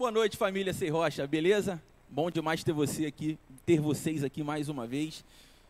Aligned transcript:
Boa 0.00 0.10
noite, 0.10 0.34
família 0.34 0.72
Sei 0.72 0.88
Rocha, 0.88 1.26
beleza? 1.26 1.78
Bom 2.08 2.30
demais 2.30 2.64
ter 2.64 2.72
você 2.72 3.04
aqui, 3.04 3.38
ter 3.66 3.82
vocês 3.82 4.24
aqui 4.24 4.42
mais 4.42 4.70
uma 4.70 4.86
vez. 4.86 5.22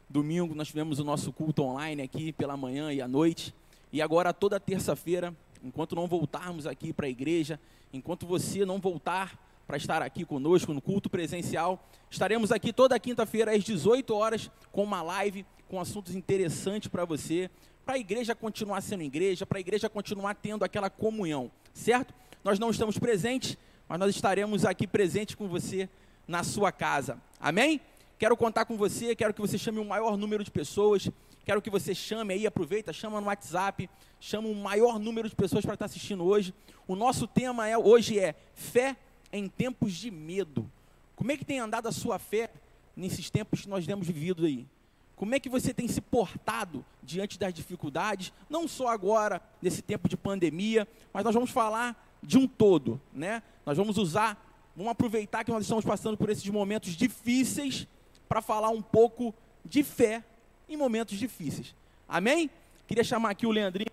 Domingo 0.09 0.55
nós 0.55 0.69
tivemos 0.69 1.00
o 1.00 1.05
nosso 1.05 1.32
culto 1.32 1.65
online 1.65 2.00
aqui 2.00 2.31
pela 2.31 2.56
manhã 2.56 2.93
e 2.93 3.03
à 3.03 3.09
noite. 3.09 3.53
E 3.93 4.00
agora 4.00 4.32
toda 4.32 4.61
terça-feira, 4.61 5.35
enquanto 5.65 5.97
não 5.97 6.06
voltarmos 6.06 6.65
aqui 6.65 6.93
para 6.93 7.06
a 7.06 7.09
igreja, 7.09 7.59
enquanto 7.93 8.25
você 8.25 8.65
não 8.65 8.79
voltar 8.79 9.37
para 9.67 9.77
estar 9.77 10.00
aqui 10.00 10.25
conosco 10.25 10.73
no 10.73 10.81
culto 10.81 11.11
presencial, 11.11 11.85
estaremos 12.09 12.53
aqui 12.53 12.73
toda 12.73 13.00
quinta-feira 13.00 13.50
às 13.50 13.65
18 13.65 14.15
horas 14.15 14.49
com 14.71 14.85
uma 14.85 15.03
live 15.03 15.44
com 15.69 15.81
assuntos 15.81 16.15
interessantes 16.15 16.87
para 16.87 17.05
você, 17.05 17.50
para 17.85 17.97
a 17.97 17.99
igreja 17.99 18.32
continuar 18.37 18.81
sendo 18.81 19.03
igreja, 19.03 19.44
para 19.44 19.59
a 19.59 19.61
igreja 19.61 19.88
continuar 19.88 20.37
tendo 20.37 20.65
aquela 20.65 20.88
comunhão, 20.88 21.50
certo? 21.75 22.15
Nós 22.44 22.61
não 22.61 22.71
estamos 22.71 22.97
presentes, 22.97 23.59
mas 23.91 23.99
nós 23.99 24.15
estaremos 24.15 24.65
aqui 24.65 24.87
presentes 24.87 25.35
com 25.35 25.49
você 25.49 25.89
na 26.29 26.45
sua 26.45 26.71
casa. 26.71 27.21
Amém? 27.41 27.81
Quero 28.21 28.37
contar 28.37 28.65
com 28.65 28.77
você, 28.77 29.17
quero 29.17 29.35
que 29.35 29.41
você 29.41 29.59
chame 29.59 29.81
o 29.81 29.85
maior 29.85 30.17
número 30.17 30.45
de 30.45 30.51
pessoas, 30.53 31.11
quero 31.45 31.61
que 31.61 31.69
você 31.69 31.93
chame 31.93 32.33
aí, 32.33 32.47
aproveita, 32.47 32.93
chama 32.93 33.21
no 33.21 33.27
WhatsApp, 33.27 33.91
chama 34.21 34.47
o 34.47 34.55
maior 34.55 35.01
número 35.01 35.29
de 35.29 35.35
pessoas 35.35 35.65
para 35.65 35.75
estar 35.75 35.87
assistindo 35.87 36.23
hoje. 36.23 36.55
O 36.87 36.95
nosso 36.95 37.27
tema 37.27 37.67
é, 37.67 37.77
hoje 37.77 38.17
é 38.17 38.37
fé 38.55 38.97
em 39.33 39.49
tempos 39.49 39.93
de 39.95 40.09
medo. 40.09 40.71
Como 41.17 41.33
é 41.33 41.37
que 41.37 41.45
tem 41.45 41.59
andado 41.59 41.89
a 41.89 41.93
sua 41.93 42.17
fé 42.21 42.49
nesses 42.95 43.29
tempos 43.29 43.63
que 43.63 43.69
nós 43.69 43.85
temos 43.85 44.07
vivido 44.07 44.47
aí? 44.47 44.69
Como 45.17 45.35
é 45.35 45.41
que 45.41 45.49
você 45.49 45.75
tem 45.75 45.89
se 45.89 46.01
portado 46.01 46.85
diante 47.03 47.37
das 47.41 47.53
dificuldades, 47.53 48.33
não 48.49 48.69
só 48.69 48.87
agora, 48.87 49.43
nesse 49.61 49.83
tempo 49.83 50.09
de 50.09 50.17
pandemia, 50.17 50.87
mas 51.13 51.25
nós 51.25 51.35
vamos 51.35 51.51
falar 51.51 52.07
de 52.23 52.39
um 52.39 52.47
todo, 52.47 53.01
né? 53.13 53.43
Nós 53.65 53.77
vamos 53.77 53.99
usar, 53.99 54.43
vamos 54.75 54.91
aproveitar 54.93 55.45
que 55.45 55.51
nós 55.51 55.62
estamos 55.62 55.85
passando 55.85 56.17
por 56.17 56.31
esses 56.31 56.49
momentos 56.49 56.97
difíceis 56.97 57.87
para 58.29 58.41
falar 58.41 58.71
um 58.71 58.83
pouco 58.83 59.35
de 59.65 59.83
fé 59.83 60.25
em 60.69 60.77
momentos 60.77 61.19
difíceis. 61.19 61.75
Amém? 62.09 62.51
Queria 62.87 63.05
chamar 63.05 63.31
aqui 63.31 63.47
o 63.47 63.51
Leandrinho. 63.51 63.91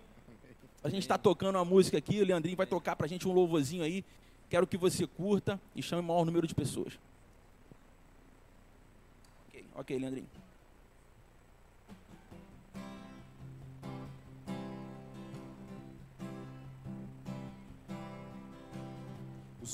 A 0.82 0.88
gente 0.88 1.02
está 1.02 1.18
tocando 1.18 1.56
uma 1.56 1.64
música 1.64 1.98
aqui, 1.98 2.20
o 2.20 2.24
Leandrinho 2.24 2.56
vai 2.56 2.66
tocar 2.66 2.96
para 2.96 3.06
a 3.06 3.08
gente 3.08 3.26
um 3.28 3.32
louvorzinho 3.32 3.82
aí. 3.82 4.04
Quero 4.48 4.66
que 4.66 4.76
você 4.76 5.06
curta 5.06 5.60
e 5.74 5.82
chame 5.82 6.00
o 6.00 6.04
maior 6.04 6.24
número 6.24 6.46
de 6.46 6.54
pessoas. 6.54 6.98
Ok, 9.48 9.64
ok, 9.74 9.98
Leandrinho. 9.98 10.28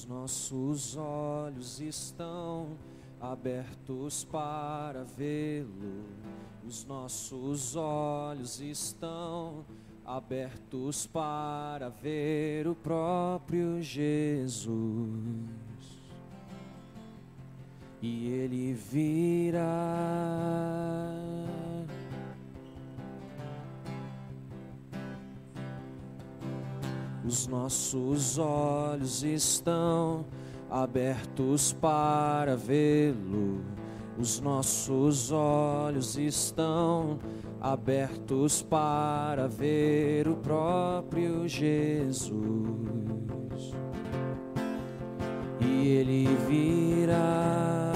Os 0.04 0.08
nossos 0.10 0.96
olhos 0.98 1.80
estão 1.80 2.76
abertos 3.18 4.22
para 4.24 5.02
vê-lo. 5.02 6.04
Os 6.62 6.84
nossos 6.84 7.74
olhos 7.74 8.60
estão 8.60 9.64
abertos 10.04 11.06
para 11.06 11.88
ver 11.88 12.66
o 12.66 12.74
próprio 12.74 13.80
Jesus. 13.80 14.68
E 18.02 18.26
ele 18.26 18.74
virá. 18.74 19.64
Os 27.26 27.46
nossos 27.46 28.38
olhos 28.38 29.22
estão 29.22 30.26
abertos 30.70 31.72
para 31.72 32.54
vê-lo. 32.54 33.64
Os 34.18 34.40
nossos 34.40 35.32
olhos 35.32 36.18
estão 36.18 37.18
abertos 37.60 38.60
para 38.62 39.48
ver 39.48 40.28
o 40.28 40.36
próprio 40.36 41.48
Jesus. 41.48 42.44
E 45.60 45.88
ele 45.88 46.28
virá. 46.46 47.92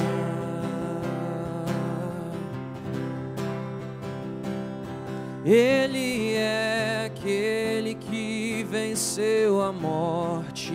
Ele 5.45 6.35
é 6.35 7.05
aquele 7.07 7.95
que 7.95 8.38
venceu 8.69 9.63
a 9.63 9.73
morte. 9.73 10.75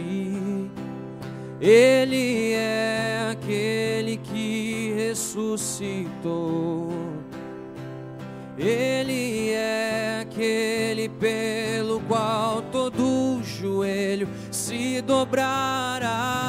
Ele 1.62 2.52
é 2.54 3.30
aquele 3.32 4.18
que 4.18 4.94
ressuscitou. 4.98 6.90
Ele 8.58 9.52
é 9.52 10.20
aquele 10.22 11.08
pelo 11.10 12.00
qual 12.02 12.62
todo 12.64 13.42
joelho 13.44 14.28
se 14.52 15.02
dobrará. 15.02 16.43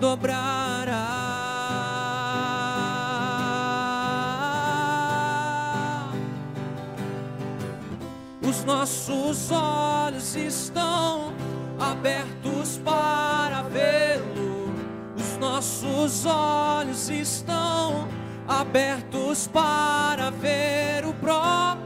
Dobrará. 0.00 1.26
Os 8.42 8.64
nossos 8.64 9.50
olhos 9.50 10.36
estão 10.36 11.32
abertos 11.78 12.80
para 12.84 13.62
vê-lo. 13.62 14.74
Os 15.16 15.36
nossos 15.38 16.26
olhos 16.26 17.08
estão 17.08 18.08
abertos 18.46 19.48
para 19.48 20.30
ver 20.30 21.04
o 21.04 21.12
próprio 21.14 21.85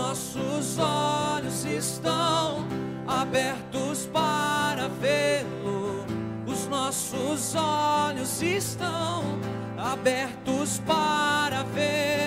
nossos 0.00 0.78
olhos 0.78 1.64
estão 1.66 2.66
abertos 3.06 4.08
para 4.10 4.88
vê-lo. 4.88 6.06
Os 6.46 6.66
nossos 6.68 7.54
olhos 7.54 8.40
estão 8.40 9.22
abertos 9.76 10.80
para 10.86 11.62
ver 11.64 12.19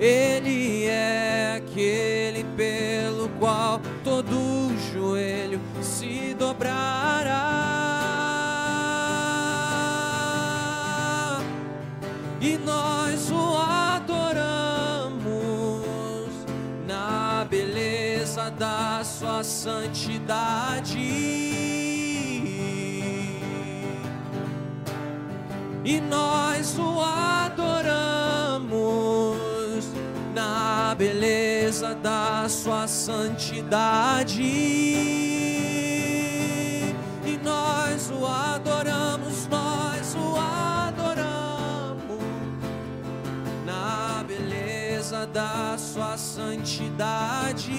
Ele 0.00 0.86
é 0.86 1.56
aquele 1.58 2.42
pelo 2.56 3.28
qual 3.38 3.78
todo 4.02 4.74
joelho 4.90 5.60
se 5.82 6.34
dobrará. 6.38 7.50
E 12.40 12.56
nós 12.56 13.30
o 13.30 13.58
adoramos 13.58 15.20
na 16.86 17.44
beleza 17.44 18.50
da 18.52 19.04
sua 19.04 19.44
santidade. 19.44 20.96
E 25.84 26.00
nós 26.08 26.78
o 26.78 27.02
adoramos 27.02 27.39
beleza 31.00 31.94
da 31.94 32.46
sua 32.46 32.86
santidade. 32.86 34.42
E 37.24 37.38
nós 37.42 38.10
o 38.10 38.26
adoramos, 38.26 39.46
nós 39.46 40.14
o 40.14 40.36
adoramos 40.36 42.20
na 43.64 44.22
beleza 44.24 45.26
da 45.26 45.78
sua 45.78 46.18
santidade. 46.18 47.72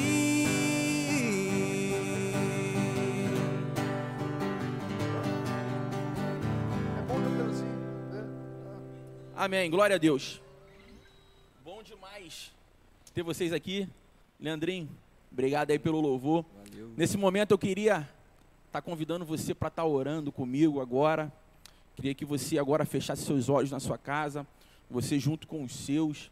É 6.98 7.51
assim, 7.51 7.66
né? 8.12 8.25
Amém. 9.36 9.70
Glória 9.70 9.98
a 9.98 10.00
Deus. 10.00 10.42
Bom 11.63 11.84
demais 11.84 12.51
ter 13.13 13.24
vocês 13.24 13.51
aqui. 13.51 13.88
Leandrinho, 14.39 14.89
obrigado 15.32 15.72
aí 15.72 15.77
pelo 15.77 16.00
louvor. 16.00 16.46
Nesse 16.96 17.18
momento 17.18 17.51
eu 17.51 17.58
queria 17.58 18.08
estar 18.68 18.82
convidando 18.82 19.25
você 19.25 19.53
para 19.53 19.68
estar 19.68 19.86
orando 19.86 20.32
comigo 20.32 20.80
agora. 20.80 21.32
Queria 21.96 22.13
que 22.13 22.24
você 22.24 22.58
agora 22.58 22.86
fechasse 22.86 23.24
seus 23.24 23.50
olhos 23.50 23.70
na 23.70 23.82
sua 23.82 23.98
casa, 23.98 24.48
você 24.89 25.20
junto 25.20 25.46
com 25.46 25.63
os 25.63 25.75
seus. 25.75 26.32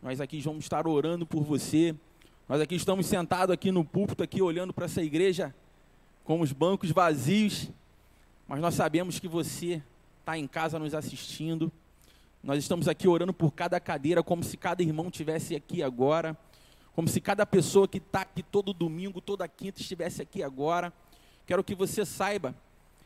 Nós 0.00 0.20
aqui 0.20 0.40
vamos 0.40 0.64
estar 0.64 0.86
orando 0.86 1.26
por 1.26 1.42
você. 1.42 1.94
Nós 2.48 2.60
aqui 2.60 2.76
estamos 2.76 3.06
sentados 3.06 3.52
aqui 3.52 3.72
no 3.72 3.84
púlpito 3.84 4.22
aqui 4.22 4.40
olhando 4.40 4.72
para 4.72 4.84
essa 4.84 5.02
igreja 5.02 5.54
com 6.24 6.40
os 6.40 6.52
bancos 6.52 6.92
vazios, 6.92 7.68
mas 8.46 8.60
nós 8.60 8.74
sabemos 8.74 9.18
que 9.18 9.26
você 9.26 9.82
está 10.20 10.38
em 10.38 10.46
casa 10.46 10.78
nos 10.78 10.94
assistindo. 10.94 11.72
Nós 12.42 12.58
estamos 12.58 12.88
aqui 12.88 13.06
orando 13.06 13.34
por 13.34 13.52
cada 13.52 13.78
cadeira, 13.78 14.22
como 14.22 14.42
se 14.42 14.56
cada 14.56 14.82
irmão 14.82 15.10
tivesse 15.10 15.54
aqui 15.54 15.82
agora, 15.82 16.36
como 16.94 17.06
se 17.06 17.20
cada 17.20 17.44
pessoa 17.44 17.86
que 17.86 17.98
está 17.98 18.22
aqui 18.22 18.42
todo 18.42 18.72
domingo, 18.72 19.20
toda 19.20 19.46
quinta 19.46 19.80
estivesse 19.80 20.22
aqui 20.22 20.42
agora. 20.42 20.92
Quero 21.46 21.62
que 21.62 21.74
você 21.74 22.04
saiba 22.04 22.54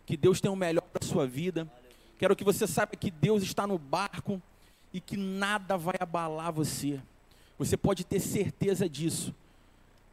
que 0.07 0.17
Deus 0.17 0.41
tem 0.41 0.51
o 0.51 0.57
melhor 0.57 0.83
para 0.83 1.05
sua 1.07 1.27
vida. 1.27 1.69
Quero 2.17 2.37
que 2.37 2.45
você 2.45 2.67
saiba 2.67 2.93
que 2.93 3.11
Deus 3.11 3.43
está 3.43 3.67
no 3.67 3.77
barco 3.77 4.41
e 4.93 5.01
que 5.01 5.17
nada 5.17 5.77
vai 5.77 5.97
abalar 5.99 6.53
você. 6.53 7.01
Você 7.59 7.77
pode 7.77 8.05
ter 8.05 8.21
certeza 8.21 8.89
disso. 8.89 9.35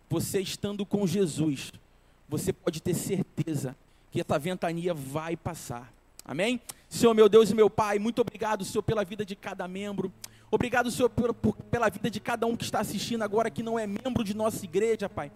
Você 0.09 0.41
estando 0.41 0.85
com 0.85 1.05
Jesus, 1.05 1.71
você 2.27 2.51
pode 2.51 2.81
ter 2.81 2.95
certeza 2.95 3.75
que 4.11 4.19
essa 4.19 4.39
ventania 4.39 4.93
vai 4.93 5.37
passar. 5.37 5.93
Amém? 6.23 6.61
Senhor, 6.87 7.13
meu 7.13 7.27
Deus 7.27 7.49
e 7.49 7.55
meu 7.55 7.69
Pai, 7.69 7.99
muito 7.99 8.21
obrigado, 8.21 8.63
Senhor, 8.63 8.83
pela 8.83 9.03
vida 9.03 9.25
de 9.25 9.35
cada 9.35 9.67
membro. 9.67 10.11
Obrigado, 10.49 10.91
Senhor, 10.91 11.09
por, 11.09 11.33
por, 11.33 11.55
pela 11.55 11.89
vida 11.89 12.09
de 12.09 12.19
cada 12.19 12.45
um 12.45 12.55
que 12.55 12.63
está 12.63 12.81
assistindo 12.81 13.21
agora, 13.23 13.49
que 13.49 13.63
não 13.63 13.79
é 13.79 13.87
membro 13.87 14.23
de 14.23 14.35
nossa 14.35 14.65
igreja, 14.65 15.07
Pai. 15.07 15.31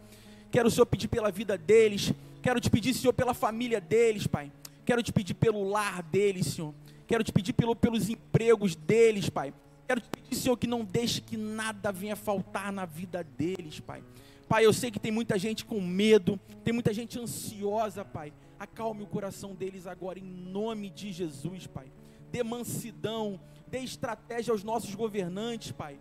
Quero, 0.52 0.70
Senhor, 0.70 0.86
pedir 0.86 1.08
pela 1.08 1.32
vida 1.32 1.58
deles. 1.58 2.14
Quero 2.42 2.60
te 2.60 2.70
pedir, 2.70 2.94
Senhor, 2.94 3.14
pela 3.14 3.34
família 3.34 3.80
deles, 3.80 4.28
Pai. 4.28 4.52
Quero 4.86 5.02
te 5.02 5.12
pedir 5.12 5.34
pelo 5.34 5.68
lar 5.68 6.04
deles, 6.04 6.48
Senhor. 6.48 6.74
Quero 7.08 7.24
te 7.24 7.32
pedir 7.32 7.54
pelo, 7.54 7.76
pelos 7.76 8.10
empregos 8.10 8.76
deles, 8.76 9.30
Pai. 9.30 9.54
Quero 9.88 10.02
te 10.02 10.10
pedir, 10.10 10.36
Senhor, 10.36 10.58
que 10.58 10.68
não 10.68 10.84
deixe 10.84 11.22
que 11.22 11.38
nada 11.38 11.92
venha 11.92 12.16
faltar 12.16 12.72
na 12.72 12.86
vida 12.86 13.24
deles, 13.24 13.80
Pai. 13.80 14.04
Pai, 14.48 14.66
eu 14.66 14.74
sei 14.74 14.92
que 14.92 15.00
tem 15.00 15.12
muita 15.12 15.40
gente 15.40 15.66
com 15.66 15.82
medo, 15.82 16.40
tem 16.64 16.74
muita 16.74 16.94
gente 16.94 17.20
ansiosa, 17.20 18.04
Pai. 18.04 18.32
Acalme 18.66 19.04
o 19.04 19.08
coração 19.08 19.54
deles 19.54 19.86
agora, 19.86 20.18
em 20.18 20.24
nome 20.24 20.90
de 20.90 21.12
Jesus, 21.12 21.68
Pai. 21.68 21.92
Dê 22.32 22.42
mansidão, 22.42 23.40
dê 23.68 23.78
estratégia 23.78 24.52
aos 24.52 24.64
nossos 24.64 24.96
governantes, 24.96 25.72
Pai. 25.72 26.00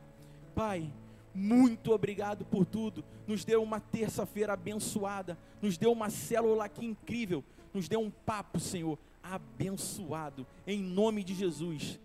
Pai, 0.55 0.91
muito 1.35 1.93
obrigado 1.93 2.43
por 2.43 2.65
tudo. 2.65 3.05
Nos 3.27 3.45
deu 3.45 3.63
uma 3.63 3.81
terça-feira 3.81 4.55
abençoada, 4.55 5.39
nos 5.61 5.77
deu 5.77 5.93
uma 5.93 6.09
célula 6.09 6.65
aqui 6.65 6.87
incrível, 6.87 7.45
nos 7.73 7.87
deu 7.87 8.01
um 8.01 8.11
papo, 8.11 8.59
Senhor, 8.59 8.99
abençoado, 9.23 10.47
em 10.67 10.83
nome 10.83 11.23
de 11.23 11.35
Jesus. 11.35 12.01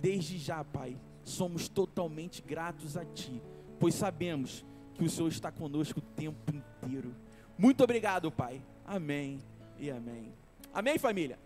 Desde 0.00 0.38
já, 0.38 0.64
Pai, 0.64 0.98
somos 1.22 1.68
totalmente 1.68 2.42
gratos 2.42 2.96
a 2.96 3.04
Ti, 3.04 3.40
pois 3.78 3.94
sabemos 3.94 4.66
que 4.94 5.04
o 5.04 5.08
Senhor 5.08 5.28
está 5.28 5.52
conosco 5.52 6.00
o 6.00 6.02
tempo 6.02 6.52
inteiro. 6.52 7.14
Muito 7.56 7.84
obrigado, 7.84 8.28
Pai. 8.32 8.60
Amém 8.84 9.38
e 9.80 9.90
amém. 9.90 10.32
Amém, 10.72 10.98
família? 10.98 11.38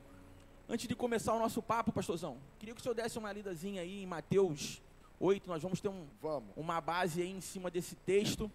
Antes 0.68 0.86
de 0.88 0.94
começar 0.94 1.34
o 1.34 1.38
nosso 1.38 1.62
papo, 1.62 1.92
pastorzão, 1.92 2.36
queria 2.58 2.74
que 2.74 2.80
o 2.80 2.82
senhor 2.82 2.94
desse 2.94 3.18
uma 3.18 3.32
lidazinha 3.32 3.82
aí 3.82 4.02
em 4.02 4.06
Mateus 4.06 4.82
8. 5.20 5.48
Nós 5.48 5.62
vamos 5.62 5.80
ter 5.80 5.88
um, 5.88 6.06
Vamos. 6.20 6.48
uma 6.56 6.80
base 6.80 7.22
aí 7.22 7.30
em 7.30 7.40
cima 7.40 7.70
desse 7.70 7.94
texto. 7.94 8.50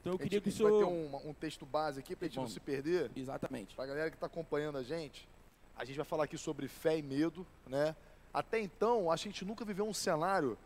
Então 0.00 0.12
eu 0.12 0.16
A 0.16 0.18
queria 0.18 0.38
gente 0.38 0.50
que 0.56 0.62
o 0.62 0.64
vai 0.64 0.72
ter 0.72 0.86
senhor. 0.86 1.20
um, 1.24 1.30
um 1.30 1.34
texto 1.34 1.66
base 1.66 2.00
aqui 2.00 2.16
pra 2.16 2.26
gente 2.28 2.36
não 2.36 2.44
Vamos. 2.44 2.54
se 2.54 2.60
perder. 2.60 3.10
Exatamente. 3.14 3.74
Pra 3.74 3.86
galera 3.86 4.10
que 4.10 4.16
está 4.16 4.26
acompanhando 4.26 4.78
a 4.78 4.82
gente, 4.82 5.28
a 5.76 5.84
gente 5.84 5.96
vai 5.96 6.04
falar 6.06 6.24
aqui 6.24 6.38
sobre 6.38 6.68
fé 6.68 6.96
e 6.98 7.02
medo, 7.02 7.46
né? 7.66 7.94
Até 8.32 8.60
então, 8.60 9.10
a 9.10 9.16
gente 9.16 9.44
nunca 9.44 9.64
viveu 9.64 9.86
um 9.86 9.92
cenário 9.94 10.56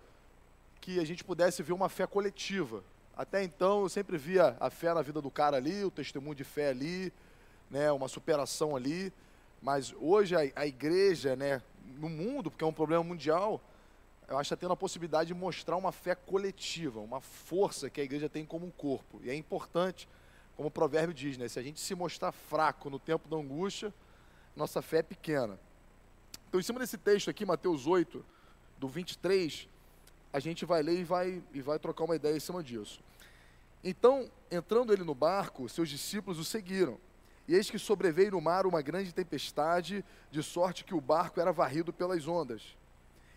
que 0.80 1.00
a 1.00 1.04
gente 1.04 1.24
pudesse 1.24 1.62
ver 1.62 1.72
uma 1.72 1.88
fé 1.88 2.06
coletiva. 2.06 2.84
Até 3.16 3.42
então, 3.42 3.82
eu 3.82 3.88
sempre 3.88 4.18
via 4.18 4.54
a 4.60 4.68
fé 4.68 4.92
na 4.92 5.00
vida 5.00 5.22
do 5.22 5.30
cara 5.30 5.56
ali, 5.56 5.82
o 5.82 5.90
testemunho 5.90 6.34
de 6.34 6.44
fé 6.44 6.68
ali, 6.68 7.10
né? 7.74 7.90
Uma 7.90 8.06
superação 8.06 8.76
ali. 8.76 9.12
Mas 9.60 9.92
hoje 10.00 10.36
a, 10.36 10.40
a 10.54 10.66
igreja, 10.66 11.34
né? 11.34 11.60
No 11.98 12.08
mundo, 12.08 12.50
porque 12.50 12.64
é 12.64 12.66
um 12.66 12.72
problema 12.72 13.02
mundial, 13.02 13.60
eu 14.28 14.38
acho 14.38 14.48
que 14.48 14.54
está 14.54 14.56
tendo 14.56 14.72
a 14.72 14.76
possibilidade 14.76 15.28
de 15.28 15.34
mostrar 15.34 15.76
uma 15.76 15.92
fé 15.92 16.14
coletiva, 16.14 17.00
uma 17.00 17.20
força 17.20 17.90
que 17.90 18.00
a 18.00 18.04
igreja 18.04 18.28
tem 18.28 18.44
como 18.44 18.64
um 18.64 18.70
corpo. 18.70 19.20
E 19.22 19.28
é 19.28 19.34
importante, 19.34 20.08
como 20.56 20.68
o 20.68 20.70
provérbio 20.70 21.12
diz, 21.12 21.36
né? 21.36 21.48
Se 21.48 21.58
a 21.58 21.62
gente 21.62 21.80
se 21.80 21.94
mostrar 21.94 22.32
fraco 22.32 22.88
no 22.88 22.98
tempo 22.98 23.28
da 23.28 23.36
angústia, 23.36 23.92
nossa 24.56 24.80
fé 24.80 24.98
é 24.98 25.02
pequena. 25.02 25.58
Então, 26.48 26.60
em 26.60 26.62
cima 26.62 26.78
desse 26.78 26.96
texto 26.96 27.28
aqui, 27.28 27.44
Mateus 27.44 27.86
8, 27.86 28.24
do 28.78 28.88
23, 28.88 29.68
a 30.32 30.38
gente 30.38 30.64
vai 30.64 30.82
ler 30.82 31.00
e 31.00 31.04
vai, 31.04 31.42
e 31.52 31.60
vai 31.60 31.78
trocar 31.78 32.04
uma 32.04 32.16
ideia 32.16 32.36
em 32.36 32.40
cima 32.40 32.62
disso. 32.62 33.00
Então, 33.82 34.30
entrando 34.50 34.92
ele 34.92 35.04
no 35.04 35.14
barco, 35.14 35.68
seus 35.68 35.88
discípulos 35.88 36.38
o 36.38 36.44
seguiram. 36.44 36.98
E 37.46 37.54
eis 37.54 37.70
que 37.70 37.78
sobreveio 37.78 38.32
no 38.32 38.40
mar 38.40 38.66
uma 38.66 38.80
grande 38.80 39.12
tempestade, 39.12 40.04
de 40.30 40.42
sorte 40.42 40.84
que 40.84 40.94
o 40.94 41.00
barco 41.00 41.40
era 41.40 41.52
varrido 41.52 41.92
pelas 41.92 42.26
ondas. 42.26 42.76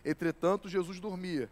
Entretanto, 0.04 0.70
Jesus 0.70 1.00
dormia. 1.00 1.50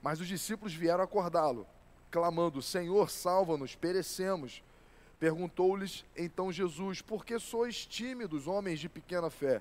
Mas 0.00 0.20
os 0.20 0.28
discípulos 0.28 0.72
vieram 0.72 1.02
acordá-lo, 1.02 1.66
clamando: 2.10 2.62
Senhor, 2.62 3.10
salva-nos, 3.10 3.74
perecemos. 3.74 4.62
Perguntou-lhes 5.18 6.04
então 6.16 6.52
Jesus: 6.52 7.02
Por 7.02 7.24
que 7.24 7.38
sois 7.38 7.84
tímidos, 7.84 8.46
homens 8.46 8.78
de 8.78 8.88
pequena 8.88 9.28
fé? 9.28 9.60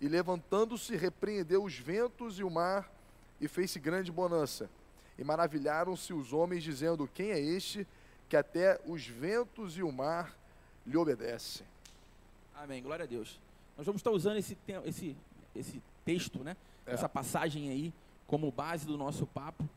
E 0.00 0.08
levantando-se, 0.08 0.96
repreendeu 0.96 1.62
os 1.62 1.78
ventos 1.78 2.38
e 2.40 2.42
o 2.42 2.50
mar, 2.50 2.92
e 3.40 3.46
fez-se 3.46 3.78
grande 3.78 4.10
bonança. 4.10 4.68
E 5.16 5.22
maravilharam-se 5.22 6.12
os 6.12 6.32
homens, 6.32 6.64
dizendo: 6.64 7.08
Quem 7.14 7.30
é 7.30 7.40
este 7.40 7.86
que 8.28 8.36
até 8.36 8.80
os 8.84 9.06
ventos 9.06 9.78
e 9.78 9.82
o 9.82 9.92
mar 9.92 10.36
lhe 10.86 10.96
obedecem? 10.96 11.66
Amém. 12.54 12.82
Glória 12.82 13.04
a 13.04 13.06
Deus. 13.06 13.40
Nós 13.76 13.86
vamos 13.86 14.00
estar 14.00 14.10
usando 14.10 14.36
esse, 14.36 14.56
esse, 14.84 15.16
esse 15.54 15.82
texto, 16.04 16.40
né? 16.40 16.56
É. 16.86 16.92
Essa 16.92 17.08
passagem 17.08 17.70
aí, 17.70 17.92
como 18.26 18.50
base 18.50 18.86
do 18.86 18.96
nosso 18.96 19.26
papo. 19.26 19.68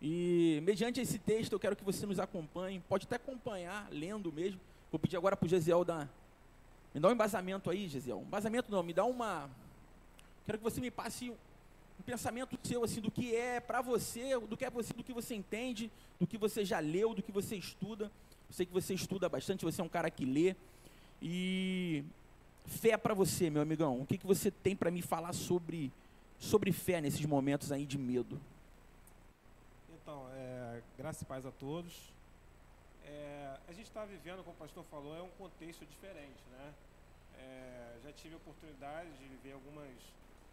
E, 0.00 0.60
mediante 0.64 1.00
esse 1.00 1.18
texto, 1.18 1.52
eu 1.52 1.60
quero 1.60 1.74
que 1.74 1.84
você 1.84 2.06
nos 2.06 2.20
acompanhe. 2.20 2.82
Pode 2.88 3.06
até 3.06 3.16
acompanhar, 3.16 3.88
lendo 3.90 4.32
mesmo. 4.32 4.60
Vou 4.90 4.98
pedir 4.98 5.16
agora 5.16 5.36
para 5.36 5.46
o 5.46 5.48
Gesiel 5.48 5.84
dar. 5.84 6.08
Me 6.94 7.00
dá 7.00 7.08
um 7.08 7.12
embasamento 7.12 7.70
aí, 7.70 7.88
Gesiel. 7.88 8.18
Um 8.18 8.22
embasamento 8.22 8.70
não, 8.70 8.82
me 8.82 8.92
dá 8.92 9.04
uma. 9.04 9.50
Quero 10.46 10.58
que 10.58 10.64
você 10.64 10.80
me 10.80 10.90
passe 10.90 11.30
um, 11.30 11.36
um 11.98 12.02
pensamento 12.04 12.58
seu, 12.62 12.84
assim, 12.84 13.00
do 13.00 13.10
que 13.10 13.34
é 13.34 13.60
para 13.60 13.82
você, 13.82 14.38
do 14.38 14.56
que 14.56 14.64
é 14.64 14.70
você, 14.70 14.92
do 14.94 15.04
que 15.04 15.12
você 15.12 15.34
entende, 15.34 15.90
do 16.18 16.26
que 16.26 16.38
você 16.38 16.64
já 16.64 16.78
leu, 16.78 17.14
do 17.14 17.22
que 17.22 17.32
você 17.32 17.56
estuda. 17.56 18.10
Eu 18.48 18.54
sei 18.54 18.66
que 18.66 18.72
você 18.72 18.94
estuda 18.94 19.28
bastante, 19.28 19.64
você 19.64 19.80
é 19.80 19.84
um 19.84 19.88
cara 19.88 20.10
que 20.10 20.24
lê. 20.24 20.56
E 21.20 22.04
fé 22.66 22.96
para 22.96 23.14
você, 23.14 23.50
meu 23.50 23.62
amigão. 23.62 24.00
O 24.00 24.06
que, 24.06 24.18
que 24.18 24.26
você 24.26 24.50
tem 24.50 24.74
para 24.74 24.90
me 24.90 25.02
falar 25.02 25.32
sobre, 25.32 25.92
sobre 26.38 26.72
fé 26.72 27.00
nesses 27.00 27.24
momentos 27.26 27.72
aí 27.72 27.84
de 27.84 27.98
medo? 27.98 28.40
Então, 29.90 30.26
é, 30.34 30.82
graças 30.96 31.22
e 31.22 31.24
paz 31.24 31.44
a 31.44 31.50
todos. 31.50 31.94
É, 33.04 33.56
a 33.68 33.72
gente 33.72 33.86
está 33.86 34.04
vivendo, 34.04 34.44
como 34.44 34.56
o 34.56 34.58
pastor 34.58 34.84
falou, 34.90 35.16
é 35.16 35.22
um 35.22 35.30
contexto 35.30 35.84
diferente, 35.86 36.42
né? 36.52 36.74
É, 37.38 37.96
já 38.04 38.12
tive 38.12 38.34
a 38.34 38.36
oportunidade 38.38 39.10
de 39.18 39.24
viver 39.24 39.52
algumas 39.52 39.90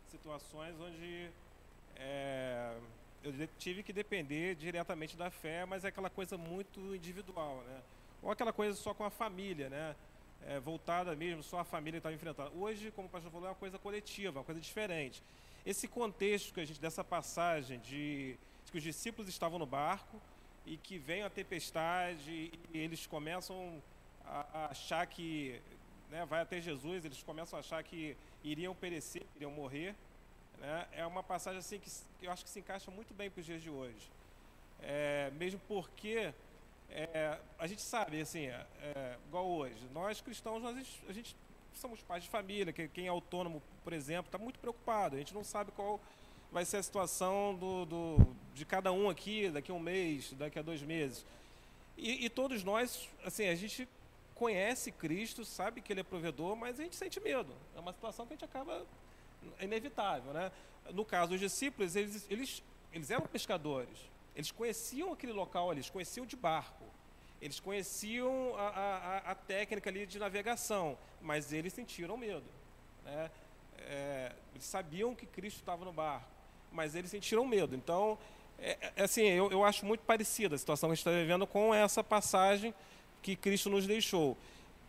situações 0.09 0.75
onde 0.79 1.29
é, 1.95 2.77
eu 3.25 3.47
tive 3.57 3.83
que 3.83 3.91
depender 3.91 4.55
diretamente 4.55 5.17
da 5.17 5.29
fé, 5.29 5.65
mas 5.65 5.83
é 5.83 5.87
aquela 5.87 6.09
coisa 6.09 6.37
muito 6.37 6.95
individual, 6.95 7.63
né? 7.67 7.81
ou 8.25 8.31
aquela 8.31 8.51
coisa 8.51 8.75
só 8.75 8.91
com 8.93 9.03
a 9.03 9.09
família, 9.11 9.69
né? 9.69 9.95
É, 10.47 10.59
voltada 10.59 11.15
mesmo, 11.15 11.41
só 11.43 11.59
a 11.59 11.63
família 11.63 11.97
estava 11.97 12.13
enfrentando. 12.13 12.51
Hoje, 12.59 12.91
como 12.91 13.07
o 13.07 13.11
pastor 13.11 13.31
falou, 13.31 13.47
é 13.47 13.49
uma 13.51 13.55
coisa 13.55 13.77
coletiva, 13.77 14.39
uma 14.39 14.43
coisa 14.43 14.59
diferente. 14.59 15.23
Esse 15.63 15.87
contexto 15.87 16.53
que 16.53 16.59
a 16.59 16.65
gente, 16.65 16.81
dessa 16.81 17.03
passagem 17.03 17.79
de, 17.79 18.37
de 18.63 18.71
que 18.71 18.77
os 18.77 18.83
discípulos 18.83 19.29
estavam 19.29 19.59
no 19.59 19.65
barco 19.65 20.19
e 20.65 20.75
que 20.77 20.97
vem 20.97 21.21
a 21.23 21.29
tempestade 21.29 22.51
e 22.73 22.77
eles 22.77 23.05
começam 23.05 23.81
a, 24.23 24.45
a 24.53 24.65
achar 24.71 25.05
que 25.05 25.61
né, 26.09 26.25
vai 26.25 26.41
até 26.41 26.59
Jesus, 26.59 27.05
eles 27.05 27.21
começam 27.23 27.57
a 27.57 27.59
achar 27.59 27.83
que 27.83 28.17
iriam 28.43 28.75
perecer, 28.75 29.23
iriam 29.35 29.51
morrer. 29.51 29.95
Né? 30.59 30.87
É 30.93 31.05
uma 31.05 31.23
passagem 31.23 31.59
assim 31.59 31.79
que, 31.79 31.89
que 32.19 32.27
eu 32.27 32.31
acho 32.31 32.43
que 32.43 32.49
se 32.49 32.59
encaixa 32.59 32.89
muito 32.91 33.13
bem 33.13 33.29
para 33.29 33.39
os 33.39 33.45
dias 33.45 33.61
de 33.61 33.69
hoje. 33.69 34.09
É, 34.81 35.31
mesmo 35.35 35.59
porque 35.67 36.33
é, 36.89 37.37
a 37.57 37.67
gente 37.67 37.81
sabe, 37.81 38.21
assim, 38.21 38.45
é, 38.45 38.65
é 38.81 39.17
igual 39.27 39.47
hoje, 39.47 39.87
nós 39.93 40.21
cristãos, 40.21 40.61
nós, 40.61 40.75
a 41.07 41.13
gente 41.13 41.35
somos 41.73 42.01
pais 42.01 42.23
de 42.23 42.29
família, 42.29 42.71
quem 42.71 43.05
é 43.05 43.09
autônomo, 43.09 43.61
por 43.83 43.93
exemplo, 43.93 44.27
está 44.27 44.37
muito 44.37 44.59
preocupado. 44.59 45.15
A 45.15 45.19
gente 45.19 45.33
não 45.33 45.43
sabe 45.43 45.71
qual 45.71 45.99
vai 46.51 46.63
ser 46.63 46.77
a 46.77 46.83
situação 46.83 47.55
do, 47.55 47.85
do, 47.85 48.35
de 48.53 48.65
cada 48.65 48.91
um 48.91 49.09
aqui 49.09 49.49
daqui 49.49 49.71
a 49.71 49.73
um 49.73 49.79
mês, 49.79 50.31
daqui 50.33 50.57
a 50.57 50.61
dois 50.61 50.81
meses. 50.81 51.25
E, 51.97 52.25
e, 52.25 52.29
todos 52.29 52.63
nós, 52.63 53.09
assim, 53.23 53.47
a 53.47 53.55
gente 53.55 53.87
conhece 54.33 54.91
Cristo, 54.91 55.45
sabe 55.45 55.81
que 55.81 55.93
Ele 55.93 56.01
é 56.01 56.03
provedor, 56.03 56.55
mas 56.55 56.79
a 56.79 56.83
gente 56.83 56.95
sente 56.95 57.19
medo. 57.19 57.53
É 57.75 57.79
uma 57.79 57.93
situação 57.93 58.25
que 58.25 58.33
a 58.33 58.35
gente 58.35 58.45
acaba 58.45 58.85
é 59.59 59.65
inevitável, 59.65 60.33
né? 60.33 60.51
No 60.91 61.03
caso 61.03 61.31
dos 61.31 61.39
discípulos, 61.39 61.95
eles, 61.95 62.25
eles, 62.29 62.63
eles 62.91 63.11
eram 63.11 63.25
pescadores. 63.25 63.97
Eles 64.35 64.51
conheciam 64.51 65.13
aquele 65.13 65.33
local 65.33 65.71
ali, 65.71 65.79
eles 65.79 65.89
conheciam 65.89 66.25
de 66.25 66.35
barco. 66.35 66.83
Eles 67.41 67.59
conheciam 67.59 68.55
a, 68.55 68.67
a, 68.67 69.17
a 69.31 69.35
técnica 69.35 69.89
ali 69.89 70.05
de 70.05 70.17
navegação, 70.17 70.97
mas 71.21 71.53
eles 71.53 71.73
sentiram 71.73 72.17
medo. 72.17 72.45
Né? 73.03 73.31
É, 73.79 74.31
eles 74.53 74.65
sabiam 74.65 75.13
que 75.13 75.25
Cristo 75.25 75.59
estava 75.59 75.85
no 75.85 75.93
barco, 75.93 76.27
mas 76.71 76.95
eles 76.95 77.11
sentiram 77.11 77.45
medo. 77.45 77.75
Então, 77.75 78.17
é, 78.57 78.91
é, 78.95 79.03
assim, 79.03 79.23
eu, 79.23 79.51
eu 79.51 79.63
acho 79.63 79.85
muito 79.85 80.01
parecida 80.01 80.55
a 80.55 80.57
situação 80.57 80.89
que 80.89 80.93
a 80.93 80.95
gente 80.95 81.07
está 81.07 81.11
vivendo 81.11 81.45
com 81.45 81.73
essa 81.73 82.03
passagem 82.03 82.73
que 83.21 83.35
Cristo 83.35 83.69
nos 83.69 83.85
deixou. 83.85 84.37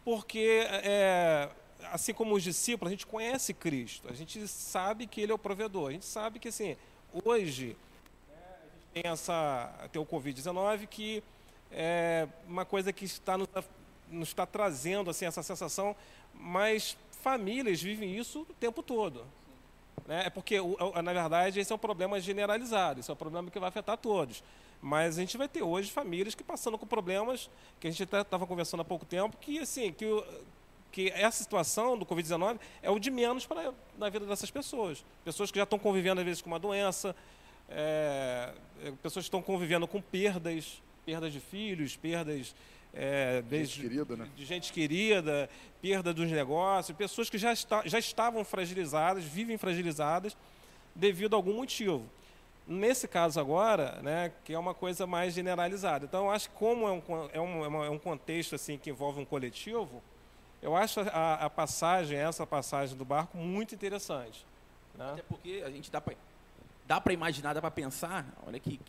Porque, 0.04 0.64
é, 0.68 1.50
assim 1.92 2.12
como 2.12 2.34
os 2.34 2.42
discípulos, 2.42 2.90
a 2.90 2.94
gente 2.94 3.06
conhece 3.06 3.54
Cristo, 3.54 4.08
a 4.08 4.14
gente 4.14 4.46
sabe 4.48 5.06
que 5.06 5.20
Ele 5.20 5.32
é 5.32 5.34
o 5.34 5.38
provedor, 5.38 5.88
a 5.88 5.92
gente 5.92 6.06
sabe 6.06 6.38
que, 6.38 6.48
assim, 6.48 6.76
hoje 7.24 7.76
tem 8.92 9.10
essa 9.10 9.88
tem 9.92 10.00
o 10.00 10.06
Covid-19 10.06 10.86
que 10.86 11.22
é 11.70 12.26
uma 12.48 12.64
coisa 12.64 12.92
que 12.92 13.04
está 13.04 13.36
nos, 13.36 13.48
nos 14.10 14.28
está 14.28 14.46
trazendo 14.46 15.10
assim 15.10 15.26
essa 15.26 15.42
sensação, 15.42 15.94
mas 16.32 16.96
famílias 17.22 17.82
vivem 17.82 18.16
isso 18.16 18.46
o 18.48 18.54
tempo 18.54 18.82
todo. 18.82 19.26
Né? 20.06 20.26
É 20.26 20.30
porque, 20.30 20.56
na 21.02 21.12
verdade, 21.12 21.60
esse 21.60 21.72
é 21.72 21.74
um 21.74 21.78
problema 21.78 22.20
generalizado, 22.20 23.00
esse 23.00 23.10
é 23.10 23.14
um 23.14 23.16
problema 23.16 23.50
que 23.50 23.58
vai 23.58 23.68
afetar 23.68 23.96
todos. 23.98 24.42
Mas 24.80 25.18
a 25.18 25.20
gente 25.20 25.36
vai 25.36 25.48
ter 25.48 25.62
hoje 25.62 25.90
famílias 25.90 26.34
que 26.34 26.44
passando 26.44 26.78
com 26.78 26.86
problemas 26.86 27.50
que 27.80 27.88
a 27.88 27.90
gente 27.90 28.02
estava 28.02 28.46
conversando 28.46 28.80
há 28.80 28.84
pouco 28.84 29.04
tempo, 29.04 29.36
que 29.38 29.58
assim, 29.58 29.92
que, 29.92 30.04
que 30.96 31.12
essa 31.14 31.42
situação 31.42 31.98
do 31.98 32.06
Covid-19 32.06 32.58
é 32.82 32.90
o 32.90 32.98
de 32.98 33.10
menos 33.10 33.44
para 33.44 33.74
na 33.98 34.08
vida 34.08 34.24
dessas 34.24 34.50
pessoas. 34.50 35.04
Pessoas 35.22 35.50
que 35.50 35.58
já 35.58 35.64
estão 35.64 35.78
convivendo, 35.78 36.22
às 36.22 36.24
vezes, 36.24 36.40
com 36.40 36.48
uma 36.48 36.58
doença, 36.58 37.14
é, 37.68 38.54
é, 38.82 38.90
pessoas 39.02 39.26
que 39.26 39.28
estão 39.28 39.42
convivendo 39.42 39.86
com 39.86 40.00
perdas, 40.00 40.80
perdas 41.04 41.34
de 41.34 41.38
filhos, 41.38 41.96
perdas 41.96 42.54
é, 42.94 43.44
gente 43.50 43.82
querida, 43.82 44.16
né? 44.16 44.26
de 44.34 44.46
gente 44.46 44.72
querida, 44.72 45.50
perda 45.82 46.14
dos 46.14 46.30
negócios, 46.30 46.96
pessoas 46.96 47.28
que 47.28 47.36
já, 47.36 47.52
está, 47.52 47.82
já 47.84 47.98
estavam 47.98 48.42
fragilizadas, 48.42 49.22
vivem 49.22 49.58
fragilizadas 49.58 50.34
devido 50.94 51.34
a 51.34 51.36
algum 51.36 51.52
motivo. 51.52 52.06
Nesse 52.66 53.06
caso 53.06 53.38
agora, 53.38 54.00
né, 54.02 54.32
que 54.46 54.54
é 54.54 54.58
uma 54.58 54.72
coisa 54.72 55.06
mais 55.06 55.34
generalizada. 55.34 56.06
Então, 56.06 56.24
eu 56.24 56.30
acho 56.30 56.48
que 56.48 56.56
como 56.56 56.88
é 56.88 56.92
um, 56.92 57.02
é 57.34 57.40
um, 57.40 57.84
é 57.84 57.90
um 57.90 57.98
contexto 57.98 58.54
assim 58.54 58.78
que 58.78 58.88
envolve 58.88 59.20
um 59.20 59.26
coletivo, 59.26 60.02
eu 60.66 60.74
acho 60.74 60.98
a, 60.98 61.34
a 61.34 61.48
passagem, 61.48 62.18
essa 62.18 62.44
passagem 62.44 62.96
do 62.96 63.04
barco, 63.04 63.38
muito 63.38 63.72
interessante. 63.72 64.44
Né? 64.98 65.12
Até 65.12 65.22
porque 65.22 65.62
a 65.64 65.70
gente 65.70 65.92
dá 65.92 66.00
para 66.00 66.16
dá 66.84 67.00
imaginar, 67.12 67.54
dá 67.54 67.60
para 67.60 67.70
pensar, 67.70 68.26
olha 68.44 68.56
aqui, 68.56 68.80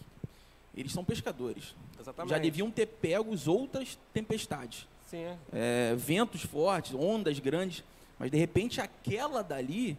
eles 0.76 0.92
são 0.92 1.06
pescadores. 1.06 1.76
Exatamente. 2.00 2.32
Já 2.32 2.40
deviam 2.40 2.72
ter 2.72 2.88
pegos 2.88 3.48
outras 3.48 3.96
tempestades. 4.12 4.88
Sim. 5.06 5.38
É, 5.54 5.94
ventos 5.96 6.42
fortes, 6.42 6.96
ondas 6.96 7.38
grandes, 7.38 7.84
mas 8.18 8.32
de 8.32 8.38
repente 8.40 8.82
aquela 8.82 9.44
dali 9.44 9.96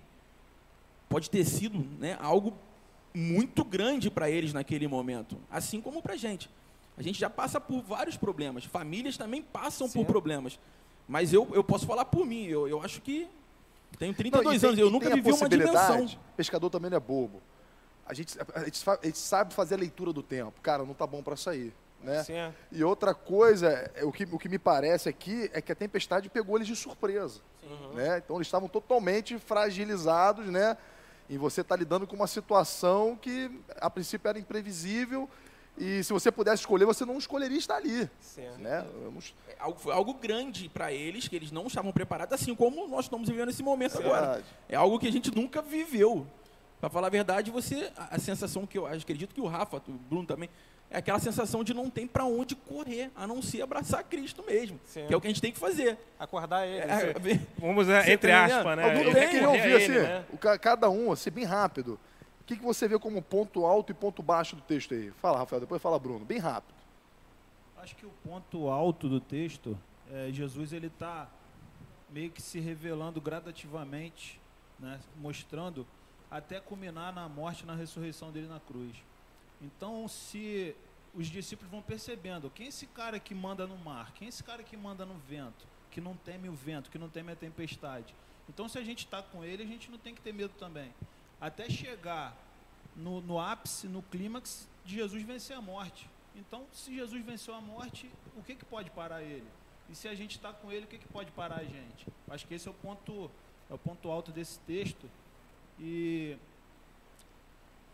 pode 1.08 1.30
ter 1.30 1.44
sido 1.44 1.78
né, 2.00 2.18
algo 2.20 2.54
muito 3.14 3.64
grande 3.64 4.10
para 4.10 4.28
eles 4.28 4.52
naquele 4.52 4.88
momento, 4.88 5.38
assim 5.48 5.80
como 5.80 6.02
para 6.02 6.14
a 6.14 6.16
gente. 6.16 6.50
A 6.96 7.02
gente 7.02 7.20
já 7.20 7.30
passa 7.30 7.60
por 7.60 7.80
vários 7.82 8.16
problemas, 8.16 8.64
famílias 8.64 9.16
também 9.16 9.40
passam 9.40 9.86
Sim. 9.86 10.00
por 10.00 10.06
problemas. 10.06 10.58
Mas 11.08 11.32
eu, 11.32 11.48
eu 11.52 11.64
posso 11.64 11.86
falar 11.86 12.04
por 12.04 12.26
mim, 12.26 12.44
eu, 12.44 12.68
eu 12.68 12.82
acho 12.82 13.00
que 13.00 13.28
tenho 13.98 14.14
32 14.14 14.44
não, 14.44 14.60
tem, 14.60 14.68
anos, 14.68 14.78
eu 14.78 14.90
nunca 14.90 15.12
vivi 15.14 15.32
uma 15.32 15.48
dimensão. 15.48 16.06
Pescador 16.36 16.70
também 16.70 16.90
não 16.90 16.98
é 16.98 17.00
bobo 17.00 17.40
a 18.08 18.14
gente, 18.14 18.38
a 18.54 18.64
gente, 18.64 18.82
a 18.88 19.06
gente 19.06 19.18
sabe 19.18 19.52
fazer 19.52 19.74
a 19.74 19.78
leitura 19.78 20.14
do 20.14 20.22
tempo. 20.22 20.58
Cara, 20.62 20.82
não 20.82 20.94
tá 20.94 21.06
bom 21.06 21.22
para 21.22 21.36
sair. 21.36 21.74
Né? 22.02 22.24
É. 22.30 22.52
E 22.72 22.82
outra 22.82 23.12
coisa, 23.12 23.68
é, 23.94 24.02
o 24.02 24.10
que, 24.10 24.26
o 24.32 24.38
que 24.38 24.48
me 24.48 24.58
parece 24.58 25.10
aqui 25.10 25.50
é 25.52 25.60
que 25.60 25.70
a 25.70 25.74
tempestade 25.74 26.30
pegou 26.30 26.56
eles 26.56 26.66
de 26.66 26.74
surpresa. 26.74 27.40
Uhum. 27.62 27.92
Né? 27.92 28.18
Então 28.24 28.36
eles 28.36 28.46
estavam 28.46 28.66
totalmente 28.66 29.38
fragilizados, 29.38 30.46
né? 30.46 30.78
E 31.28 31.36
você 31.36 31.60
está 31.60 31.76
lidando 31.76 32.06
com 32.06 32.16
uma 32.16 32.26
situação 32.26 33.14
que 33.14 33.50
a 33.78 33.90
princípio 33.90 34.26
era 34.26 34.38
imprevisível 34.38 35.28
e 35.78 36.02
se 36.02 36.12
você 36.12 36.30
pudesse 36.30 36.62
escolher, 36.62 36.84
você 36.84 37.04
não 37.04 37.18
escolheria 37.18 37.58
estar 37.58 37.76
ali. 37.76 38.08
Sim. 38.20 38.48
Né? 38.58 38.84
É 39.48 39.54
algo, 39.58 39.78
foi 39.78 39.92
algo 39.92 40.14
grande 40.14 40.68
para 40.68 40.92
eles, 40.92 41.28
que 41.28 41.36
eles 41.36 41.50
não 41.50 41.66
estavam 41.66 41.92
preparados, 41.92 42.34
assim 42.34 42.54
como 42.54 42.86
nós 42.88 43.04
estamos 43.04 43.28
vivendo 43.28 43.46
nesse 43.46 43.62
momento 43.62 43.96
é 43.96 44.00
agora. 44.00 44.26
Verdade. 44.26 44.44
É 44.68 44.76
algo 44.76 44.98
que 44.98 45.06
a 45.06 45.12
gente 45.12 45.34
nunca 45.34 45.62
viveu. 45.62 46.26
Para 46.80 46.88
falar 46.88 47.08
a 47.08 47.10
verdade, 47.10 47.50
você 47.50 47.90
a, 47.96 48.16
a, 48.16 48.18
sensação 48.18 48.64
que 48.64 48.78
eu 48.78 48.86
acredito 48.86 49.34
que 49.34 49.40
o 49.40 49.46
Rafa, 49.46 49.78
o 49.88 49.92
Bruno 49.92 50.26
também, 50.26 50.48
é 50.90 50.98
aquela 50.98 51.18
sensação 51.18 51.62
de 51.62 51.74
não 51.74 51.90
tem 51.90 52.06
para 52.06 52.24
onde 52.24 52.54
correr, 52.54 53.10
a 53.14 53.26
não 53.26 53.42
ser 53.42 53.62
abraçar 53.62 54.02
Cristo 54.04 54.44
mesmo, 54.46 54.78
Sim. 54.84 55.06
que 55.06 55.12
é 55.12 55.16
o 55.16 55.20
que 55.20 55.26
a 55.26 55.30
gente 55.30 55.42
tem 55.42 55.52
que 55.52 55.58
fazer. 55.58 55.98
Acordar 56.18 56.66
ele. 56.66 56.80
É, 56.80 57.40
vamos 57.58 57.86
dizer, 57.86 58.08
entre 58.08 58.30
tá 58.30 58.44
aspas, 58.44 58.76
né? 58.76 58.84
Algum 58.84 59.12
tem, 59.12 59.28
queria 59.28 59.50
ouvir 59.50 59.76
assim, 59.76 59.84
ele, 59.84 59.98
né? 59.98 60.24
o, 60.32 60.38
cada 60.38 60.88
um, 60.88 61.12
assim, 61.12 61.30
bem 61.30 61.44
rápido. 61.44 61.98
Que, 62.48 62.56
que 62.56 62.64
você 62.64 62.88
vê 62.88 62.98
como 62.98 63.20
ponto 63.20 63.66
alto 63.66 63.92
e 63.92 63.94
ponto 63.94 64.22
baixo 64.22 64.56
do 64.56 64.62
texto 64.62 64.94
aí? 64.94 65.11
Fala, 65.11 65.37
Rafael, 65.37 65.61
depois 65.61 65.82
fala, 65.82 65.98
Bruno, 65.98 66.24
bem 66.24 66.38
rápido. 66.38 66.74
Acho 67.76 67.94
que 67.94 68.06
o 68.06 68.11
ponto 68.24 68.68
alto 68.68 69.06
do 69.06 69.20
texto, 69.20 69.78
é, 70.11 70.30
Jesus 70.32 70.72
ele 70.72 70.87
está 70.87 71.28
meio 72.08 72.30
que 72.30 72.40
se 72.40 72.58
revelando 72.58 73.20
gradativamente, 73.20 74.40
né, 74.80 74.98
mostrando 75.16 75.87
até 76.30 76.58
culminar 76.58 77.12
na 77.12 77.28
morte 77.28 77.66
na 77.66 77.74
ressurreição 77.74 78.32
dele 78.32 78.46
na 78.46 78.61
cruz. 78.61 78.96
Então, 79.61 80.08
se 80.08 80.74
os 81.14 81.26
discípulos 81.26 81.70
vão 81.70 81.82
percebendo, 81.82 82.48
quem 82.48 82.64
é 82.64 82.68
esse 82.70 82.87
cara 82.87 83.20
que 83.20 83.34
manda 83.34 83.66
no 83.66 83.76
mar? 83.76 84.11
Quem 84.12 84.24
é 84.24 84.28
esse 84.30 84.42
cara 84.42 84.62
que 84.62 84.74
manda 84.74 85.04
no 85.04 85.18
vento? 85.28 85.66
Que 85.90 86.00
não 86.00 86.16
teme 86.16 86.48
o 86.48 86.54
vento, 86.54 86.90
que 86.90 86.98
não 86.98 87.11
teme 87.11 87.30
a 87.30 87.37
tempestade? 87.37 88.14
Então, 88.48 88.70
se 88.70 88.78
a 88.78 88.82
gente 88.82 89.04
está 89.04 89.22
com 89.22 89.44
ele, 89.44 89.62
a 89.62 89.66
gente 89.66 89.90
não 89.90 89.98
tem 89.98 90.14
que 90.14 90.22
ter 90.22 90.32
medo 90.32 90.54
também. 90.58 90.94
Até 91.40 91.68
chegar 91.70 92.37
no, 92.96 93.20
no 93.20 93.38
ápice, 93.38 93.87
no 93.87 94.03
clímax 94.03 94.68
de 94.85 94.96
Jesus 94.96 95.22
vencer 95.22 95.57
a 95.57 95.61
morte. 95.61 96.09
Então, 96.35 96.66
se 96.72 96.94
Jesus 96.94 97.24
venceu 97.24 97.55
a 97.55 97.61
morte, 97.61 98.11
o 98.37 98.42
que, 98.42 98.55
que 98.55 98.64
pode 98.64 98.90
parar 98.90 99.22
ele? 99.22 99.46
E 99.88 99.94
se 99.94 100.07
a 100.07 100.14
gente 100.14 100.37
está 100.37 100.53
com 100.53 100.70
ele, 100.70 100.85
o 100.85 100.88
que, 100.88 100.98
que 100.98 101.09
pode 101.09 101.31
parar 101.33 101.57
a 101.57 101.64
gente? 101.64 102.07
Acho 102.29 102.46
que 102.46 102.55
esse 102.55 102.68
é 102.68 102.70
o 102.70 102.74
ponto, 102.74 103.31
é 103.70 103.74
o 103.74 103.79
ponto 103.79 104.11
alto 104.11 104.31
desse 104.31 104.59
texto. 104.61 105.09
E 105.81 106.37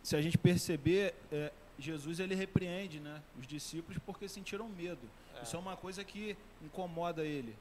se 0.03 0.17
a 0.17 0.21
gente 0.21 0.37
perceber, 0.37 1.15
é, 1.31 1.53
Jesus 1.79 2.21
ele 2.21 2.35
repreende 2.35 3.01
né, 3.01 3.23
os 3.39 3.47
discípulos 3.47 3.99
porque 4.05 4.29
sentiram 4.29 4.69
medo. 4.69 5.09
É. 5.37 5.43
Isso 5.43 5.57
é 5.57 5.59
uma 5.59 5.77
coisa 5.77 6.05
que 6.05 6.37
incomoda 6.63 7.25
ele. 7.25 7.57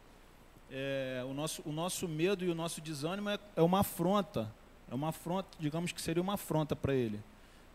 É, 0.71 1.23
o, 1.27 1.33
nosso, 1.33 1.61
o 1.65 1.71
nosso 1.71 2.07
medo 2.07 2.43
e 2.43 2.49
o 2.49 2.55
nosso 2.55 2.81
desânimo 2.81 3.29
é, 3.29 3.39
é 3.55 3.61
uma 3.61 3.81
afronta. 3.81 4.51
É 4.93 4.95
uma 4.95 5.09
afronta, 5.09 5.49
digamos 5.59 5.91
que 5.91 5.99
seria 5.99 6.21
uma 6.21 6.35
afronta 6.35 6.75
para 6.75 6.93
ele. 6.93 7.19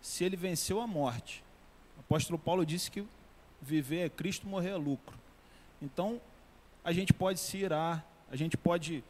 Se 0.01 0.23
ele 0.23 0.37
venceu 0.37 0.81
a 0.81 0.87
morte, 0.87 1.43
o 1.97 2.01
apóstolo 2.01 2.39
Paulo 2.39 2.65
disse 2.65 2.93
que 2.93 3.05
viver 3.61 4.07
é 4.07 4.09
Cristo, 4.09 4.47
morrer 4.47 4.69
é 4.69 4.77
lucro. 4.77 5.19
Então, 5.83 6.21
a 6.85 6.93
gente 6.93 7.13
pode 7.13 7.41
se 7.41 7.57
irar, 7.59 8.07
a 8.31 8.37
gente 8.37 8.57
pode, 8.57 9.03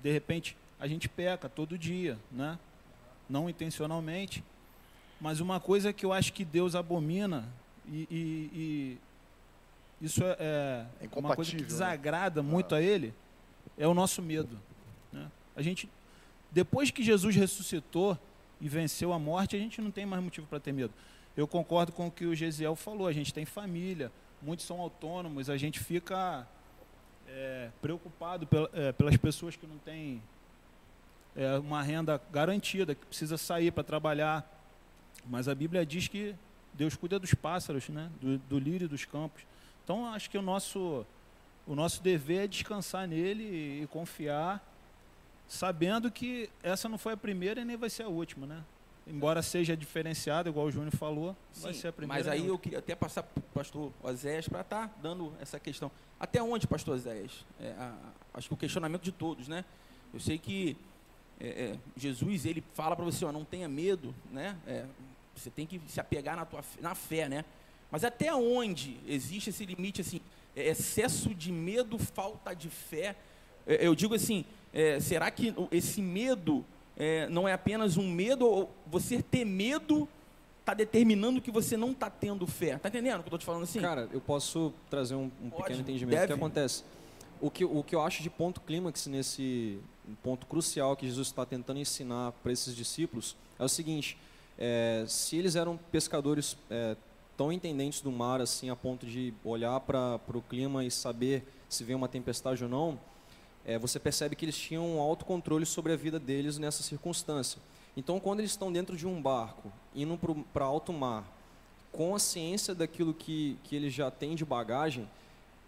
de 0.00 0.12
repente, 0.12 0.56
a 0.78 0.86
gente 0.86 1.08
peca 1.08 1.48
todo 1.48 1.76
dia, 1.76 2.16
né? 2.30 2.56
não 3.28 3.50
intencionalmente. 3.50 4.44
Mas 5.20 5.40
uma 5.40 5.58
coisa 5.58 5.92
que 5.92 6.06
eu 6.06 6.12
acho 6.12 6.32
que 6.32 6.44
Deus 6.44 6.76
abomina 6.76 7.48
e, 7.88 8.06
e, 8.08 8.98
e 10.00 10.06
isso 10.06 10.22
é, 10.22 10.36
é 10.38 10.86
É 11.00 11.18
uma 11.18 11.34
coisa 11.34 11.50
que 11.50 11.56
né? 11.56 11.64
desagrada 11.64 12.44
muito 12.44 12.76
a 12.76 12.80
ele, 12.80 13.12
é 13.76 13.88
o 13.88 13.92
nosso 13.92 14.22
medo. 14.22 14.56
né? 15.12 15.28
A 15.56 15.62
gente, 15.62 15.88
depois 16.50 16.90
que 16.90 17.02
Jesus 17.02 17.34
ressuscitou 17.36 18.18
e 18.60 18.68
venceu 18.68 19.12
a 19.12 19.18
morte, 19.18 19.56
a 19.56 19.58
gente 19.58 19.80
não 19.80 19.90
tem 19.90 20.04
mais 20.04 20.22
motivo 20.22 20.46
para 20.46 20.60
ter 20.60 20.72
medo. 20.72 20.92
Eu 21.36 21.46
concordo 21.46 21.92
com 21.92 22.08
o 22.08 22.10
que 22.10 22.26
o 22.26 22.34
Gesiel 22.34 22.74
falou, 22.76 23.06
a 23.06 23.12
gente 23.12 23.32
tem 23.32 23.44
família, 23.44 24.10
muitos 24.42 24.66
são 24.66 24.80
autônomos, 24.80 25.48
a 25.48 25.56
gente 25.56 25.78
fica 25.80 26.46
é, 27.28 27.70
preocupado 27.80 28.46
pel- 28.46 28.68
é, 28.72 28.92
pelas 28.92 29.16
pessoas 29.16 29.56
que 29.56 29.66
não 29.66 29.78
têm 29.78 30.22
é, 31.36 31.58
uma 31.58 31.82
renda 31.82 32.20
garantida, 32.32 32.94
que 32.94 33.06
precisa 33.06 33.36
sair 33.38 33.70
para 33.70 33.84
trabalhar. 33.84 34.44
Mas 35.26 35.46
a 35.48 35.54
Bíblia 35.54 35.86
diz 35.86 36.08
que 36.08 36.34
Deus 36.74 36.96
cuida 36.96 37.18
dos 37.18 37.32
pássaros, 37.34 37.88
né? 37.88 38.10
do, 38.20 38.38
do 38.38 38.58
lírio 38.58 38.88
dos 38.88 39.04
campos. 39.04 39.42
Então, 39.84 40.06
acho 40.12 40.28
que 40.30 40.38
o 40.38 40.42
nosso, 40.42 41.06
o 41.66 41.74
nosso 41.74 42.02
dever 42.02 42.44
é 42.44 42.46
descansar 42.46 43.06
nele 43.06 43.42
e, 43.44 43.82
e 43.82 43.86
confiar, 43.86 44.64
sabendo 45.50 46.10
que 46.12 46.48
essa 46.62 46.88
não 46.88 46.96
foi 46.96 47.14
a 47.14 47.16
primeira 47.16 47.60
e 47.60 47.64
nem 47.64 47.76
vai 47.76 47.90
ser 47.90 48.04
a 48.04 48.08
última. 48.08 48.46
Né? 48.46 48.62
Embora 49.04 49.42
seja 49.42 49.76
diferenciada, 49.76 50.48
igual 50.48 50.66
o 50.66 50.70
Júnior 50.70 50.94
falou, 50.96 51.36
vai 51.56 51.74
Sim, 51.74 51.80
ser 51.80 51.88
a 51.88 51.92
primeira. 51.92 52.22
mas 52.22 52.28
aí 52.32 52.46
eu 52.46 52.56
queria 52.56 52.78
até 52.78 52.94
passar 52.94 53.24
para 53.24 53.40
o 53.40 53.42
pastor 53.52 53.92
Oséias 54.00 54.48
para 54.48 54.60
estar 54.60 54.96
dando 55.02 55.32
essa 55.40 55.58
questão. 55.58 55.90
Até 56.20 56.40
onde, 56.40 56.68
pastor 56.68 56.94
Oséias? 56.94 57.44
É, 57.60 57.74
acho 58.32 58.46
que 58.46 58.54
o 58.54 58.56
questionamento 58.56 59.02
de 59.02 59.10
todos, 59.10 59.48
né? 59.48 59.64
Eu 60.14 60.20
sei 60.20 60.38
que 60.38 60.76
é, 61.40 61.48
é, 61.48 61.78
Jesus, 61.96 62.46
ele 62.46 62.62
fala 62.74 62.94
para 62.94 63.04
você, 63.04 63.24
ó, 63.24 63.32
não 63.32 63.44
tenha 63.44 63.68
medo, 63.68 64.14
né? 64.30 64.56
É, 64.66 64.84
você 65.34 65.50
tem 65.50 65.66
que 65.66 65.80
se 65.88 65.98
apegar 66.00 66.36
na, 66.36 66.44
tua, 66.44 66.62
fé- 66.62 66.80
na 66.80 66.94
fé, 66.94 67.28
né? 67.28 67.44
Mas 67.90 68.04
até 68.04 68.32
onde 68.32 68.98
existe 69.04 69.50
esse 69.50 69.64
limite, 69.66 70.00
assim, 70.00 70.20
é, 70.54 70.68
excesso 70.68 71.34
de 71.34 71.50
medo, 71.50 71.98
falta 71.98 72.54
de 72.54 72.68
fé? 72.68 73.16
É, 73.66 73.84
eu 73.84 73.94
digo 73.96 74.14
assim, 74.14 74.44
é, 74.72 75.00
será 75.00 75.30
que 75.30 75.54
esse 75.70 76.00
medo 76.00 76.64
é, 76.96 77.28
não 77.28 77.48
é 77.48 77.52
apenas 77.52 77.96
um 77.96 78.08
medo, 78.08 78.46
ou 78.46 78.70
você 78.86 79.22
ter 79.22 79.44
medo 79.44 80.08
está 80.60 80.74
determinando 80.74 81.40
que 81.40 81.50
você 81.50 81.76
não 81.76 81.92
está 81.92 82.08
tendo 82.08 82.46
fé? 82.46 82.78
Tá 82.78 82.88
entendendo 82.88 83.20
o 83.20 83.22
que 83.22 83.26
eu 83.26 83.36
estou 83.36 83.38
te 83.38 83.44
falando 83.44 83.64
assim? 83.64 83.80
Cara, 83.80 84.08
eu 84.12 84.20
posso 84.20 84.72
trazer 84.88 85.14
um, 85.14 85.30
um 85.42 85.50
Pode, 85.50 85.62
pequeno 85.62 85.80
entendimento. 85.80 86.14
Deve. 86.14 86.26
que 86.28 86.32
acontece? 86.32 86.84
O 87.40 87.50
que, 87.50 87.64
o 87.64 87.82
que 87.82 87.94
eu 87.94 88.02
acho 88.02 88.22
de 88.22 88.30
ponto 88.30 88.60
clímax 88.60 89.06
nesse 89.06 89.80
ponto 90.22 90.46
crucial 90.46 90.96
que 90.96 91.06
Jesus 91.06 91.28
está 91.28 91.46
tentando 91.46 91.80
ensinar 91.80 92.32
para 92.42 92.52
esses 92.52 92.76
discípulos 92.76 93.36
é 93.58 93.64
o 93.64 93.68
seguinte: 93.68 94.18
é, 94.58 95.04
se 95.08 95.36
eles 95.36 95.56
eram 95.56 95.78
pescadores 95.90 96.56
é, 96.70 96.96
tão 97.36 97.50
entendentes 97.50 98.02
do 98.02 98.12
mar 98.12 98.40
assim 98.40 98.68
a 98.68 98.76
ponto 98.76 99.06
de 99.06 99.32
olhar 99.42 99.80
para 99.80 100.20
o 100.34 100.42
clima 100.42 100.84
e 100.84 100.90
saber 100.90 101.42
se 101.68 101.82
vem 101.82 101.96
uma 101.96 102.08
tempestade 102.08 102.62
ou 102.62 102.68
não, 102.68 103.00
é, 103.64 103.78
você 103.78 103.98
percebe 103.98 104.34
que 104.34 104.44
eles 104.44 104.56
tinham 104.56 104.96
um 104.96 105.00
autocontrole 105.00 105.66
sobre 105.66 105.92
a 105.92 105.96
vida 105.96 106.18
deles 106.18 106.58
nessa 106.58 106.82
circunstância. 106.82 107.60
Então, 107.96 108.18
quando 108.20 108.40
eles 108.40 108.52
estão 108.52 108.72
dentro 108.72 108.96
de 108.96 109.06
um 109.06 109.20
barco, 109.20 109.70
indo 109.94 110.18
para 110.52 110.64
alto 110.64 110.92
mar, 110.92 111.24
com 111.92 112.14
a 112.14 112.18
ciência 112.18 112.74
daquilo 112.74 113.12
que, 113.12 113.56
que 113.64 113.74
eles 113.74 113.92
já 113.92 114.10
têm 114.10 114.34
de 114.34 114.44
bagagem, 114.44 115.08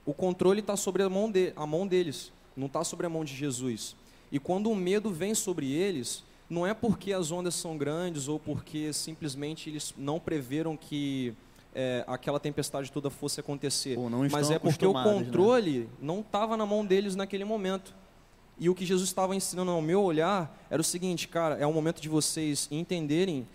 o 0.06 0.14
controle 0.14 0.60
está 0.60 0.76
sobre 0.76 1.02
a 1.02 1.08
mão, 1.08 1.30
de, 1.30 1.52
a 1.56 1.66
mão 1.66 1.86
deles, 1.86 2.32
não 2.56 2.66
está 2.66 2.84
sobre 2.84 3.06
a 3.06 3.10
mão 3.10 3.24
de 3.24 3.34
Jesus. 3.34 3.96
E 4.30 4.38
quando 4.38 4.70
o 4.70 4.76
medo 4.76 5.10
vem 5.10 5.34
sobre 5.34 5.70
eles, 5.70 6.24
não 6.48 6.66
é 6.66 6.74
porque 6.74 7.12
as 7.12 7.30
ondas 7.30 7.54
são 7.54 7.76
grandes 7.76 8.28
ou 8.28 8.38
porque 8.38 8.92
simplesmente 8.92 9.68
eles 9.68 9.94
não 9.96 10.18
preveram 10.18 10.76
que 10.76 11.34
é, 11.74 12.04
aquela 12.06 12.38
tempestade 12.38 12.90
toda 12.90 13.10
fosse 13.10 13.40
acontecer. 13.40 13.98
Ou 13.98 14.10
não 14.10 14.26
Mas 14.30 14.50
é 14.50 14.58
porque 14.58 14.86
o 14.86 14.92
né? 14.92 15.02
controle 15.02 15.88
não 16.00 16.20
estava 16.20 16.56
na 16.56 16.66
mão 16.66 16.84
deles 16.84 17.16
naquele 17.16 17.44
momento. 17.44 17.94
E 18.58 18.68
o 18.68 18.74
que 18.74 18.84
Jesus 18.84 19.08
estava 19.08 19.34
ensinando 19.34 19.70
ao 19.70 19.82
meu 19.82 20.02
olhar 20.02 20.64
era 20.70 20.80
o 20.80 20.84
seguinte, 20.84 21.26
cara, 21.26 21.56
é 21.56 21.66
o 21.66 21.72
momento 21.72 22.00
de 22.00 22.08
vocês 22.08 22.68
entenderem 22.70 23.46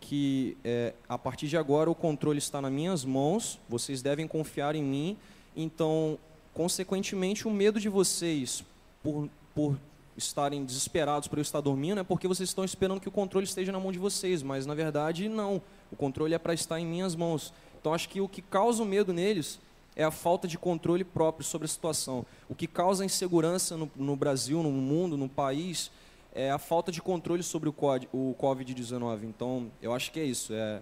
que 0.00 0.56
é, 0.62 0.94
a 1.08 1.18
partir 1.18 1.48
de 1.48 1.56
agora 1.56 1.90
o 1.90 1.94
controle 1.94 2.38
está 2.38 2.60
nas 2.60 2.70
minhas 2.70 3.04
mãos, 3.04 3.58
vocês 3.68 4.02
devem 4.02 4.28
confiar 4.28 4.74
em 4.74 4.82
mim, 4.82 5.16
então, 5.56 6.18
consequentemente, 6.52 7.48
o 7.48 7.50
medo 7.50 7.80
de 7.80 7.88
vocês 7.88 8.62
por, 9.02 9.28
por 9.54 9.76
estarem 10.16 10.64
desesperados 10.64 11.28
por 11.28 11.38
eu 11.38 11.42
estar 11.42 11.60
dormindo 11.60 12.00
é 12.00 12.04
porque 12.04 12.28
vocês 12.28 12.48
estão 12.48 12.64
esperando 12.64 13.00
que 13.00 13.08
o 13.08 13.12
controle 13.12 13.44
esteja 13.44 13.72
na 13.72 13.80
mão 13.80 13.90
de 13.90 13.98
vocês, 13.98 14.42
mas 14.42 14.66
na 14.66 14.74
verdade 14.74 15.28
não, 15.28 15.60
o 15.90 15.96
controle 15.96 16.34
é 16.34 16.38
para 16.38 16.54
estar 16.54 16.78
em 16.78 16.86
minhas 16.86 17.14
mãos. 17.14 17.52
Então, 17.84 17.92
acho 17.92 18.08
que 18.08 18.18
o 18.18 18.26
que 18.26 18.40
causa 18.40 18.82
o 18.82 18.86
medo 18.86 19.12
neles 19.12 19.60
é 19.94 20.02
a 20.02 20.10
falta 20.10 20.48
de 20.48 20.56
controle 20.56 21.04
próprio 21.04 21.44
sobre 21.44 21.66
a 21.66 21.68
situação. 21.68 22.24
O 22.48 22.54
que 22.54 22.66
causa 22.66 23.04
insegurança 23.04 23.76
no, 23.76 23.90
no 23.94 24.16
Brasil, 24.16 24.62
no 24.62 24.70
mundo, 24.70 25.18
no 25.18 25.28
país, 25.28 25.90
é 26.34 26.50
a 26.50 26.56
falta 26.56 26.90
de 26.90 27.02
controle 27.02 27.42
sobre 27.42 27.68
o 27.68 27.74
o 28.10 28.34
Covid-19. 28.40 29.24
Então, 29.24 29.70
eu 29.82 29.92
acho 29.92 30.10
que 30.12 30.18
é 30.18 30.24
isso. 30.24 30.54
É, 30.54 30.80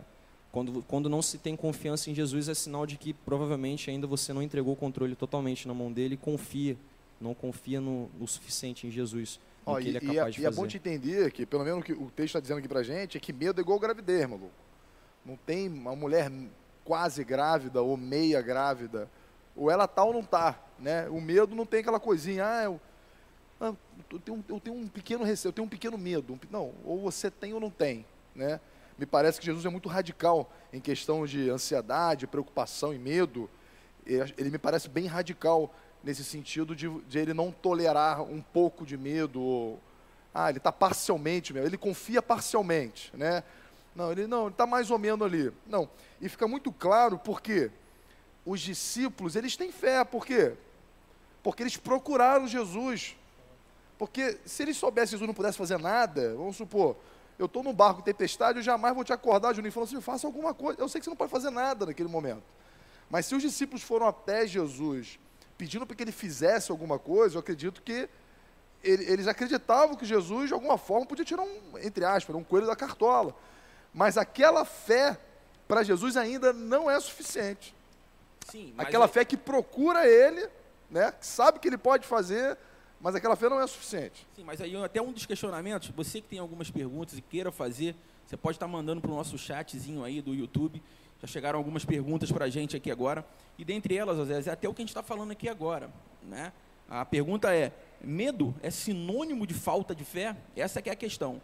quando, 0.52 0.80
quando 0.86 1.08
não 1.08 1.20
se 1.20 1.38
tem 1.38 1.56
confiança 1.56 2.08
em 2.08 2.14
Jesus, 2.14 2.48
é 2.48 2.54
sinal 2.54 2.86
de 2.86 2.96
que 2.96 3.12
provavelmente 3.12 3.90
ainda 3.90 4.06
você 4.06 4.32
não 4.32 4.40
entregou 4.40 4.74
o 4.74 4.76
controle 4.76 5.16
totalmente 5.16 5.66
na 5.66 5.74
mão 5.74 5.90
dele 5.90 6.14
e 6.14 6.16
confia, 6.16 6.76
não 7.20 7.34
confia 7.34 7.80
no, 7.80 8.08
no 8.16 8.28
suficiente 8.28 8.86
em 8.86 8.92
Jesus, 8.92 9.40
Ó, 9.66 9.76
que 9.80 9.86
e, 9.86 9.88
ele 9.88 9.98
é 9.98 10.04
e 10.04 10.06
capaz 10.06 10.28
é, 10.28 10.30
de 10.30 10.40
e 10.40 10.44
é 10.44 10.46
fazer. 10.46 10.60
bom 10.60 10.68
te 10.68 10.76
entender 10.76 11.32
que, 11.32 11.44
pelo 11.44 11.64
menos 11.64 11.80
o 11.80 11.82
que 11.82 11.94
o 11.94 12.12
texto 12.14 12.26
está 12.26 12.38
dizendo 12.38 12.58
aqui 12.58 12.68
pra 12.68 12.84
gente, 12.84 13.16
é 13.16 13.20
que 13.20 13.32
medo 13.32 13.60
é 13.60 13.62
igual 13.62 13.80
gravidez, 13.80 14.24
maluco. 14.28 14.52
Não 15.26 15.36
tem 15.36 15.68
uma 15.68 15.96
mulher 15.96 16.30
quase 16.84 17.24
grávida 17.24 17.82
ou 17.82 17.96
meia 17.96 18.40
grávida, 18.40 19.08
ou 19.54 19.70
ela 19.70 19.86
tá 19.86 20.04
ou 20.04 20.12
não 20.12 20.22
tá, 20.22 20.58
né? 20.78 21.08
O 21.08 21.20
medo 21.20 21.54
não 21.54 21.66
tem 21.66 21.80
aquela 21.80 22.00
coisinha, 22.00 22.46
ah, 22.46 22.64
eu, 22.64 22.80
ah, 23.60 23.74
eu, 24.10 24.18
tenho, 24.18 24.44
eu 24.48 24.60
tenho 24.60 24.76
um 24.76 24.88
pequeno 24.88 25.24
receio, 25.24 25.50
eu 25.50 25.52
tenho 25.52 25.66
um 25.66 25.70
pequeno 25.70 25.96
medo. 25.96 26.32
um 26.32 26.38
não, 26.50 26.72
ou 26.84 27.00
você 27.00 27.30
tem 27.30 27.52
ou 27.52 27.60
não 27.60 27.70
tem, 27.70 28.04
né? 28.34 28.60
Me 28.98 29.06
parece 29.06 29.40
que 29.40 29.46
Jesus 29.46 29.64
é 29.64 29.68
muito 29.68 29.88
radical 29.88 30.50
em 30.72 30.80
questão 30.80 31.26
de 31.26 31.50
ansiedade, 31.50 32.26
preocupação 32.26 32.92
e 32.92 32.98
medo. 32.98 33.48
Ele 34.06 34.50
me 34.50 34.58
parece 34.58 34.88
bem 34.88 35.06
radical 35.06 35.74
nesse 36.04 36.22
sentido 36.24 36.74
de, 36.74 36.88
de 37.02 37.18
ele 37.18 37.32
não 37.32 37.50
tolerar 37.50 38.22
um 38.22 38.42
pouco 38.42 38.84
de 38.84 38.96
medo. 38.96 39.40
Ou, 39.40 39.80
ah, 40.34 40.50
ele 40.50 40.58
está 40.58 40.70
parcialmente, 40.70 41.56
ele 41.56 41.78
confia 41.78 42.22
parcialmente, 42.22 43.10
né? 43.16 43.42
Não, 43.94 44.10
ele 44.10 44.26
não, 44.26 44.48
está 44.48 44.66
mais 44.66 44.90
ou 44.90 44.98
menos 44.98 45.24
ali. 45.26 45.52
Não, 45.66 45.88
e 46.20 46.28
fica 46.28 46.48
muito 46.48 46.72
claro 46.72 47.18
porque 47.18 47.70
os 48.44 48.60
discípulos, 48.60 49.36
eles 49.36 49.56
têm 49.56 49.70
fé, 49.70 50.04
por 50.04 50.26
quê? 50.26 50.54
Porque 51.42 51.62
eles 51.62 51.76
procuraram 51.76 52.46
Jesus. 52.46 53.16
Porque 53.98 54.38
se 54.44 54.62
eles 54.62 54.76
soubessem 54.76 55.10
que 55.10 55.18
Jesus 55.18 55.28
não 55.28 55.34
pudesse 55.34 55.58
fazer 55.58 55.78
nada, 55.78 56.34
vamos 56.34 56.56
supor, 56.56 56.96
eu 57.38 57.46
estou 57.46 57.62
num 57.62 57.72
barco 57.72 58.00
em 58.00 58.04
tempestade, 58.04 58.58
eu 58.58 58.62
jamais 58.62 58.94
vou 58.94 59.04
te 59.04 59.12
acordar, 59.12 59.54
Juninho, 59.54 59.72
falando 59.72 59.88
assim, 59.88 60.00
faça 60.00 60.26
alguma 60.26 60.52
coisa. 60.54 60.80
Eu 60.80 60.88
sei 60.88 61.00
que 61.00 61.04
você 61.04 61.10
não 61.10 61.16
pode 61.16 61.30
fazer 61.30 61.50
nada 61.50 61.86
naquele 61.86 62.08
momento. 62.08 62.42
Mas 63.10 63.26
se 63.26 63.34
os 63.34 63.42
discípulos 63.42 63.82
foram 63.82 64.06
até 64.06 64.46
Jesus, 64.46 65.18
pedindo 65.58 65.86
para 65.86 65.94
que 65.94 66.02
ele 66.02 66.12
fizesse 66.12 66.70
alguma 66.70 66.98
coisa, 66.98 67.36
eu 67.36 67.40
acredito 67.40 67.82
que 67.82 68.08
ele- 68.82 69.04
eles 69.04 69.28
acreditavam 69.28 69.94
que 69.94 70.04
Jesus, 70.04 70.48
de 70.48 70.54
alguma 70.54 70.76
forma, 70.78 71.06
podia 71.06 71.24
tirar 71.24 71.42
um, 71.42 71.78
entre 71.80 72.04
aspas, 72.04 72.34
um 72.34 72.42
coelho 72.42 72.66
da 72.66 72.74
cartola. 72.74 73.34
Mas 73.92 74.16
aquela 74.16 74.64
fé 74.64 75.18
para 75.68 75.82
Jesus 75.82 76.16
ainda 76.16 76.52
não 76.52 76.90
é 76.90 76.98
suficiente. 77.00 77.74
Sim, 78.50 78.72
mas 78.76 78.86
Aquela 78.88 79.04
é- 79.04 79.08
fé 79.08 79.24
que 79.24 79.36
procura 79.36 80.06
ele, 80.08 80.48
né, 80.90 81.12
que 81.12 81.26
sabe 81.26 81.58
que 81.58 81.68
ele 81.68 81.78
pode 81.78 82.06
fazer, 82.06 82.58
mas 83.00 83.14
aquela 83.14 83.36
fé 83.36 83.48
não 83.48 83.60
é 83.60 83.66
suficiente. 83.66 84.26
Sim, 84.34 84.44
mas 84.44 84.60
aí 84.60 84.76
até 84.84 85.00
um 85.00 85.12
dos 85.12 85.26
questionamentos, 85.26 85.88
você 85.90 86.20
que 86.20 86.28
tem 86.28 86.38
algumas 86.38 86.70
perguntas 86.70 87.16
e 87.18 87.22
queira 87.22 87.50
fazer, 87.52 87.94
você 88.26 88.36
pode 88.36 88.56
estar 88.56 88.66
mandando 88.68 89.00
para 89.00 89.10
o 89.10 89.14
nosso 89.14 89.36
chatzinho 89.38 90.04
aí 90.04 90.20
do 90.20 90.34
YouTube. 90.34 90.82
Já 91.20 91.28
chegaram 91.28 91.58
algumas 91.58 91.84
perguntas 91.84 92.32
para 92.32 92.46
a 92.46 92.50
gente 92.50 92.76
aqui 92.76 92.90
agora. 92.90 93.24
E 93.56 93.64
dentre 93.64 93.96
elas, 93.96 94.16
José, 94.16 94.42
é 94.44 94.52
até 94.52 94.68
o 94.68 94.74
que 94.74 94.82
a 94.82 94.84
gente 94.84 94.90
está 94.90 95.02
falando 95.02 95.30
aqui 95.30 95.48
agora. 95.48 95.88
Né? 96.22 96.52
A 96.88 97.04
pergunta 97.04 97.54
é, 97.54 97.72
medo 98.00 98.54
é 98.62 98.70
sinônimo 98.70 99.46
de 99.46 99.54
falta 99.54 99.94
de 99.94 100.04
fé? 100.04 100.36
Essa 100.56 100.82
que 100.82 100.88
é 100.90 100.92
a 100.92 100.96
questão. 100.96 101.40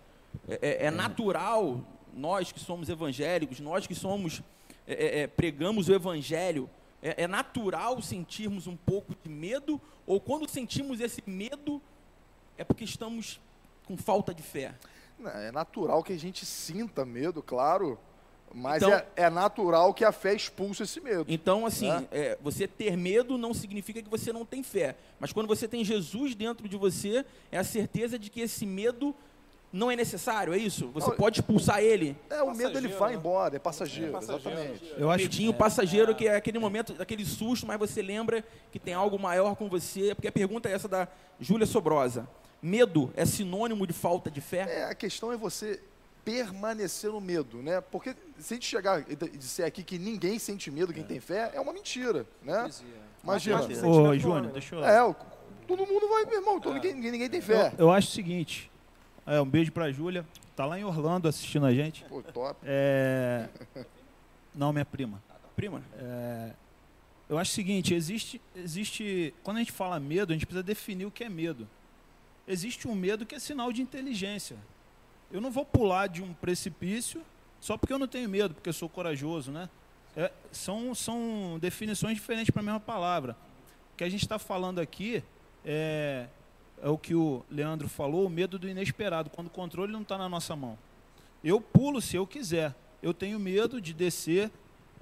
É, 0.48 0.58
é- 0.62 0.86
é 0.86 0.90
natural, 0.90 1.80
nós 2.14 2.52
que 2.52 2.60
somos 2.60 2.88
evangélicos, 2.88 3.60
nós 3.60 3.86
que 3.86 3.94
somos, 3.94 4.42
é, 4.86 4.92
é, 4.92 5.20
é, 5.20 5.26
pregamos 5.26 5.88
o 5.88 5.94
evangelho, 5.94 6.68
é, 7.02 7.24
é 7.24 7.26
natural 7.26 8.00
sentirmos 8.02 8.66
um 8.66 8.76
pouco 8.76 9.14
de 9.22 9.28
medo? 9.28 9.80
Ou 10.06 10.20
quando 10.20 10.48
sentimos 10.48 11.00
esse 11.00 11.22
medo, 11.26 11.80
é 12.56 12.64
porque 12.64 12.84
estamos 12.84 13.40
com 13.86 13.96
falta 13.96 14.34
de 14.34 14.42
fé. 14.42 14.74
Não, 15.18 15.30
É 15.30 15.50
natural 15.52 16.02
que 16.02 16.12
a 16.12 16.18
gente 16.18 16.44
sinta 16.46 17.04
medo, 17.04 17.42
claro, 17.42 17.98
mas 18.54 18.82
Então- 18.82 18.92
é, 18.92 19.06
é 19.16 19.30
natural 19.30 19.92
que 19.92 20.04
a 20.04 20.12
fé 20.12 20.34
expulse 20.34 20.82
esse 20.82 21.00
medo. 21.00 21.26
Então, 21.28 21.66
assim, 21.66 21.90
É. 22.10 22.30
é, 22.32 22.38
você 22.40 22.66
ter 22.66 22.96
medo 22.96 23.36
não 23.36 23.52
significa 23.52 24.00
que 24.02 24.08
você 24.08 24.32
não 24.32 24.44
tem 24.44 24.62
fé. 24.62 24.96
Mas 25.20 25.32
quando 25.32 25.46
você 25.46 25.68
tem 25.68 25.84
Jesus 25.84 26.34
dentro 26.34 26.68
de 26.68 26.76
você, 26.76 27.24
é 27.52 27.58
a 27.58 27.64
certeza 27.64 28.18
de 28.18 28.30
que 28.30 28.40
esse 28.40 28.64
medo 28.64 29.14
não 29.72 29.90
é 29.90 29.96
necessário, 29.96 30.54
é 30.54 30.56
isso? 30.58 30.88
Você 30.94 31.10
Não, 31.10 31.16
pode 31.16 31.40
expulsar 31.40 31.80
ele. 31.80 32.16
É, 32.30 32.42
o 32.42 32.46
medo 32.54 32.78
ele 32.78 32.88
Passageiro, 32.88 32.98
vai 32.98 33.12
né? 33.12 33.16
embora, 33.18 33.56
é 33.56 33.58
passageiro, 33.58 34.08
É 34.08 34.12
passageiro. 34.12 34.50
exatamente. 34.58 34.94
Eu 34.96 35.10
acho 35.10 35.24
Medinho 35.24 35.52
passageiro, 35.54 36.14
que 36.14 36.26
é 36.26 36.36
aquele 36.36 36.58
momento, 36.58 36.94
aquele 36.98 37.24
susto, 37.24 37.66
mas 37.66 37.78
você 37.78 38.00
lembra 38.00 38.42
que 38.72 38.78
tem 38.78 38.94
algo 38.94 39.18
maior 39.18 39.54
com 39.56 39.68
você. 39.68 40.14
Porque 40.14 40.28
a 40.28 40.32
pergunta 40.32 40.68
é 40.68 40.72
essa 40.72 40.88
da 40.88 41.06
Júlia 41.38 41.66
Sobrosa. 41.66 42.26
Medo 42.62 43.12
é 43.14 43.24
sinônimo 43.26 43.86
de 43.86 43.92
falta 43.92 44.30
de 44.30 44.40
fé? 44.40 44.66
É, 44.80 44.84
a 44.84 44.94
questão 44.94 45.30
é 45.32 45.36
você 45.36 45.80
permanecer 46.24 47.10
no 47.10 47.20
medo, 47.20 47.58
né? 47.62 47.80
Porque 47.80 48.14
se 48.38 48.54
a 48.54 48.56
gente 48.56 48.66
chegar 48.66 49.04
e 49.08 49.16
disser 49.36 49.66
aqui 49.66 49.82
que 49.82 49.98
ninguém 49.98 50.38
sente 50.38 50.70
medo, 50.70 50.92
quem 50.92 51.02
tem 51.04 51.20
fé, 51.20 51.50
é 51.54 51.60
uma 51.60 51.72
mentira, 51.72 52.26
né? 52.42 52.68
Imagina. 53.24 53.58
Mas- 53.58 53.82
Ô, 53.82 54.14
Júnior, 54.16 54.52
deixa 54.52 54.74
eu... 54.74 54.84
É, 54.84 55.02
o- 55.02 55.14
todo 55.66 55.86
mundo 55.86 56.08
vai, 56.08 56.24
meu 56.24 56.36
irmão, 56.40 56.60
todo, 56.60 56.74
ninguém, 56.74 56.94
ninguém 56.94 57.28
tem 57.30 57.40
fé. 57.40 57.72
Eu, 57.78 57.86
eu 57.86 57.90
acho 57.92 58.08
o 58.08 58.10
seguinte, 58.12 58.70
é, 59.28 59.40
um 59.40 59.46
beijo 59.46 59.70
pra 59.72 59.90
Júlia, 59.92 60.26
tá 60.56 60.64
lá 60.64 60.78
em 60.78 60.84
Orlando 60.84 61.28
assistindo 61.28 61.66
a 61.66 61.72
gente. 61.72 62.04
Pô, 62.04 62.22
top. 62.22 62.60
É... 62.64 63.48
Não, 64.54 64.72
minha 64.72 64.84
prima. 64.84 65.22
Prima? 65.54 65.82
É, 65.96 66.52
eu 67.28 67.38
acho 67.38 67.52
o 67.52 67.54
seguinte, 67.54 67.94
existe, 67.94 68.40
existe. 68.56 69.34
Quando 69.42 69.58
a 69.58 69.60
gente 69.60 69.72
fala 69.72 70.00
medo, 70.00 70.32
a 70.32 70.34
gente 70.34 70.46
precisa 70.46 70.62
definir 70.62 71.04
o 71.04 71.10
que 71.10 71.24
é 71.24 71.28
medo. 71.28 71.68
Existe 72.46 72.88
um 72.88 72.94
medo 72.94 73.26
que 73.26 73.34
é 73.34 73.38
sinal 73.38 73.72
de 73.72 73.82
inteligência. 73.82 74.56
Eu 75.30 75.40
não 75.40 75.50
vou 75.50 75.64
pular 75.64 76.06
de 76.06 76.22
um 76.22 76.32
precipício 76.32 77.22
só 77.60 77.76
porque 77.76 77.92
eu 77.92 77.98
não 77.98 78.08
tenho 78.08 78.28
medo, 78.28 78.54
porque 78.54 78.68
eu 78.68 78.72
sou 78.72 78.88
corajoso, 78.88 79.50
né? 79.50 79.68
É, 80.16 80.32
são, 80.50 80.94
são 80.94 81.58
definições 81.60 82.14
diferentes 82.14 82.50
para 82.50 82.62
a 82.62 82.64
mesma 82.64 82.80
palavra. 82.80 83.36
O 83.92 83.96
que 83.96 84.04
a 84.04 84.08
gente 84.08 84.22
está 84.22 84.38
falando 84.38 84.80
aqui 84.80 85.22
é, 85.64 86.26
é 86.82 86.88
o 86.88 86.98
que 86.98 87.14
o 87.14 87.44
Leandro 87.50 87.88
falou, 87.88 88.26
o 88.26 88.30
medo 88.30 88.58
do 88.58 88.68
inesperado, 88.68 89.30
quando 89.30 89.48
o 89.48 89.50
controle 89.50 89.92
não 89.92 90.02
está 90.02 90.16
na 90.18 90.28
nossa 90.28 90.54
mão. 90.56 90.78
Eu 91.42 91.60
pulo 91.60 92.00
se 92.00 92.16
eu 92.16 92.26
quiser. 92.26 92.74
Eu 93.02 93.14
tenho 93.14 93.38
medo 93.38 93.80
de 93.80 93.92
descer, 93.92 94.50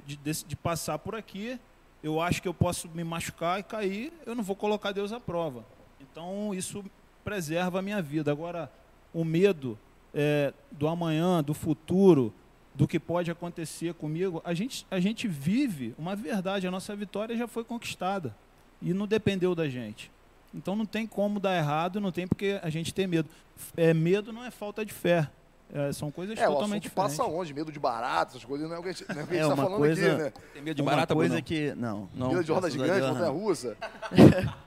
de, 0.07 0.17
des- 0.17 0.45
de 0.47 0.55
passar 0.55 0.99
por 0.99 1.15
aqui. 1.15 1.59
Eu 2.03 2.21
acho 2.21 2.43
que 2.43 2.49
eu 2.49 2.55
posso 2.55 2.89
me 2.91 3.03
machucar 3.03 3.59
e 3.59 3.62
cair. 3.62 4.12
Eu 4.27 4.35
não 4.35 4.43
vou 4.45 4.55
colocar 4.55 4.93
Deus 4.93 5.12
à 5.12 5.19
prova. 5.21 5.65
Então 6.01 6.55
isso 6.55 6.85
preserva 7.25 7.79
a 7.79 7.83
minha 7.83 8.01
vida. 8.03 8.31
Agora, 8.31 8.71
o 9.12 9.25
medo 9.25 9.79
é, 10.15 10.53
do 10.71 10.87
amanhã, 10.87 11.43
do 11.43 11.55
futuro, 11.55 12.33
do 12.75 12.87
que 12.87 13.01
pode 13.01 13.31
acontecer 13.31 13.95
comigo, 13.95 14.43
a 14.45 14.53
gente, 14.53 14.87
a 14.91 15.01
gente 15.01 15.27
vive 15.27 15.95
uma 15.99 16.15
verdade. 16.15 16.67
A 16.67 16.71
nossa 16.71 16.95
vitória 16.95 17.35
já 17.37 17.49
foi 17.49 17.65
conquistada 17.65 18.37
e 18.83 18.93
não 18.93 19.07
dependeu 19.07 19.55
da 19.55 19.67
gente. 19.69 20.11
Então 20.57 20.75
não 20.75 20.87
tem 20.87 21.07
como 21.07 21.38
dar 21.38 21.57
errado, 21.57 22.01
não 22.01 22.11
tem 22.11 22.27
porque 22.27 22.59
a 22.62 22.71
gente 22.71 22.92
ter 22.95 23.07
medo. 23.07 23.29
É, 23.77 23.92
medo 23.92 24.33
não 24.33 24.42
é 24.45 24.51
falta 24.51 24.85
de 24.85 24.92
fé. 24.92 25.29
É, 25.75 25.92
são 25.92 26.11
coisas 26.12 26.38
É, 26.38 26.47
totalmente 26.47 26.85
diferentes. 26.85 27.16
passa 27.19 27.25
onde? 27.29 27.53
Medo 27.53 27.73
de 27.73 27.79
barato, 27.81 28.31
essas 28.37 28.45
coisas, 28.45 28.69
não 28.69 28.77
é 28.77 28.79
o 28.79 28.83
que 28.83 28.88
a 28.88 28.92
gente, 28.92 29.05
não 29.12 29.21
é 29.21 29.25
o 29.25 29.27
que 29.27 29.33
a 29.35 29.37
É, 29.37 29.38
gente 29.40 29.49
tá 29.49 29.55
uma 29.55 29.62
falando 29.64 29.79
coisa- 29.81 30.07
aqui, 30.12 30.23
né? 30.23 30.33
Tem 30.55 30.62
medo 30.62 30.77
de 30.77 30.83
Uma 30.83 30.90
barata, 30.92 31.14
coisa 31.14 31.31
Bruno? 31.35 31.45
que. 31.45 31.75
Não. 31.75 32.09
Não. 32.14 32.29
Medo 32.29 32.45
de 32.45 32.53
roda 32.53 32.66
a 32.69 32.71
gigante, 32.71 32.90
Deus, 32.92 33.07
montanha 33.09 33.27
não. 33.27 33.38
russa. 33.38 33.77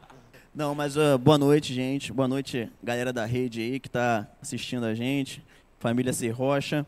Não, 0.54 0.73
mas 0.75 0.97
ah, 0.97 1.17
boa 1.17 1.38
noite, 1.38 1.73
gente. 1.73 2.12
Boa 2.12 2.28
noite, 2.28 2.69
galera 2.84 3.13
da 3.13 3.23
rede 3.25 3.62
aí 3.62 3.80
que 3.80 3.88
está 3.88 4.28
assistindo 4.41 4.84
a 4.86 4.93
gente. 4.95 5.43
Família 5.80 6.12
Ser 6.12 6.32
Rocha. 6.32 6.86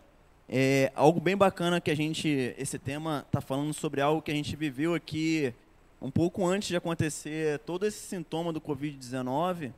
É 0.50 0.92
algo 0.96 1.22
bem 1.22 1.38
bacana 1.38 1.80
que 1.80 1.90
a 1.90 1.96
gente. 1.96 2.28
Esse 2.58 2.78
tema 2.78 3.24
está 3.26 3.40
falando 3.40 3.72
sobre 3.74 4.02
algo 4.02 4.22
que 4.22 4.32
a 4.32 4.34
gente 4.34 4.56
viveu 4.56 4.94
aqui 4.94 5.54
um 6.02 6.10
pouco 6.10 6.46
antes 6.46 6.70
de 6.70 6.76
acontecer 6.76 7.60
todo 7.60 7.86
esse 7.86 8.00
sintoma 8.00 8.52
do 8.52 8.60
Covid-19. 8.60 9.72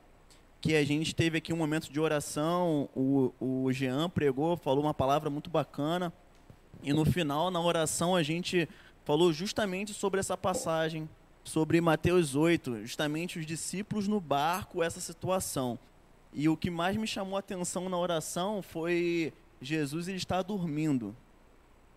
Que 0.62 0.75
a 0.75 0.86
gente 0.86 1.13
teve 1.13 1.38
aqui 1.38 1.51
um 1.51 1.57
momento 1.57 1.91
de 1.91 1.99
oração. 1.99 2.89
O, 2.95 3.33
o 3.39 3.71
Jean 3.73 4.09
pregou, 4.09 4.55
falou 4.55 4.81
uma 4.81 4.93
palavra 4.93 5.29
muito 5.29 5.49
bacana. 5.49 6.13
E 6.81 6.93
no 6.93 7.03
final, 7.03 7.51
na 7.51 7.59
oração, 7.59 8.15
a 8.15 8.23
gente 8.23 8.69
falou 9.03 9.33
justamente 9.33 9.93
sobre 9.93 10.21
essa 10.21 10.38
passagem, 10.38 11.09
sobre 11.43 11.81
Mateus 11.81 12.36
8, 12.36 12.83
justamente 12.83 13.38
os 13.38 13.45
discípulos 13.45 14.07
no 14.07 14.21
barco, 14.21 14.81
essa 14.81 15.01
situação. 15.01 15.77
E 16.31 16.47
o 16.47 16.55
que 16.55 16.69
mais 16.69 16.95
me 16.95 17.05
chamou 17.05 17.36
a 17.36 17.39
atenção 17.39 17.89
na 17.89 17.97
oração 17.97 18.62
foi 18.62 19.33
Jesus 19.62 20.07
ele 20.07 20.17
está 20.17 20.41
dormindo. 20.41 21.15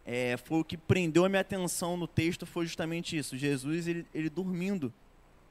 É, 0.07 0.37
foi 0.37 0.61
o 0.61 0.65
que 0.65 0.77
prendeu 0.77 1.25
a 1.25 1.29
minha 1.29 1.41
atenção 1.41 1.97
no 1.97 2.07
texto 2.07 2.47
foi 2.47 2.65
justamente 2.65 3.19
isso, 3.19 3.37
Jesus 3.37 3.89
ele, 3.89 4.07
ele 4.15 4.31
dormindo. 4.31 4.93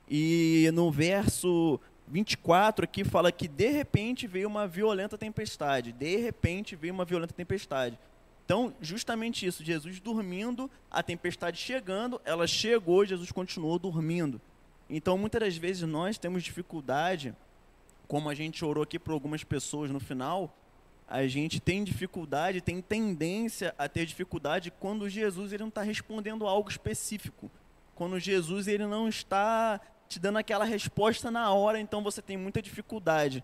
E 0.10 0.70
no 0.74 0.90
verso 0.90 1.78
24 2.08 2.86
aqui 2.86 3.04
fala 3.04 3.32
que 3.34 3.50
de 3.50 3.70
repente 3.70 4.28
veio 4.28 4.48
uma 4.48 4.66
violenta 4.66 5.18
tempestade. 5.18 5.92
De 5.92 6.16
repente 6.16 6.76
veio 6.76 6.94
uma 6.94 7.04
violenta 7.04 7.34
tempestade. 7.34 8.00
Então, 8.46 8.74
justamente 8.80 9.46
isso, 9.46 9.64
Jesus 9.64 10.00
dormindo, 10.00 10.70
a 10.90 11.02
tempestade 11.02 11.58
chegando, 11.58 12.22
ela 12.24 12.46
chegou, 12.46 13.04
Jesus 13.04 13.32
continuou 13.32 13.80
dormindo. 13.80 14.40
Então, 14.88 15.18
muitas 15.18 15.42
das 15.42 15.58
vezes 15.58 15.82
nós 15.82 16.20
temos 16.20 16.44
dificuldade, 16.44 17.34
como 18.08 18.30
a 18.30 18.36
gente 18.36 18.64
orou 18.64 18.84
aqui 18.84 19.00
por 19.00 19.14
algumas 19.14 19.44
pessoas 19.44 19.90
no 19.90 20.00
final, 20.00 20.56
a 21.08 21.28
gente 21.28 21.60
tem 21.60 21.84
dificuldade, 21.84 22.62
tem 22.62 22.82
tendência 22.82 23.74
a 23.78 23.88
ter 23.88 24.06
dificuldade 24.06 24.72
quando 24.72 25.10
Jesus 25.10 25.54
ele 25.54 25.64
não 25.64 25.70
está 25.70 25.84
respondendo 25.84 26.48
algo 26.48 26.70
específico. 26.70 27.50
Quando 27.94 28.20
Jesus 28.20 28.68
ele 28.68 28.86
não 28.86 29.08
está 29.08 29.80
te 30.08 30.20
dando 30.20 30.38
aquela 30.38 30.66
resposta 30.66 31.30
na 31.30 31.52
hora, 31.54 31.80
então 31.80 32.04
você 32.04 32.22
tem 32.22 32.38
muita 32.38 32.62
dificuldade. 32.62 33.44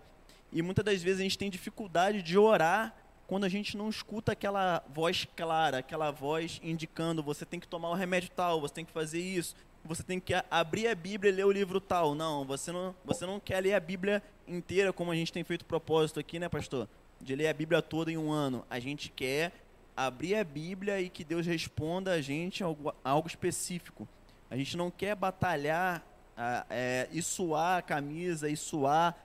E 0.52 0.60
muitas 0.60 0.84
das 0.84 1.02
vezes 1.02 1.20
a 1.20 1.22
gente 1.22 1.38
tem 1.38 1.48
dificuldade 1.48 2.20
de 2.20 2.36
orar 2.36 2.94
quando 3.26 3.44
a 3.44 3.48
gente 3.48 3.76
não 3.76 3.88
escuta 3.88 4.32
aquela 4.32 4.84
voz 4.92 5.26
clara, 5.36 5.78
aquela 5.78 6.10
voz 6.10 6.60
indicando 6.62 7.22
você 7.22 7.46
tem 7.46 7.58
que 7.58 7.66
tomar 7.66 7.88
o 7.90 7.94
remédio 7.94 8.30
tal, 8.30 8.60
você 8.60 8.74
tem 8.74 8.84
que 8.84 8.92
fazer 8.92 9.20
isso, 9.20 9.54
você 9.84 10.02
tem 10.02 10.20
que 10.20 10.34
abrir 10.50 10.88
a 10.88 10.94
Bíblia 10.94 11.30
e 11.30 11.34
ler 11.34 11.46
o 11.46 11.52
livro 11.52 11.80
tal. 11.80 12.14
Não, 12.14 12.44
você 12.44 12.70
não, 12.70 12.94
você 13.04 13.24
não 13.24 13.40
quer 13.40 13.60
ler 13.60 13.74
a 13.74 13.80
Bíblia 13.80 14.22
inteira 14.46 14.92
como 14.92 15.10
a 15.10 15.14
gente 15.14 15.32
tem 15.32 15.44
feito 15.44 15.64
propósito 15.64 16.20
aqui, 16.20 16.38
né, 16.38 16.48
pastor? 16.48 16.88
De 17.22 17.34
ler 17.34 17.48
a 17.48 17.54
Bíblia 17.54 17.80
toda 17.80 18.10
em 18.10 18.18
um 18.18 18.30
ano. 18.30 18.66
A 18.68 18.78
gente 18.78 19.08
quer 19.08 19.52
abrir 19.96 20.34
a 20.34 20.44
Bíblia 20.44 21.00
e 21.00 21.08
que 21.08 21.24
Deus 21.24 21.46
responda 21.46 22.12
a 22.12 22.20
gente 22.20 22.62
algo, 22.62 22.92
algo 23.04 23.28
específico. 23.28 24.08
A 24.50 24.56
gente 24.56 24.76
não 24.76 24.90
quer 24.90 25.14
batalhar 25.14 26.04
ah, 26.36 26.66
é, 26.68 27.08
e 27.12 27.22
suar 27.22 27.78
a 27.78 27.82
camisa 27.82 28.48
e 28.48 28.56
suar 28.56 29.16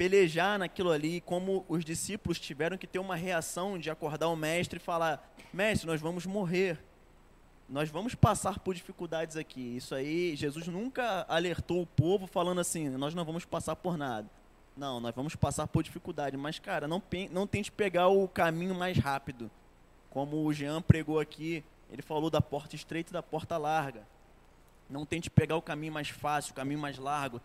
pelejar 0.00 0.58
naquilo 0.58 0.90
ali, 0.90 1.20
como 1.20 1.62
os 1.68 1.84
discípulos 1.84 2.40
tiveram 2.40 2.78
que 2.78 2.86
ter 2.86 2.98
uma 2.98 3.14
reação 3.14 3.78
de 3.78 3.90
acordar 3.90 4.28
o 4.28 4.36
mestre 4.36 4.78
e 4.78 4.82
falar: 4.82 5.30
Mestre, 5.52 5.86
nós 5.86 6.00
vamos 6.00 6.24
morrer. 6.24 6.82
Nós 7.68 7.90
vamos 7.90 8.14
passar 8.14 8.58
por 8.58 8.74
dificuldades 8.74 9.36
aqui. 9.36 9.76
Isso 9.76 9.94
aí, 9.94 10.34
Jesus 10.34 10.66
nunca 10.66 11.26
alertou 11.28 11.82
o 11.82 11.86
povo 11.86 12.26
falando 12.26 12.62
assim: 12.62 12.88
Nós 12.88 13.14
não 13.14 13.26
vamos 13.26 13.44
passar 13.44 13.76
por 13.76 13.98
nada. 13.98 14.26
Não, 14.80 14.98
nós 14.98 15.14
vamos 15.14 15.36
passar 15.36 15.66
por 15.66 15.82
dificuldade. 15.82 16.38
Mas, 16.38 16.58
cara, 16.58 16.88
não, 16.88 17.02
não 17.30 17.46
tente 17.46 17.70
pegar 17.70 18.08
o 18.08 18.26
caminho 18.26 18.74
mais 18.74 18.96
rápido. 18.96 19.50
Como 20.08 20.42
o 20.42 20.52
Jean 20.54 20.80
pregou 20.80 21.20
aqui, 21.20 21.62
ele 21.92 22.00
falou 22.00 22.30
da 22.30 22.40
porta 22.40 22.74
estreita 22.74 23.10
e 23.10 23.12
da 23.12 23.22
porta 23.22 23.58
larga. 23.58 24.00
Não 24.88 25.04
tente 25.04 25.28
pegar 25.28 25.54
o 25.56 25.60
caminho 25.60 25.92
mais 25.92 26.08
fácil, 26.08 26.52
o 26.52 26.54
caminho 26.54 26.80
mais 26.80 26.96
largo. 26.96 27.42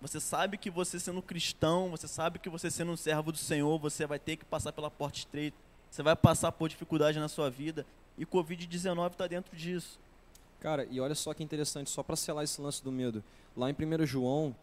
Você 0.00 0.18
sabe 0.18 0.56
que 0.56 0.70
você 0.70 0.98
sendo 0.98 1.20
cristão, 1.20 1.90
você 1.90 2.08
sabe 2.08 2.38
que 2.38 2.48
você 2.48 2.70
sendo 2.70 2.92
um 2.92 2.96
servo 2.96 3.32
do 3.32 3.38
Senhor, 3.38 3.78
você 3.78 4.06
vai 4.06 4.18
ter 4.18 4.36
que 4.36 4.46
passar 4.46 4.72
pela 4.72 4.90
porta 4.90 5.18
estreita. 5.18 5.58
Você 5.90 6.02
vai 6.02 6.16
passar 6.16 6.52
por 6.52 6.70
dificuldade 6.70 7.18
na 7.18 7.28
sua 7.28 7.50
vida. 7.50 7.84
E 8.16 8.24
Covid-19 8.24 9.12
está 9.12 9.26
dentro 9.26 9.54
disso. 9.54 10.00
Cara, 10.58 10.88
e 10.90 10.98
olha 11.02 11.14
só 11.14 11.34
que 11.34 11.44
interessante, 11.44 11.90
só 11.90 12.02
para 12.02 12.16
selar 12.16 12.44
esse 12.44 12.58
lance 12.62 12.82
do 12.82 12.90
medo. 12.90 13.22
Lá 13.54 13.68
em 13.68 13.74
1 13.74 14.06
João, 14.06 14.56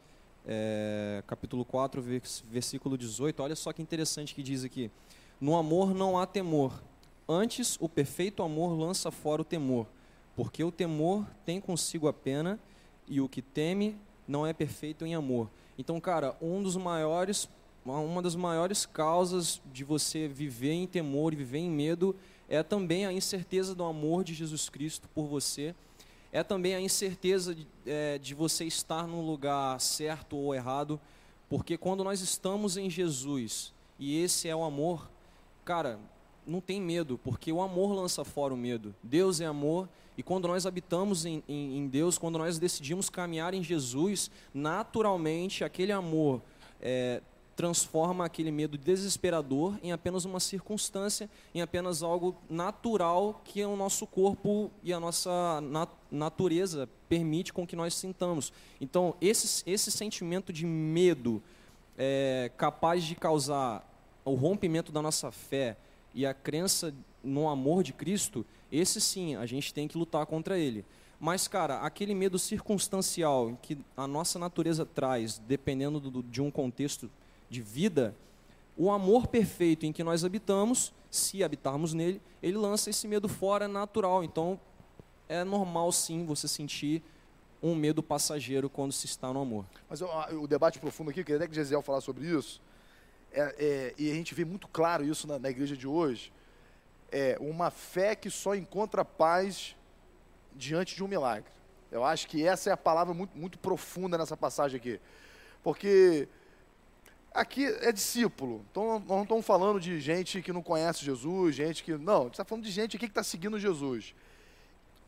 é, 0.48 1.24
capítulo 1.28 1.66
4, 1.66 2.02
vers- 2.02 2.44
versículo 2.50 2.98
18, 2.98 3.42
olha 3.42 3.56
só 3.56 3.74
que 3.74 3.82
interessante 3.82 4.34
que 4.36 4.44
diz 4.44 4.64
aqui. 4.64 4.92
No 5.40 5.56
amor 5.56 5.94
não 5.94 6.18
há 6.18 6.26
temor. 6.26 6.82
Antes, 7.28 7.78
o 7.80 7.90
perfeito 7.90 8.44
amor 8.44 8.78
lança 8.78 9.10
fora 9.12 9.42
o 9.42 9.46
temor, 9.46 9.88
porque 10.36 10.64
o 10.64 10.72
temor 10.72 11.26
tem 11.46 11.60
consigo 11.60 12.08
a 12.08 12.14
pena 12.14 12.60
e 13.08 13.20
o 13.20 13.28
que 13.28 13.42
teme 13.42 13.96
não 14.28 14.46
é 14.46 14.54
perfeito 14.54 15.06
em 15.06 15.16
amor. 15.16 15.50
Então, 15.78 16.00
cara, 16.00 16.36
um 16.42 16.62
dos 16.62 16.78
maiores, 16.78 17.50
uma 17.86 18.22
das 18.22 18.36
maiores 18.36 18.86
causas 18.86 19.62
de 19.74 19.84
você 19.84 20.28
viver 20.28 20.72
em 20.72 20.88
temor 20.88 21.34
e 21.34 21.36
viver 21.36 21.58
em 21.60 21.70
medo 21.70 22.16
é 22.48 22.62
também 22.62 23.06
a 23.06 23.12
incerteza 23.12 23.74
do 23.74 23.84
amor 23.84 24.24
de 24.24 24.34
Jesus 24.34 24.70
Cristo 24.70 25.10
por 25.14 25.26
você. 25.26 25.74
É 26.36 26.44
também 26.44 26.76
a 26.76 26.82
incerteza 26.82 27.56
de, 27.56 27.66
é, 27.86 28.18
de 28.18 28.36
você 28.36 28.66
estar 28.66 29.08
no 29.08 29.22
lugar 29.22 29.80
certo 29.80 30.36
ou 30.36 30.54
errado, 30.54 31.00
porque 31.48 31.78
quando 31.78 32.04
nós 32.04 32.20
estamos 32.20 32.76
em 32.76 32.90
Jesus 32.90 33.74
e 33.98 34.22
esse 34.22 34.50
é 34.50 34.54
o 34.54 34.66
amor, 34.66 35.10
cara, 35.64 35.98
não 36.46 36.60
tem 36.60 36.82
medo, 36.82 37.18
porque 37.24 37.54
o 37.54 37.62
amor 37.62 37.94
lança 37.94 38.26
fora 38.26 38.54
o 38.54 38.58
medo. 38.58 38.94
Deus 39.02 39.40
é 39.40 39.46
amor 39.46 39.88
e 40.18 40.22
quando 40.22 40.50
nós 40.50 40.66
habitamos 40.66 41.26
em, 41.26 41.42
em, 41.48 41.78
em 41.78 41.88
Deus, 41.88 42.18
quando 42.18 42.38
nós 42.38 42.60
decidimos 42.60 43.10
caminhar 43.10 43.54
em 43.54 43.64
Jesus, 43.64 44.30
naturalmente 44.54 45.64
aquele 45.64 45.94
amor 45.94 46.42
é, 46.82 47.22
transforma 47.56 48.26
aquele 48.26 48.52
medo 48.52 48.78
desesperador 48.78 49.78
em 49.82 49.92
apenas 49.92 50.26
uma 50.26 50.40
circunstância, 50.40 51.30
em 51.54 51.62
apenas 51.62 52.04
algo 52.04 52.36
natural 52.50 53.42
que 53.46 53.64
o 53.64 53.76
nosso 53.78 54.06
corpo 54.06 54.70
e 54.84 54.92
a 54.92 55.00
nossa 55.00 55.62
nat 55.62 55.90
natureza 56.12 56.88
permite 57.10 57.52
com 57.52 57.66
que 57.66 57.76
nós 57.76 57.94
sintamos. 57.94 58.52
Então, 58.80 59.16
esse, 59.20 59.64
esse 59.66 59.92
sentimento 59.92 60.54
de 60.54 60.66
medo 60.66 61.42
é 61.98 62.52
capaz 62.58 63.04
de 63.04 63.16
causar 63.16 63.86
o 64.24 64.34
rompimento 64.34 64.92
da 64.92 65.02
nossa 65.02 65.32
fé 65.32 65.78
e 66.14 66.26
a 66.26 66.34
crença 66.34 66.94
no 67.24 67.50
amor 67.50 67.84
de 67.84 67.92
Cristo, 67.92 68.46
esse 68.72 69.02
sim, 69.02 69.36
a 69.36 69.46
gente 69.46 69.74
tem 69.74 69.88
que 69.88 69.98
lutar 69.98 70.26
contra 70.26 70.58
ele. 70.58 70.86
Mas, 71.20 71.48
cara, 71.48 71.80
aquele 71.80 72.14
medo 72.14 72.38
circunstancial 72.38 73.58
que 73.62 73.78
a 73.96 74.08
nossa 74.08 74.38
natureza 74.38 74.86
traz, 74.86 75.38
dependendo 75.48 76.00
do, 76.00 76.24
de 76.24 76.42
um 76.42 76.52
contexto 76.52 77.10
de 77.50 77.62
vida, 77.62 78.16
o 78.78 78.92
amor 78.92 79.28
perfeito 79.28 79.86
em 79.86 79.92
que 79.92 80.04
nós 80.04 80.24
habitamos, 80.24 80.94
se 81.10 81.44
habitarmos 81.44 81.94
nele, 81.94 82.22
ele 82.42 82.58
lança 82.58 82.90
esse 82.90 83.08
medo 83.08 83.30
fora 83.30 83.68
natural. 83.68 84.24
Então, 84.24 84.60
é 85.30 85.44
normal 85.44 85.92
sim 85.92 86.26
você 86.26 86.48
sentir 86.48 87.02
um 87.62 87.74
medo 87.74 88.04
passageiro 88.04 88.70
quando 88.70 88.92
se 88.92 89.06
está 89.06 89.32
no 89.32 89.42
amor. 89.42 89.66
Mas 89.90 90.02
o 90.02 90.48
debate 90.48 90.80
profundo 90.80 91.10
aqui, 91.10 91.24
queria 91.24 91.38
até 91.38 91.48
que 91.48 91.56
Gesiel 91.56 91.82
falar 91.82 92.02
sobre 92.02 92.28
isso, 92.28 92.62
é, 93.32 93.56
é, 93.58 93.94
e 93.98 94.12
a 94.12 94.14
gente 94.14 94.36
vê 94.36 94.46
muito 94.46 94.68
claro 94.68 95.04
isso 95.04 95.28
na, 95.28 95.40
na 95.40 95.50
igreja 95.50 95.76
de 95.76 95.88
hoje, 95.88 96.32
é 97.12 97.38
uma 97.40 97.72
fé 97.72 98.16
que 98.16 98.30
só 98.30 98.56
encontra 98.56 99.04
paz 99.04 99.76
diante 100.54 100.96
de 100.96 101.04
um 101.04 101.08
milagre. 101.08 101.50
Eu 101.92 102.04
acho 102.04 102.28
que 102.28 102.46
essa 102.46 102.70
é 102.70 102.74
a 102.74 102.78
palavra 102.78 103.14
muito, 103.14 103.38
muito 103.38 103.58
profunda 103.58 104.18
nessa 104.18 104.36
passagem 104.36 104.78
aqui. 104.78 105.00
Porque 105.64 106.28
aqui 107.36 107.66
é 107.66 107.92
discípulo. 107.92 108.66
Então, 108.72 109.00
nós 109.00 109.08
não 109.08 109.24
estamos 109.24 109.46
falando 109.46 109.80
de 109.80 110.00
gente 110.00 110.42
que 110.42 110.54
não 110.54 110.64
conhece 110.64 111.04
Jesus, 111.04 111.56
gente 111.56 111.84
que. 111.84 111.96
Não, 111.98 112.22
a 112.22 112.24
gente 112.24 112.34
está 112.34 112.46
falando 112.46 112.64
de 112.64 112.72
gente 112.72 112.96
aqui 112.96 113.06
que 113.06 113.12
está 113.12 113.24
seguindo 113.24 113.60
Jesus. 113.60 114.16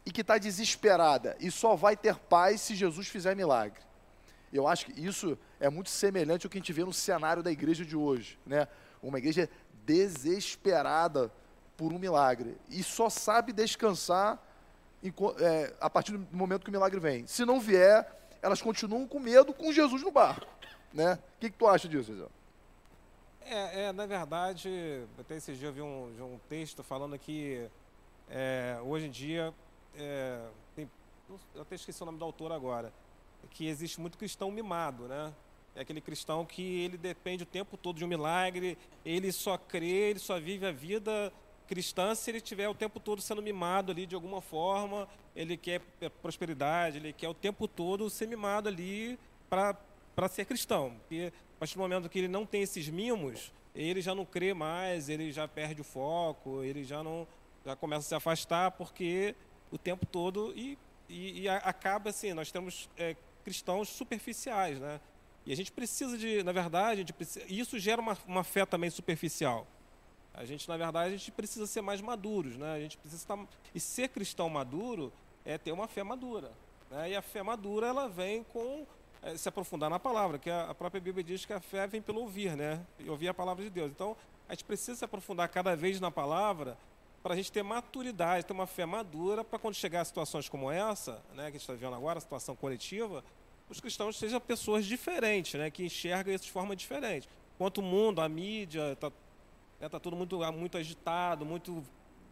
E 0.06 0.12
que 0.12 0.22
está 0.22 0.38
desesperada. 0.38 1.36
E 1.40 1.50
só 1.50 1.76
vai 1.76 1.98
ter 1.98 2.16
paz 2.16 2.62
se 2.62 2.76
Jesus 2.76 3.08
fizer 3.08 3.36
milagre. 3.36 3.80
Eu 4.52 4.68
acho 4.68 4.86
que 4.86 5.02
isso 5.02 5.38
é 5.60 5.70
muito 5.70 5.90
semelhante 5.90 6.46
ao 6.46 6.50
que 6.50 6.58
a 6.58 6.62
gente 6.62 6.72
vê 6.72 6.84
no 6.84 6.94
cenário 6.94 7.44
da 7.44 7.52
igreja 7.52 7.84
de 7.84 7.96
hoje. 7.96 8.40
Né? 8.46 8.68
Uma 9.02 9.18
igreja 9.18 9.50
desesperada 9.86 11.32
por 11.76 11.92
um 11.92 12.00
milagre. 12.00 12.58
E 12.70 12.82
só 12.84 13.10
sabe 13.10 13.52
descansar 13.52 14.42
é, 15.40 15.74
a 15.80 15.90
partir 15.90 16.14
do 16.14 16.28
momento 16.36 16.64
que 16.64 16.70
o 16.70 16.72
milagre 16.72 17.00
vem. 17.00 17.28
Se 17.28 17.46
não 17.46 17.60
vier, 17.60 18.10
elas 18.42 18.62
continuam 18.62 19.08
com 19.08 19.20
medo 19.20 19.54
com 19.54 19.72
Jesus 19.72 20.02
no 20.02 20.12
barco. 20.12 20.57
Né? 20.94 21.14
O 21.14 21.40
que, 21.40 21.50
que 21.50 21.58
tu 21.58 21.68
acha 21.68 21.88
disso, 21.88 22.16
Zé? 22.16 22.26
É, 23.42 23.84
é, 23.84 23.92
na 23.94 24.06
verdade, 24.06 25.06
até 25.18 25.38
esse 25.38 25.54
dia 25.54 25.70
eu 25.70 25.74
vi 25.74 25.82
um, 25.82 26.06
um 26.22 26.40
texto 26.50 26.84
falando 26.84 27.18
que 27.18 27.70
é, 28.30 28.78
hoje 28.84 29.06
em 29.08 29.10
dia, 29.10 29.54
é, 29.96 30.46
tem, 30.76 30.90
eu 31.56 31.62
até 31.62 31.76
esqueci 31.76 32.02
o 32.04 32.06
nome 32.06 32.18
do 32.18 32.26
autor 32.26 32.52
agora, 32.52 32.92
que 33.52 33.68
existe 33.68 34.02
muito 34.02 34.18
cristão 34.18 34.52
mimado, 34.52 35.08
né? 35.08 35.34
É 35.76 35.82
aquele 35.82 36.02
cristão 36.02 36.46
que 36.46 36.82
ele 36.82 36.98
depende 36.98 37.44
o 37.44 37.46
tempo 37.46 37.78
todo 37.78 37.98
de 37.98 38.04
um 38.04 38.08
milagre, 38.08 38.78
ele 39.06 39.32
só 39.32 39.58
crê, 39.58 40.10
ele 40.10 40.20
só 40.20 40.40
vive 40.40 40.66
a 40.66 40.72
vida 40.72 41.32
cristã 41.68 42.16
se 42.16 42.32
ele 42.32 42.42
tiver 42.42 42.68
o 42.68 42.74
tempo 42.74 43.00
todo 43.00 43.22
sendo 43.22 43.42
mimado 43.42 43.92
ali 43.92 44.06
de 44.06 44.16
alguma 44.16 44.42
forma, 44.42 45.08
ele 45.36 45.56
quer 45.56 45.82
prosperidade, 46.22 46.98
ele 46.98 47.14
quer 47.14 47.30
o 47.30 47.34
tempo 47.34 47.68
todo 47.68 48.10
ser 48.10 48.28
mimado 48.28 48.68
ali 48.68 49.20
para 49.50 49.74
para 50.18 50.28
ser 50.28 50.46
cristão. 50.46 50.96
Porque 51.02 51.32
a 51.32 51.60
partir 51.60 51.76
do 51.76 51.82
momento 51.82 52.10
que 52.10 52.18
ele 52.18 52.28
não 52.28 52.44
tem 52.44 52.64
esses 52.64 52.90
mimos, 52.90 53.54
ele 53.76 54.02
já 54.02 54.16
não 54.16 54.26
crê 54.26 54.52
mais, 54.52 55.10
ele 55.10 55.32
já 55.32 55.48
perde 55.48 55.82
o 55.82 55.84
foco, 55.84 56.64
ele 56.64 56.84
já 56.84 57.04
não 57.04 57.28
já 57.64 57.76
começa 57.76 58.00
a 58.00 58.10
se 58.10 58.16
afastar 58.16 58.72
porque 58.72 59.36
o 59.72 59.78
tempo 59.78 60.06
todo 60.06 60.54
e, 60.56 60.78
e, 61.08 61.42
e 61.42 61.50
acaba 61.50 62.10
assim, 62.10 62.34
nós 62.34 62.50
temos 62.50 62.90
é, 62.98 63.16
cristãos 63.44 63.90
superficiais, 63.90 64.80
né? 64.80 65.00
E 65.46 65.54
a 65.54 65.56
gente 65.56 65.72
precisa 65.72 66.18
de, 66.18 66.42
na 66.44 66.52
verdade, 66.52 67.14
precisa, 67.14 67.46
isso 67.48 67.78
gera 67.78 68.02
uma, 68.02 68.18
uma 68.26 68.44
fé 68.44 68.66
também 68.66 68.90
superficial. 68.90 69.68
A 70.34 70.46
gente, 70.46 70.68
na 70.68 70.78
verdade, 70.78 71.14
a 71.14 71.18
gente 71.18 71.32
precisa 71.32 71.68
ser 71.68 71.82
mais 71.82 72.02
maduros, 72.02 72.58
né? 72.58 72.74
A 72.74 72.80
gente 72.80 72.98
precisa 72.98 73.22
estar 73.22 73.38
e 73.76 73.80
ser 73.80 74.10
cristão 74.10 74.50
maduro 74.50 75.12
é 75.46 75.58
ter 75.58 75.72
uma 75.72 75.88
fé 75.88 76.04
madura, 76.04 76.52
né? 76.90 77.12
E 77.12 77.16
a 77.16 77.22
fé 77.22 77.44
madura 77.44 77.88
ela 77.88 78.08
vem 78.08 78.44
com 78.44 78.86
se 79.36 79.50
aprofundar 79.50 79.90
na 79.90 80.00
palavra, 80.00 80.38
que 80.38 80.50
a, 80.50 80.74
própria 80.74 81.02
Bíblia 81.02 81.24
diz 81.24 81.46
que 81.46 81.54
a 81.54 81.60
fé 81.60 81.88
vem 81.88 82.02
pelo 82.02 82.22
ouvir, 82.22 82.56
né? 82.56 82.86
E 83.00 83.10
ouvir 83.10 83.28
a 83.28 83.34
palavra 83.34 83.64
de 83.64 83.70
Deus. 83.70 83.92
Então, 83.92 84.16
a 84.48 84.54
gente 84.54 84.64
precisa 84.64 84.96
se 84.96 85.06
aprofundar 85.06 85.50
cada 85.50 85.76
vez 85.76 86.00
na 86.00 86.12
palavra 86.12 86.78
para 87.22 87.34
a 87.34 87.38
gente 87.38 87.52
ter 87.52 87.64
maturidade, 87.64 88.46
ter 88.46 88.54
uma 88.54 88.68
fé 88.68 88.86
madura 88.86 89.44
para 89.44 89.60
quando 89.60 89.74
chegar 89.74 90.02
a 90.02 90.06
situações 90.06 90.48
como 90.48 90.72
essa, 90.72 91.22
né, 91.34 91.44
que 91.44 91.50
a 91.50 91.52
gente 91.52 91.62
está 91.62 91.74
vendo 91.74 91.96
agora, 91.96 92.20
a 92.20 92.22
situação 92.22 92.56
coletiva, 92.56 93.24
os 93.70 93.82
cristãos 93.82 94.18
sejam 94.18 94.40
pessoas 94.40 94.86
diferentes, 94.86 95.60
né, 95.60 95.70
que 95.70 95.84
enxergam 95.84 96.34
isso 96.34 96.46
de 96.46 96.52
forma 96.52 96.76
diferente. 96.76 97.28
Enquanto 97.56 97.80
o 97.80 97.82
mundo, 97.82 98.22
a 98.22 98.30
mídia, 98.30 98.94
está 98.94 99.12
né, 99.80 99.90
tá 99.90 100.00
tudo 100.00 100.16
muito, 100.16 100.40
muito 100.54 100.78
agitado, 100.78 101.46
muito 101.46 101.84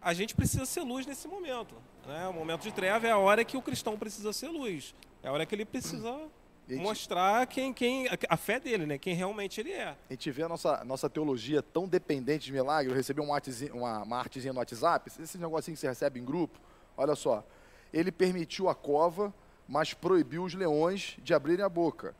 a 0.01 0.13
gente 0.13 0.35
precisa 0.35 0.65
ser 0.65 0.81
luz 0.81 1.05
nesse 1.05 1.27
momento. 1.27 1.75
Né? 2.05 2.27
O 2.27 2.33
momento 2.33 2.61
de 2.61 2.71
treva 2.71 3.07
é 3.07 3.11
a 3.11 3.17
hora 3.17 3.43
que 3.43 3.57
o 3.57 3.61
cristão 3.61 3.97
precisa 3.97 4.31
ser 4.31 4.49
luz. 4.49 4.93
É 5.23 5.27
a 5.27 5.31
hora 5.31 5.47
que 5.47 5.55
ele 5.55 5.65
precisa 5.65 6.29
gente, 6.67 6.81
mostrar 6.81 7.45
quem, 7.47 7.73
quem 7.73 8.07
a 8.29 8.37
fé 8.37 8.59
dele, 8.59 8.85
né? 8.85 8.97
Quem 8.97 9.13
realmente 9.13 9.59
ele 9.59 9.71
é. 9.71 9.89
A 9.89 10.13
gente 10.13 10.31
vê 10.31 10.43
a 10.43 10.49
nossa, 10.49 10.83
nossa 10.83 11.09
teologia 11.09 11.61
tão 11.61 11.87
dependente 11.87 12.45
de 12.45 12.51
milagre. 12.51 12.91
Eu 12.91 12.95
recebi 12.95 13.21
um 13.21 13.29
uma, 13.73 14.03
uma 14.03 14.17
artezinha 14.17 14.53
no 14.53 14.59
WhatsApp, 14.59 15.11
esse 15.21 15.37
negocinho 15.37 15.75
que 15.75 15.81
você 15.81 15.87
recebe 15.87 16.19
em 16.19 16.25
grupo. 16.25 16.59
Olha 16.97 17.15
só. 17.15 17.45
Ele 17.93 18.11
permitiu 18.11 18.67
a 18.67 18.75
cova, 18.75 19.33
mas 19.67 19.93
proibiu 19.93 20.43
os 20.43 20.53
leões 20.53 21.17
de 21.19 21.33
abrirem 21.33 21.63
a 21.63 21.69
boca. 21.69 22.15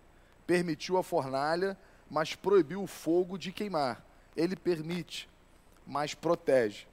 Permitiu 0.45 0.97
a 0.97 1.03
fornalha, 1.03 1.77
mas 2.09 2.35
proibiu 2.35 2.83
o 2.83 2.87
fogo 2.87 3.37
de 3.37 3.51
queimar. 3.51 4.05
Ele 4.35 4.55
permite, 4.55 5.29
mas 5.85 6.13
protege. 6.13 6.87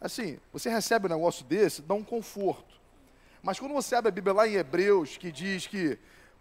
Assim, 0.00 0.38
você 0.52 0.68
recebe 0.68 1.06
um 1.06 1.10
negócio 1.10 1.44
desse, 1.44 1.82
dá 1.82 1.94
um 1.94 2.04
conforto. 2.04 2.76
Mas 3.42 3.58
quando 3.58 3.72
você 3.72 3.94
abre 3.94 4.08
a 4.08 4.12
Bíblia 4.12 4.34
lá 4.34 4.48
em 4.48 4.54
Hebreus, 4.54 5.16
que 5.16 5.30
diz 5.30 5.66
que 5.66 5.98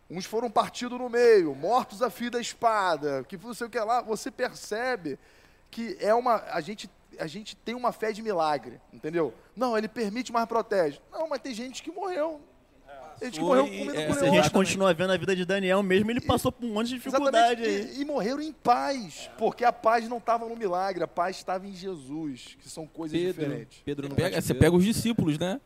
Uns 0.09 0.25
foram 0.25 0.49
partidos 0.49 0.99
no 0.99 1.09
meio, 1.09 1.55
mortos 1.55 2.01
a 2.01 2.09
fio 2.09 2.29
da 2.29 2.39
espada, 2.39 3.25
que 3.27 3.37
não 3.37 3.53
sei 3.53 3.67
o 3.67 3.69
que 3.69 3.79
lá. 3.79 4.01
Você 4.01 4.29
percebe 4.29 5.17
que 5.71 5.97
é 5.99 6.13
uma. 6.13 6.35
A 6.51 6.61
gente, 6.61 6.89
a 7.17 7.25
gente 7.25 7.55
tem 7.55 7.73
uma 7.73 7.91
fé 7.91 8.11
de 8.11 8.21
milagre, 8.21 8.79
entendeu? 8.93 9.33
Não, 9.55 9.77
ele 9.77 9.87
permite, 9.87 10.31
mas 10.31 10.45
protege. 10.45 11.01
Não, 11.11 11.27
mas 11.27 11.41
tem 11.41 11.53
gente 11.53 11.81
que 11.81 11.91
morreu. 11.91 12.39
A 13.21 13.25
gente 13.25 13.39
morreu 13.39 13.65
comendo 13.65 13.95
é, 13.95 14.13
Se 14.13 14.25
a 14.25 14.29
gente 14.29 14.51
continua 14.51 14.93
vendo 14.93 15.13
a 15.13 15.17
vida 15.17 15.35
de 15.35 15.45
Daniel 15.45 15.81
mesmo, 15.81 16.11
ele 16.11 16.21
passou 16.21 16.51
por 16.51 16.65
um 16.65 16.73
monte 16.73 16.89
de 16.89 16.95
dificuldade 16.95 17.63
e, 17.63 18.01
e, 18.01 18.05
morreram 18.05 18.41
em 18.41 18.51
paz, 18.51 19.29
porque 19.37 19.63
a 19.63 19.71
paz 19.71 20.07
não 20.09 20.17
estava 20.17 20.47
no 20.47 20.55
milagre, 20.55 21.03
a 21.03 21.07
paz 21.07 21.37
estava 21.37 21.65
em 21.65 21.73
Jesus, 21.73 22.57
que 22.59 22.69
são 22.69 22.85
coisas 22.85 23.17
Pedro, 23.17 23.45
diferentes. 23.45 23.81
Pedro 23.85 24.09
não 24.09 24.15
pega, 24.15 24.41
você 24.41 24.53
pega 24.53 24.75
os 24.75 24.83
discípulos, 24.83 25.39
né? 25.39 25.59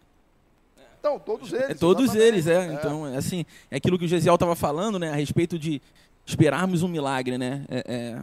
Então, 1.00 1.18
todos 1.18 1.54
eles. 1.54 1.70
É, 1.70 1.74
todos 1.74 2.16
eles, 2.16 2.48
é. 2.48 2.68
é. 2.68 2.74
Então, 2.74 3.08
é 3.08 3.18
assim, 3.18 3.46
é 3.72 3.78
aquilo 3.78 3.98
que 3.98 4.06
o 4.06 4.08
Gesiel 4.08 4.36
estava 4.36 4.56
falando, 4.56 5.00
né, 5.00 5.12
a 5.12 5.16
respeito 5.16 5.58
de 5.58 5.82
esperarmos 6.26 6.84
um 6.84 6.88
milagre, 6.88 7.38
né? 7.38 7.64
É, 7.70 7.84
é, 7.88 8.18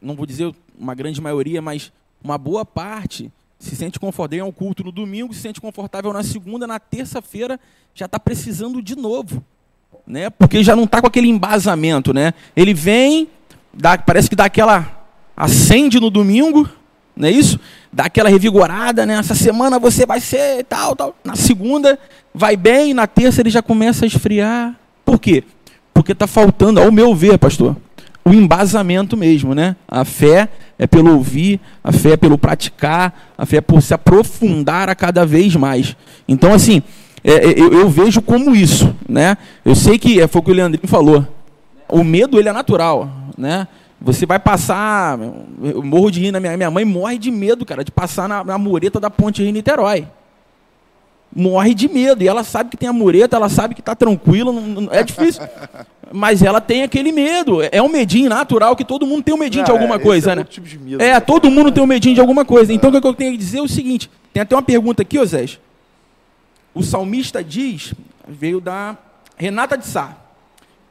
não 0.00 0.14
vou 0.14 0.26
dizer 0.26 0.54
uma 0.78 0.94
grande 0.94 1.20
maioria, 1.20 1.60
mas 1.60 1.92
uma 2.22 2.38
boa 2.38 2.64
parte 2.64 3.32
se 3.58 3.74
sente 3.74 3.98
confortável 3.98 4.44
ao 4.44 4.52
culto 4.52 4.84
no 4.84 4.92
domingo, 4.92 5.32
se 5.32 5.40
sente 5.40 5.60
confortável 5.60 6.12
na 6.12 6.22
segunda, 6.22 6.66
na 6.66 6.78
terça-feira 6.78 7.58
já 7.94 8.06
está 8.06 8.18
precisando 8.18 8.82
de 8.82 8.96
novo, 8.96 9.42
né? 10.06 10.30
Porque 10.30 10.62
já 10.62 10.76
não 10.76 10.84
está 10.84 11.00
com 11.00 11.06
aquele 11.06 11.28
embasamento, 11.28 12.12
né? 12.12 12.34
Ele 12.54 12.74
vem, 12.74 13.28
dá, 13.72 13.96
parece 13.98 14.28
que 14.28 14.36
dá 14.36 14.44
aquela 14.44 15.06
acende 15.36 15.98
no 15.98 16.10
domingo, 16.10 16.68
não 17.16 17.28
é 17.28 17.30
isso? 17.30 17.58
Dá 17.92 18.04
aquela 18.04 18.28
revigorada, 18.28 19.04
né? 19.04 19.14
Essa 19.14 19.34
semana 19.34 19.78
você 19.78 20.06
vai 20.06 20.20
ser 20.20 20.64
tal, 20.64 20.96
tal. 20.96 21.14
Na 21.24 21.36
segunda 21.36 21.98
vai 22.34 22.56
bem, 22.56 22.94
na 22.94 23.06
terça 23.06 23.40
ele 23.42 23.50
já 23.50 23.62
começa 23.62 24.04
a 24.04 24.08
esfriar. 24.08 24.74
Por 25.04 25.18
quê? 25.18 25.44
Porque 25.92 26.12
está 26.12 26.26
faltando, 26.26 26.80
ao 26.80 26.90
meu 26.90 27.14
ver, 27.14 27.38
pastor, 27.38 27.76
o 28.24 28.32
embasamento 28.32 29.16
mesmo, 29.16 29.54
né? 29.54 29.76
A 29.86 30.04
fé 30.04 30.48
é 30.78 30.86
pelo 30.86 31.12
ouvir, 31.12 31.60
a 31.84 31.92
fé 31.92 32.12
é 32.12 32.16
pelo 32.16 32.38
praticar, 32.38 33.32
a 33.36 33.44
fé 33.44 33.56
é 33.56 33.60
por 33.60 33.82
se 33.82 33.92
aprofundar 33.92 34.88
a 34.88 34.94
cada 34.94 35.26
vez 35.26 35.54
mais. 35.54 35.96
Então, 36.26 36.52
assim, 36.54 36.82
é, 37.22 37.32
é 37.32 37.60
eu, 37.60 37.72
eu, 37.72 37.90
vejo 37.90 38.22
como 38.22 38.54
isso, 38.54 38.94
né? 39.08 39.36
Eu 39.64 39.74
sei 39.74 39.98
que 39.98 40.20
é, 40.20 40.26
foi 40.26 40.40
o 40.40 40.44
que 40.44 40.50
o 40.50 40.54
Leandrinho 40.54 40.88
falou. 40.88 41.26
O 41.88 42.02
medo 42.02 42.38
ele 42.38 42.48
é 42.48 42.52
natural, 42.52 43.10
né? 43.36 43.68
Você 44.04 44.26
vai 44.26 44.38
passar. 44.38 45.18
Eu 45.62 45.82
morro 45.82 46.10
de 46.10 46.20
rir 46.20 46.32
na 46.32 46.40
minha, 46.40 46.56
minha 46.56 46.70
mãe 46.70 46.84
morre 46.84 47.18
de 47.18 47.30
medo, 47.30 47.64
cara, 47.64 47.84
de 47.84 47.90
passar 47.92 48.28
na, 48.28 48.42
na 48.42 48.58
mureta 48.58 48.98
da 48.98 49.08
ponte 49.10 49.42
Rio 49.42 49.52
Niterói. 49.52 50.06
morre 51.34 51.72
de 51.74 51.88
medo. 51.88 52.22
E 52.22 52.28
ela 52.28 52.42
sabe 52.44 52.70
que 52.70 52.76
tem 52.76 52.88
a 52.88 52.92
mureta, 52.92 53.36
ela 53.36 53.48
sabe 53.48 53.74
que 53.74 53.80
está 53.80 53.94
tranquila, 53.94 54.52
não, 54.52 54.60
não- 54.60 54.92
é 54.92 55.02
difícil. 55.02 55.42
Mas 56.14 56.42
ela 56.42 56.60
tem 56.60 56.82
aquele 56.82 57.10
medo. 57.12 57.60
É 57.70 57.80
um 57.80 57.88
medinho 57.88 58.28
natural 58.28 58.76
que 58.76 58.84
todo 58.84 59.06
mundo 59.06 59.22
tem 59.22 59.34
um 59.34 59.38
medinho 59.38 59.64
de 59.64 59.70
Ah, 59.70 59.74
alguma 59.74 59.94
esse 59.94 60.04
coisa, 60.04 60.32
é 60.32 60.36
né? 60.36 60.44
tipo 60.44 60.66
de 60.66 60.78
medo. 60.78 61.02
É, 61.02 61.18
todo 61.20 61.50
mundo 61.50 61.72
tem 61.72 61.82
um 61.82 61.86
medinho 61.86 62.14
de 62.14 62.20
alguma 62.20 62.44
coisa. 62.44 62.70
Então 62.72 62.90
o 62.90 63.00
que 63.00 63.06
eu 63.06 63.14
tenho 63.14 63.32
que 63.32 63.38
dizer 63.38 63.58
é 63.58 63.62
o 63.62 63.68
seguinte: 63.68 64.10
tem 64.32 64.42
até 64.42 64.54
uma 64.54 64.60
pergunta 64.62 65.00
aqui, 65.02 65.18
Osés. 65.18 65.58
O 66.74 66.82
salmista 66.82 67.42
diz, 67.42 67.94
veio 68.28 68.60
da 68.60 68.96
Renata 69.36 69.78
de 69.78 69.86
Sá. 69.86 70.16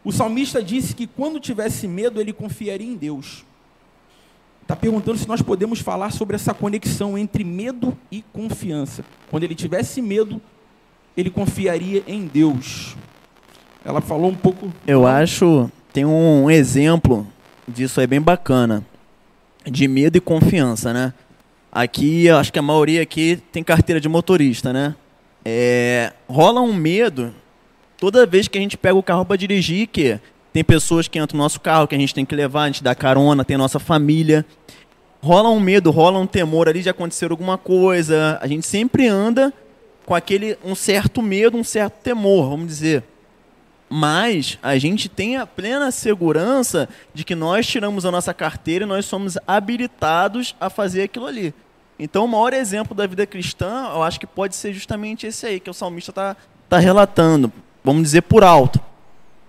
O 0.03 0.11
salmista 0.11 0.63
disse 0.63 0.95
que 0.95 1.05
quando 1.05 1.39
tivesse 1.39 1.87
medo, 1.87 2.19
ele 2.19 2.33
confiaria 2.33 2.87
em 2.87 2.95
Deus. 2.95 3.45
Está 4.61 4.75
perguntando 4.75 5.17
se 5.17 5.27
nós 5.27 5.41
podemos 5.41 5.79
falar 5.79 6.11
sobre 6.11 6.35
essa 6.35 6.53
conexão 6.53 7.17
entre 7.17 7.43
medo 7.43 7.97
e 8.11 8.23
confiança. 8.33 9.03
Quando 9.29 9.43
ele 9.43 9.53
tivesse 9.53 10.01
medo, 10.01 10.41
ele 11.15 11.29
confiaria 11.29 12.03
em 12.07 12.25
Deus. 12.25 12.95
Ela 13.83 14.01
falou 14.01 14.31
um 14.31 14.35
pouco. 14.35 14.71
Eu 14.87 15.05
acho, 15.05 15.69
tem 15.91 16.05
um 16.05 16.49
exemplo 16.49 17.27
disso 17.67 17.99
aí 17.99 18.07
bem 18.07 18.21
bacana, 18.21 18.85
de 19.65 19.87
medo 19.87 20.17
e 20.17 20.21
confiança, 20.21 20.93
né? 20.93 21.13
Aqui, 21.71 22.25
eu 22.25 22.37
acho 22.37 22.51
que 22.51 22.59
a 22.59 22.63
maioria 22.63 23.01
aqui 23.01 23.41
tem 23.51 23.63
carteira 23.63 23.99
de 23.99 24.09
motorista, 24.09 24.73
né? 24.73 24.95
É, 25.43 26.13
rola 26.27 26.61
um 26.61 26.73
medo 26.73 27.33
toda 28.01 28.25
vez 28.25 28.47
que 28.47 28.57
a 28.57 28.61
gente 28.61 28.75
pega 28.75 28.95
o 28.95 29.03
carro 29.03 29.23
para 29.23 29.37
dirigir, 29.37 29.87
que 29.87 30.19
tem 30.51 30.63
pessoas 30.63 31.07
que 31.07 31.19
entram 31.19 31.37
no 31.37 31.43
nosso 31.43 31.61
carro 31.61 31.87
que 31.87 31.93
a 31.93 31.99
gente 31.99 32.15
tem 32.15 32.25
que 32.25 32.35
levar, 32.35 32.63
a 32.63 32.65
gente 32.65 32.83
dá 32.83 32.95
carona, 32.95 33.45
tem 33.45 33.55
nossa 33.55 33.77
família. 33.77 34.43
Rola 35.21 35.49
um 35.49 35.59
medo, 35.59 35.91
rola 35.91 36.17
um 36.17 36.25
temor 36.25 36.67
ali 36.67 36.81
de 36.81 36.89
acontecer 36.89 37.29
alguma 37.29 37.59
coisa. 37.59 38.39
A 38.41 38.47
gente 38.47 38.65
sempre 38.65 39.07
anda 39.07 39.53
com 40.03 40.15
aquele 40.15 40.57
um 40.65 40.73
certo 40.73 41.21
medo, 41.21 41.55
um 41.55 41.63
certo 41.63 41.93
temor, 42.01 42.49
vamos 42.49 42.67
dizer 42.67 43.03
mas 43.93 44.57
a 44.63 44.77
gente 44.77 45.09
tem 45.09 45.35
a 45.35 45.45
plena 45.45 45.91
segurança 45.91 46.87
de 47.13 47.25
que 47.25 47.35
nós 47.35 47.67
tiramos 47.67 48.05
a 48.05 48.11
nossa 48.11 48.33
carteira 48.33 48.85
e 48.85 48.87
nós 48.87 49.05
somos 49.05 49.37
habilitados 49.45 50.55
a 50.61 50.69
fazer 50.69 51.03
aquilo 51.03 51.27
ali. 51.27 51.53
Então, 51.99 52.23
o 52.23 52.27
maior 52.27 52.53
exemplo 52.53 52.95
da 52.95 53.05
vida 53.05 53.25
cristã, 53.25 53.89
eu 53.93 54.01
acho 54.01 54.17
que 54.17 54.25
pode 54.25 54.55
ser 54.55 54.71
justamente 54.71 55.27
esse 55.27 55.45
aí, 55.45 55.59
que 55.59 55.69
o 55.69 55.73
salmista 55.73 56.11
está 56.11 56.37
tá 56.69 56.79
relatando. 56.79 57.51
Vamos 57.83 58.03
dizer 58.03 58.21
por 58.21 58.43
alto. 58.43 58.79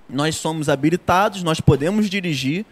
Nós 0.09 0.37
somos 0.37 0.68
habilitados, 0.68 1.43
nós 1.43 1.61
podemos 1.61 2.09
dirigir, 2.09 2.64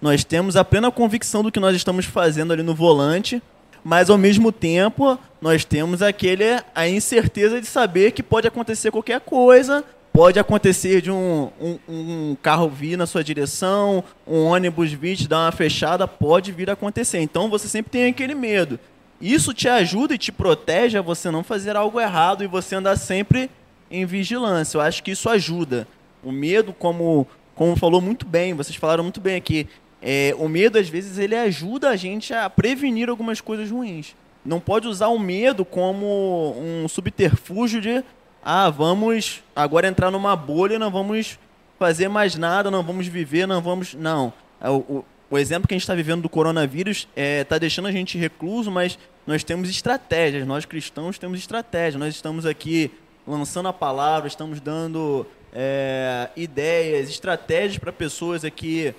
nós 0.00 0.24
temos 0.24 0.56
a 0.56 0.64
plena 0.64 0.90
convicção 0.90 1.42
do 1.42 1.52
que 1.52 1.60
nós 1.60 1.76
estamos 1.76 2.04
fazendo 2.04 2.52
ali 2.52 2.62
no 2.62 2.74
volante, 2.74 3.42
mas 3.84 4.10
ao 4.10 4.18
mesmo 4.18 4.50
tempo 4.50 5.18
nós 5.40 5.64
temos 5.64 6.02
aquele 6.02 6.44
a 6.74 6.88
incerteza 6.88 7.60
de 7.60 7.66
saber 7.66 8.12
que 8.12 8.22
pode 8.22 8.46
acontecer 8.46 8.90
qualquer 8.90 9.20
coisa, 9.20 9.84
pode 10.12 10.38
acontecer 10.38 11.00
de 11.00 11.10
um, 11.10 11.50
um, 11.60 11.78
um 11.88 12.36
carro 12.42 12.68
vir 12.68 12.96
na 12.96 13.06
sua 13.06 13.24
direção, 13.24 14.04
um 14.26 14.44
ônibus 14.44 14.92
vir 14.92 15.16
te 15.16 15.28
dar 15.28 15.44
uma 15.44 15.52
fechada, 15.52 16.06
pode 16.06 16.52
vir 16.52 16.68
a 16.68 16.74
acontecer. 16.74 17.20
Então 17.20 17.48
você 17.48 17.68
sempre 17.68 17.90
tem 17.90 18.06
aquele 18.06 18.34
medo. 18.34 18.78
Isso 19.20 19.54
te 19.54 19.68
ajuda 19.68 20.14
e 20.14 20.18
te 20.18 20.32
protege 20.32 20.98
a 20.98 21.02
você 21.02 21.30
não 21.30 21.44
fazer 21.44 21.76
algo 21.76 22.00
errado 22.00 22.42
e 22.42 22.48
você 22.48 22.74
andar 22.74 22.96
sempre 22.96 23.48
em 23.92 24.04
vigilância. 24.06 24.78
Eu 24.78 24.80
acho 24.80 25.02
que 25.02 25.10
isso 25.10 25.28
ajuda. 25.28 25.86
O 26.24 26.32
medo, 26.32 26.72
como, 26.72 27.26
como 27.54 27.76
falou 27.76 28.00
muito 28.00 28.26
bem, 28.26 28.54
vocês 28.54 28.74
falaram 28.74 29.04
muito 29.04 29.20
bem 29.20 29.36
aqui, 29.36 29.68
é, 30.00 30.34
o 30.38 30.48
medo 30.48 30.78
às 30.78 30.88
vezes 30.88 31.18
ele 31.18 31.36
ajuda 31.36 31.90
a 31.90 31.96
gente 31.96 32.34
a 32.34 32.50
prevenir 32.50 33.08
algumas 33.08 33.40
coisas 33.40 33.70
ruins. 33.70 34.16
Não 34.44 34.58
pode 34.58 34.88
usar 34.88 35.08
o 35.08 35.18
medo 35.18 35.64
como 35.64 36.56
um 36.58 36.88
subterfúgio 36.88 37.80
de 37.80 38.02
ah, 38.44 38.68
vamos 38.70 39.40
agora 39.54 39.86
entrar 39.86 40.10
numa 40.10 40.34
bolha, 40.34 40.78
não 40.78 40.90
vamos 40.90 41.38
fazer 41.78 42.08
mais 42.08 42.34
nada, 42.34 42.70
não 42.70 42.82
vamos 42.82 43.06
viver, 43.06 43.46
não 43.46 43.60
vamos. 43.60 43.94
Não. 43.94 44.32
É, 44.60 44.68
O, 44.68 44.78
o, 44.78 45.04
o 45.30 45.38
exemplo 45.38 45.68
que 45.68 45.74
a 45.74 45.76
gente 45.76 45.84
está 45.84 45.94
vivendo 45.94 46.22
do 46.22 46.28
coronavírus 46.28 47.08
está 47.16 47.56
deixando 47.56 47.86
a 47.86 47.92
gente 47.92 48.18
recluso, 48.18 48.70
mas 48.70 48.98
nós 49.26 49.44
temos 49.44 49.70
estratégias, 49.70 50.46
nós 50.46 50.64
cristãos 50.64 51.18
temos 51.18 51.38
estratégias. 51.38 52.00
Nós 52.00 52.14
estamos 52.14 52.44
aqui 52.44 52.90
lançando 53.26 53.68
a 53.68 53.72
palavra, 53.72 54.28
estamos 54.28 54.60
dando 54.60 55.26
é, 55.52 56.28
ideias, 56.36 57.08
estratégias 57.08 57.78
para 57.78 57.92
pessoas 57.92 58.44
aqui, 58.44 58.94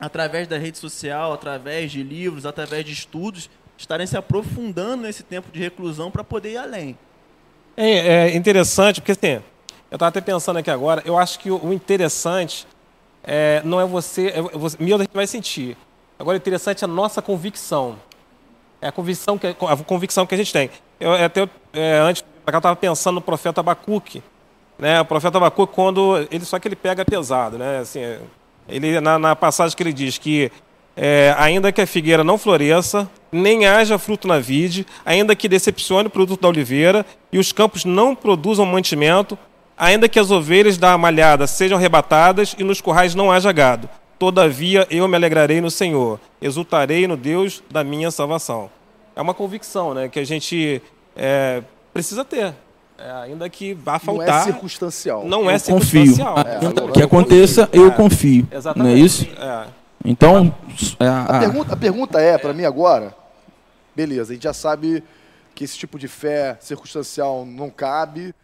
através 0.00 0.48
da 0.48 0.58
rede 0.58 0.78
social, 0.78 1.32
através 1.32 1.90
de 1.92 2.02
livros, 2.02 2.46
através 2.46 2.84
de 2.84 2.92
estudos, 2.92 3.50
estarem 3.76 4.06
se 4.06 4.16
aprofundando 4.16 5.02
nesse 5.04 5.22
tempo 5.22 5.50
de 5.52 5.60
reclusão 5.60 6.10
para 6.10 6.24
poder 6.24 6.52
ir 6.52 6.56
além. 6.56 6.98
É, 7.76 8.28
é 8.28 8.36
interessante, 8.36 9.00
porque 9.00 9.12
assim, 9.12 9.42
eu 9.90 9.96
estava 9.96 10.08
até 10.08 10.20
pensando 10.20 10.58
aqui 10.58 10.70
agora, 10.70 11.02
eu 11.04 11.18
acho 11.18 11.38
que 11.38 11.50
o, 11.50 11.72
interessante 11.72 12.66
é, 13.22 13.62
não 13.64 13.80
é 13.80 13.86
você, 13.86 14.28
é 14.28 14.42
você. 14.42 14.76
Medo 14.80 14.96
a 14.96 15.04
gente 15.04 15.14
vai 15.14 15.26
sentir. 15.26 15.76
Agora, 16.18 16.36
o 16.36 16.38
interessante 16.38 16.82
é 16.82 16.84
a 16.84 16.88
nossa 16.88 17.20
convicção. 17.20 17.98
É 18.80 18.88
a 18.88 18.92
convicção 18.92 19.38
que, 19.38 19.46
a 19.46 19.76
convicção 19.84 20.26
que 20.26 20.34
a 20.34 20.38
gente 20.38 20.52
tem. 20.52 20.70
Eu, 20.98 21.12
até, 21.12 21.48
é, 21.72 21.98
antes, 21.98 22.24
eu 22.46 22.56
estava 22.56 22.76
pensando 22.76 23.16
no 23.16 23.20
profeta 23.20 23.60
Abacuque. 23.60 24.22
Né? 24.78 25.00
O 25.00 25.04
profeta 25.04 25.38
Abacuque, 25.38 25.74
quando. 25.74 26.26
Ele, 26.30 26.44
só 26.44 26.58
que 26.58 26.68
ele 26.68 26.76
pega 26.76 27.04
pesado. 27.04 27.58
Né? 27.58 27.78
Assim, 27.78 28.00
ele, 28.68 29.00
na, 29.00 29.18
na 29.18 29.36
passagem 29.36 29.76
que 29.76 29.82
ele 29.82 29.92
diz 29.92 30.18
que 30.18 30.50
é, 30.96 31.34
ainda 31.38 31.72
que 31.72 31.80
a 31.80 31.86
figueira 31.86 32.22
não 32.22 32.36
floresça, 32.36 33.08
nem 33.30 33.66
haja 33.66 33.98
fruto 33.98 34.28
na 34.28 34.38
vide, 34.38 34.86
ainda 35.04 35.34
que 35.34 35.48
decepcione 35.48 36.08
o 36.08 36.10
produto 36.10 36.42
da 36.42 36.48
oliveira 36.48 37.04
e 37.32 37.38
os 37.38 37.52
campos 37.52 37.84
não 37.84 38.14
produzam 38.14 38.66
mantimento, 38.66 39.38
ainda 39.76 40.08
que 40.08 40.18
as 40.18 40.30
ovelhas 40.30 40.76
da 40.76 40.96
malhada 40.98 41.46
sejam 41.46 41.78
arrebatadas 41.78 42.54
e 42.58 42.64
nos 42.64 42.80
currais 42.80 43.14
não 43.14 43.32
haja 43.32 43.50
gado. 43.52 43.88
Todavia 44.18 44.86
eu 44.90 45.08
me 45.08 45.16
alegrarei 45.16 45.60
no 45.60 45.70
Senhor, 45.70 46.20
exultarei 46.40 47.06
no 47.06 47.16
Deus 47.16 47.62
da 47.70 47.82
minha 47.82 48.10
salvação. 48.10 48.70
É 49.16 49.20
uma 49.20 49.34
convicção 49.34 49.94
né, 49.94 50.08
que 50.08 50.20
a 50.20 50.24
gente 50.24 50.80
é, 51.16 51.62
precisa 51.92 52.24
ter. 52.24 52.54
É, 52.98 53.10
ainda 53.10 53.48
que 53.50 53.74
vá 53.74 53.92
Não 53.94 54.00
faltar. 54.00 54.42
é 54.42 54.44
circunstancial. 54.52 55.24
Não 55.24 55.50
é 55.50 55.56
Eu 55.56 55.60
confio. 55.60 56.06
circunstancial. 56.06 56.34
Ah, 56.38 56.58
Exatamente. 56.60 56.92
que 56.92 57.02
aconteça, 57.02 57.68
eu 57.72 57.88
É, 57.88 57.90
confio. 57.90 58.46
Exatamente. 58.50 58.88
Não 58.88 58.96
é 58.96 58.98
isso? 59.04 59.24
É. 59.40 59.66
Então, 60.04 60.54
é, 61.00 61.06
A, 61.06 61.24
a- 61.24 61.40
pergunta, 61.40 61.72
a 61.72 61.76
pergunta 61.76 62.20
é, 62.20 62.38
para 62.38 62.52
mim 62.52 62.64
agora, 62.64 63.14
beleza, 63.94 64.32
a 64.32 64.34
gente 64.34 64.42
já 64.44 64.52
sabe 64.52 65.02
que 65.54 65.64
esse 65.64 65.76
tipo 65.76 65.98
de 65.98 66.06
fé 66.08 66.56
circunstancial 66.60 67.44
não 67.44 67.70
cabe, 67.70 68.34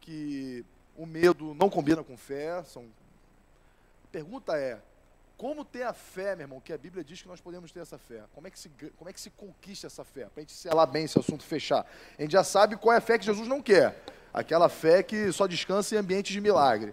que 0.00 0.64
o 0.96 1.06
medo 1.06 1.54
não 1.58 1.68
combina 1.70 2.02
com 2.02 2.16
fé. 2.16 2.62
São... 2.64 2.82
A 2.82 4.08
pergunta 4.12 4.52
é, 4.56 4.78
como 5.40 5.64
ter 5.64 5.84
a 5.84 5.94
fé, 5.94 6.36
meu 6.36 6.44
irmão, 6.44 6.60
que 6.60 6.70
a 6.70 6.76
Bíblia 6.76 7.02
diz 7.02 7.22
que 7.22 7.26
nós 7.26 7.40
podemos 7.40 7.72
ter 7.72 7.80
essa 7.80 7.96
fé? 7.96 8.20
Como 8.34 8.46
é 8.46 8.50
que 8.50 8.58
se, 8.58 8.68
como 8.94 9.08
é 9.08 9.12
que 9.14 9.18
se 9.18 9.30
conquista 9.30 9.86
essa 9.86 10.04
fé? 10.04 10.26
Para 10.26 10.32
a 10.36 10.40
gente 10.40 10.52
selar 10.52 10.86
bem 10.86 11.04
esse 11.04 11.18
assunto, 11.18 11.42
fechar. 11.42 11.86
A 12.18 12.20
gente 12.20 12.32
já 12.32 12.44
sabe 12.44 12.76
qual 12.76 12.92
é 12.92 12.98
a 12.98 13.00
fé 13.00 13.18
que 13.18 13.24
Jesus 13.24 13.48
não 13.48 13.62
quer. 13.62 14.04
Aquela 14.34 14.68
fé 14.68 15.02
que 15.02 15.32
só 15.32 15.46
descansa 15.46 15.94
em 15.94 15.98
ambientes 15.98 16.30
de 16.30 16.42
milagre. 16.42 16.92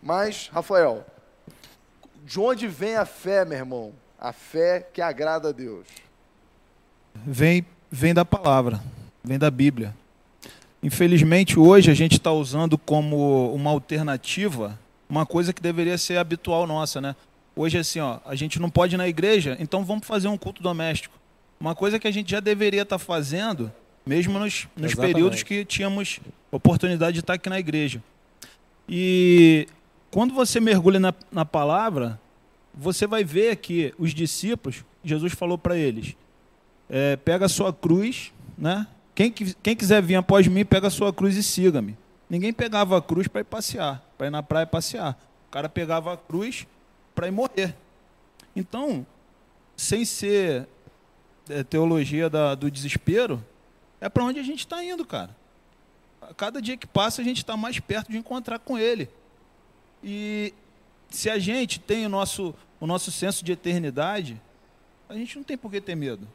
Mas, 0.00 0.48
Rafael, 0.50 1.04
de 2.24 2.40
onde 2.40 2.66
vem 2.66 2.96
a 2.96 3.04
fé, 3.04 3.44
meu 3.44 3.58
irmão? 3.58 3.92
A 4.18 4.32
fé 4.32 4.80
que 4.80 5.02
agrada 5.02 5.50
a 5.50 5.52
Deus. 5.52 5.86
vem, 7.14 7.66
vem 7.90 8.14
da 8.14 8.24
palavra, 8.24 8.80
vem 9.22 9.38
da 9.38 9.50
Bíblia. 9.50 9.94
Infelizmente, 10.82 11.58
hoje 11.58 11.90
a 11.90 11.94
gente 11.94 12.12
está 12.12 12.32
usando 12.32 12.78
como 12.78 13.54
uma 13.54 13.70
alternativa 13.70 14.78
uma 15.08 15.26
coisa 15.26 15.52
que 15.52 15.62
deveria 15.62 15.98
ser 15.98 16.16
habitual 16.16 16.66
nossa, 16.66 17.00
né? 17.00 17.14
Hoje, 17.56 17.78
assim, 17.78 18.00
ó, 18.00 18.18
a 18.24 18.34
gente 18.34 18.58
não 18.58 18.68
pode 18.68 18.96
ir 18.96 18.98
na 18.98 19.06
igreja, 19.06 19.56
então 19.60 19.84
vamos 19.84 20.06
fazer 20.06 20.28
um 20.28 20.36
culto 20.36 20.62
doméstico. 20.62 21.16
Uma 21.60 21.74
coisa 21.74 21.98
que 21.98 22.08
a 22.08 22.10
gente 22.10 22.30
já 22.30 22.40
deveria 22.40 22.82
estar 22.82 22.98
fazendo, 22.98 23.72
mesmo 24.04 24.38
nos, 24.38 24.66
nos 24.76 24.94
períodos 24.94 25.42
que 25.42 25.64
tínhamos 25.64 26.20
oportunidade 26.50 27.14
de 27.14 27.20
estar 27.20 27.34
aqui 27.34 27.48
na 27.48 27.58
igreja. 27.58 28.02
E 28.88 29.68
quando 30.10 30.34
você 30.34 30.60
mergulha 30.60 30.98
na, 30.98 31.14
na 31.30 31.44
palavra, 31.44 32.20
você 32.74 33.06
vai 33.06 33.22
ver 33.22 33.56
que 33.56 33.94
os 33.98 34.12
discípulos, 34.12 34.84
Jesus 35.02 35.32
falou 35.32 35.56
para 35.56 35.76
eles: 35.76 36.16
é, 36.90 37.16
pega 37.16 37.46
a 37.46 37.48
sua 37.48 37.72
cruz, 37.72 38.32
né? 38.58 38.86
Quem, 39.14 39.30
quem 39.30 39.76
quiser 39.76 40.02
vir 40.02 40.16
após 40.16 40.48
mim, 40.48 40.64
pega 40.64 40.88
a 40.88 40.90
sua 40.90 41.12
cruz 41.12 41.36
e 41.36 41.42
siga-me. 41.42 41.96
Ninguém 42.28 42.52
pegava 42.52 42.98
a 42.98 43.02
cruz 43.02 43.28
para 43.28 43.42
ir 43.42 43.44
passear, 43.44 44.04
para 44.18 44.26
ir 44.26 44.30
na 44.30 44.42
praia 44.42 44.66
passear. 44.66 45.16
O 45.46 45.50
cara 45.52 45.68
pegava 45.68 46.12
a 46.12 46.16
cruz 46.16 46.66
para 47.14 47.28
ir 47.28 47.30
morrer. 47.30 47.74
Então, 48.54 49.06
sem 49.76 50.04
ser 50.04 50.66
é, 51.48 51.62
teologia 51.62 52.30
da- 52.30 52.54
do 52.54 52.70
desespero, 52.70 53.44
é 54.00 54.08
para 54.08 54.24
onde 54.24 54.38
a 54.38 54.42
gente 54.42 54.60
está 54.60 54.82
indo, 54.82 55.04
cara. 55.04 55.34
Cada 56.36 56.60
dia 56.62 56.76
que 56.76 56.86
passa, 56.86 57.20
a 57.20 57.24
gente 57.24 57.38
está 57.38 57.56
mais 57.56 57.78
perto 57.78 58.10
de 58.10 58.16
encontrar 58.16 58.58
com 58.58 58.78
Ele. 58.78 59.10
E 60.02 60.54
se 61.10 61.28
a 61.28 61.38
gente 61.38 61.78
tem 61.78 62.06
o 62.06 62.08
nosso, 62.08 62.54
o 62.80 62.86
nosso 62.86 63.10
senso 63.12 63.44
de 63.44 63.52
eternidade, 63.52 64.40
a 65.08 65.14
gente 65.14 65.36
não 65.36 65.44
tem 65.44 65.56
por 65.56 65.70
que 65.70 65.80
ter 65.80 65.94
medo. 65.94 66.26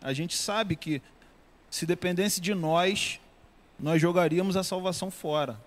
A 0.00 0.12
gente 0.12 0.36
sabe 0.36 0.76
que 0.76 1.02
se 1.70 1.84
dependesse 1.84 2.40
de 2.40 2.54
nós, 2.54 3.20
nós 3.78 4.00
jogaríamos 4.00 4.56
a 4.56 4.64
salvação 4.64 5.10
fora. 5.10 5.60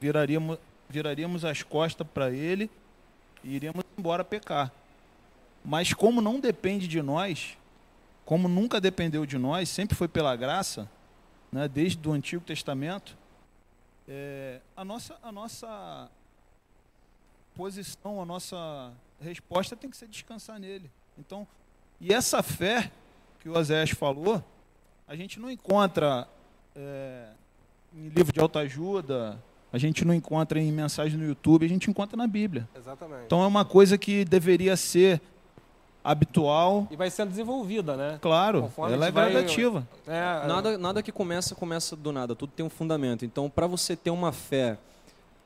Viraríamos, 0.00 0.58
viraríamos 0.88 1.44
as 1.44 1.62
costas 1.64 2.06
para 2.14 2.30
ele 2.30 2.70
e 3.42 3.56
iríamos 3.56 3.84
embora 3.98 4.24
pecar. 4.24 4.72
Mas 5.64 5.92
como 5.92 6.20
não 6.20 6.40
depende 6.40 6.86
de 6.86 7.02
nós, 7.02 7.58
como 8.24 8.48
nunca 8.48 8.80
dependeu 8.80 9.26
de 9.26 9.36
nós, 9.36 9.68
sempre 9.68 9.96
foi 9.96 10.08
pela 10.08 10.34
graça, 10.36 10.88
né, 11.50 11.66
desde 11.66 12.08
o 12.08 12.12
Antigo 12.12 12.44
Testamento, 12.44 13.16
é, 14.06 14.60
a, 14.76 14.84
nossa, 14.84 15.18
a 15.22 15.32
nossa 15.32 16.10
posição, 17.54 18.22
a 18.22 18.24
nossa 18.24 18.92
resposta 19.20 19.76
tem 19.76 19.90
que 19.90 19.96
ser 19.96 20.08
descansar 20.08 20.58
nele. 20.58 20.90
Então, 21.18 21.46
e 22.00 22.12
essa 22.12 22.42
fé 22.42 22.90
que 23.40 23.48
o 23.48 23.56
Oséias 23.56 23.90
falou, 23.90 24.42
a 25.06 25.16
gente 25.16 25.40
não 25.40 25.50
encontra 25.50 26.28
é, 26.74 27.30
em 27.94 28.08
livro 28.08 28.32
de 28.32 28.40
autoajuda, 28.40 29.42
a 29.72 29.78
gente 29.78 30.04
não 30.04 30.14
encontra 30.14 30.58
em 30.60 30.72
mensagem 30.72 31.18
no 31.18 31.26
YouTube, 31.26 31.64
a 31.64 31.68
gente 31.68 31.90
encontra 31.90 32.16
na 32.16 32.26
Bíblia. 32.26 32.68
Exatamente. 32.76 33.22
Então 33.26 33.42
é 33.42 33.46
uma 33.46 33.64
coisa 33.64 33.98
que 33.98 34.24
deveria 34.24 34.76
ser 34.76 35.20
habitual. 36.02 36.86
E 36.90 36.96
vai 36.96 37.10
sendo 37.10 37.30
desenvolvida, 37.30 37.96
né? 37.96 38.18
Claro, 38.20 38.62
Conforme 38.62 38.94
ela 38.94 39.08
é 39.08 39.10
vai- 39.10 39.30
gradativa. 39.30 39.86
É, 40.06 40.46
Nada, 40.46 40.78
nada 40.78 41.02
que 41.02 41.12
começa, 41.12 41.54
começa 41.54 41.94
do 41.96 42.12
nada. 42.12 42.34
Tudo 42.34 42.52
tem 42.54 42.64
um 42.64 42.70
fundamento. 42.70 43.24
Então, 43.24 43.50
para 43.50 43.66
você 43.66 43.94
ter 43.94 44.10
uma 44.10 44.32
fé 44.32 44.78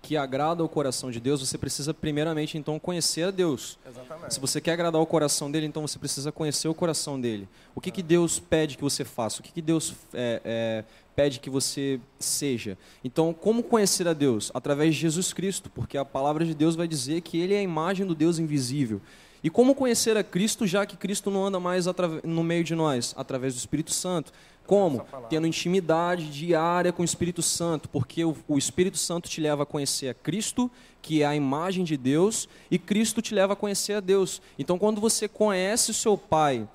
que 0.01 0.17
agrada 0.17 0.63
ao 0.63 0.69
coração 0.69 1.13
de 1.13 1.21
Deus, 1.21 1.41
você 1.41 1.57
precisa 1.57 1.95
primeiramente, 1.95 2.59
então, 2.59 2.77
conhecer 2.79 3.23
a 3.23 3.31
Deus. 3.31 3.79
Exatamente. 3.89 4.35
Se 4.35 4.41
você 4.41 4.61
quer 4.61 4.73
agradar 4.73 5.01
o 5.01 5.07
coração 5.07 5.51
dele, 5.51 5.67
então 5.67 5.83
você 5.87 5.97
precisa 5.99 6.33
conhecer 6.33 6.67
o 6.69 6.75
coração 6.75 7.21
dele. 7.21 7.49
O 7.75 7.81
que, 7.81 7.91
que 7.91 8.03
Deus 8.03 8.41
pede 8.41 8.77
que 8.77 8.83
você 8.83 9.05
faça? 9.05 9.41
O 9.41 9.43
que, 9.45 9.53
que 9.53 9.63
Deus 9.63 9.95
é, 10.13 10.41
é, 10.45 10.85
pede 11.15 11.41
que 11.41 11.51
você 11.51 12.01
seja? 12.19 12.77
Então, 13.05 13.33
como 13.33 13.63
conhecer 13.63 14.07
a 14.09 14.13
Deus? 14.13 14.51
Através 14.55 14.95
de 14.95 15.01
Jesus 15.01 15.33
Cristo, 15.33 15.71
porque 15.71 15.97
a 15.97 16.05
palavra 16.05 16.45
de 16.45 16.55
Deus 16.55 16.75
vai 16.75 16.89
dizer 16.89 17.21
que 17.21 17.39
ele 17.39 17.55
é 17.55 17.59
a 17.59 17.63
imagem 17.63 18.07
do 18.07 18.15
Deus 18.15 18.39
invisível. 18.39 19.01
E 19.45 19.51
como 19.51 19.75
conhecer 19.75 20.17
a 20.17 20.23
Cristo, 20.23 20.67
já 20.67 20.87
que 20.87 20.97
Cristo 20.97 21.31
não 21.31 21.45
anda 21.45 21.59
mais 21.59 21.87
no 22.23 22.45
meio 22.45 22.63
de 22.63 22.75
nós? 22.75 23.13
Através 23.17 23.55
do 23.55 23.59
Espírito 23.59 23.93
Santo. 23.93 24.33
Como? 24.65 25.05
Tendo 25.29 25.47
intimidade 25.47 26.31
diária 26.31 26.93
com 26.93 27.03
o 27.03 27.05
Espírito 27.05 27.43
Santo, 27.43 27.89
porque 27.89 28.25
o, 28.25 28.37
o 28.47 28.57
Espírito 28.57 28.97
Santo 28.97 29.29
te 29.29 29.41
leva 29.41 29.65
a 29.65 29.67
conhecer 29.67 30.09
a 30.09 30.15
Cristo, 30.15 30.71
que 31.01 31.23
é 31.23 31.27
a 31.27 31.35
imagem 31.35 31.85
de 31.85 31.97
Deus, 31.97 32.49
e 32.71 32.79
Cristo 32.79 33.21
te 33.21 33.35
leva 33.35 33.55
a 33.55 33.57
conhecer 33.57 33.95
a 33.95 34.01
Deus. 34.01 34.41
Então, 34.57 34.79
quando 34.79 35.01
você 35.01 35.27
conhece 35.27 35.91
o 35.91 35.95
seu 35.95 36.17
Pai, 36.17 36.69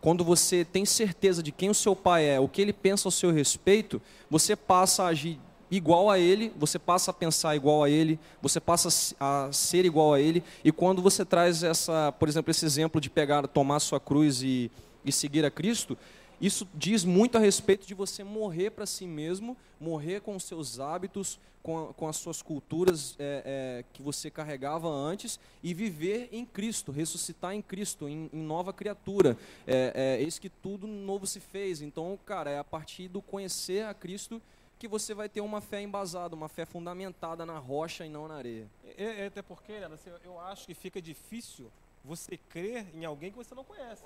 quando 0.00 0.24
você 0.24 0.64
tem 0.64 0.84
certeza 0.84 1.42
de 1.42 1.52
quem 1.52 1.68
o 1.70 1.74
seu 1.74 1.94
pai 1.94 2.24
é, 2.26 2.40
o 2.40 2.48
que 2.48 2.62
ele 2.62 2.72
pensa 2.72 3.06
ao 3.08 3.12
seu 3.12 3.30
respeito, 3.30 4.00
você 4.30 4.56
passa 4.56 5.04
a 5.04 5.08
agir 5.08 5.38
igual 5.70 6.10
a 6.10 6.18
ele, 6.18 6.52
você 6.56 6.78
passa 6.78 7.10
a 7.10 7.14
pensar 7.14 7.54
igual 7.54 7.84
a 7.84 7.90
ele, 7.90 8.18
você 8.42 8.58
passa 8.58 8.88
a 8.88 8.90
se- 8.90 9.14
a 9.20 9.48
ser 9.52 9.84
igual 9.84 10.14
a 10.14 10.20
ele. 10.20 10.42
E 10.64 10.72
quando 10.72 11.00
você 11.00 11.24
traz 11.24 11.62
essa, 11.62 12.12
por 12.18 12.28
exemplo, 12.28 12.50
esse 12.50 12.64
exemplo 12.64 13.00
de 13.00 13.08
pegar, 13.08 13.46
tomar 13.46 13.78
sua 13.78 14.00
cruz 14.00 14.42
e, 14.42 14.70
e 15.04 15.12
seguir 15.12 15.44
a 15.44 15.50
Cristo, 15.50 15.96
isso 16.40 16.66
diz 16.74 17.04
muito 17.04 17.36
a 17.36 17.40
respeito 17.40 17.86
de 17.86 17.94
você 17.94 18.24
morrer 18.24 18.70
para 18.70 18.86
si 18.86 19.06
mesmo, 19.06 19.56
morrer 19.78 20.20
com 20.20 20.34
os 20.36 20.44
seus 20.44 20.80
hábitos, 20.80 21.38
com, 21.62 21.90
a- 21.90 21.92
com 21.92 22.08
as 22.08 22.16
suas 22.16 22.40
culturas 22.40 23.14
é, 23.18 23.82
é, 23.82 23.84
que 23.92 24.02
você 24.02 24.30
carregava 24.30 24.88
antes 24.88 25.38
e 25.62 25.74
viver 25.74 26.28
em 26.32 26.44
Cristo, 26.46 26.90
ressuscitar 26.90 27.52
em 27.54 27.60
Cristo, 27.60 28.08
em, 28.08 28.30
em 28.32 28.42
nova 28.42 28.72
criatura. 28.72 29.36
É, 29.66 30.16
é, 30.18 30.22
eis 30.22 30.38
que 30.38 30.48
tudo 30.48 30.86
novo 30.86 31.26
se 31.26 31.40
fez. 31.40 31.82
Então, 31.82 32.18
cara, 32.24 32.50
é 32.50 32.58
a 32.58 32.64
partir 32.64 33.08
do 33.08 33.20
conhecer 33.20 33.84
a 33.84 33.92
Cristo 33.92 34.40
que 34.78 34.88
você 34.88 35.12
vai 35.12 35.28
ter 35.28 35.42
uma 35.42 35.60
fé 35.60 35.82
embasada, 35.82 36.34
uma 36.34 36.48
fé 36.48 36.64
fundamentada 36.64 37.44
na 37.44 37.58
rocha 37.58 38.06
e 38.06 38.08
não 38.08 38.26
na 38.26 38.36
areia. 38.36 38.66
É, 38.96 39.24
é 39.24 39.26
até 39.26 39.42
porque, 39.42 39.72
assim, 39.74 40.08
eu 40.24 40.40
acho 40.40 40.66
que 40.66 40.72
fica 40.72 41.02
difícil 41.02 41.70
você 42.04 42.36
crer 42.36 42.86
em 42.94 43.04
alguém 43.04 43.30
que 43.30 43.36
você 43.36 43.54
não 43.54 43.64
conhece. 43.64 44.02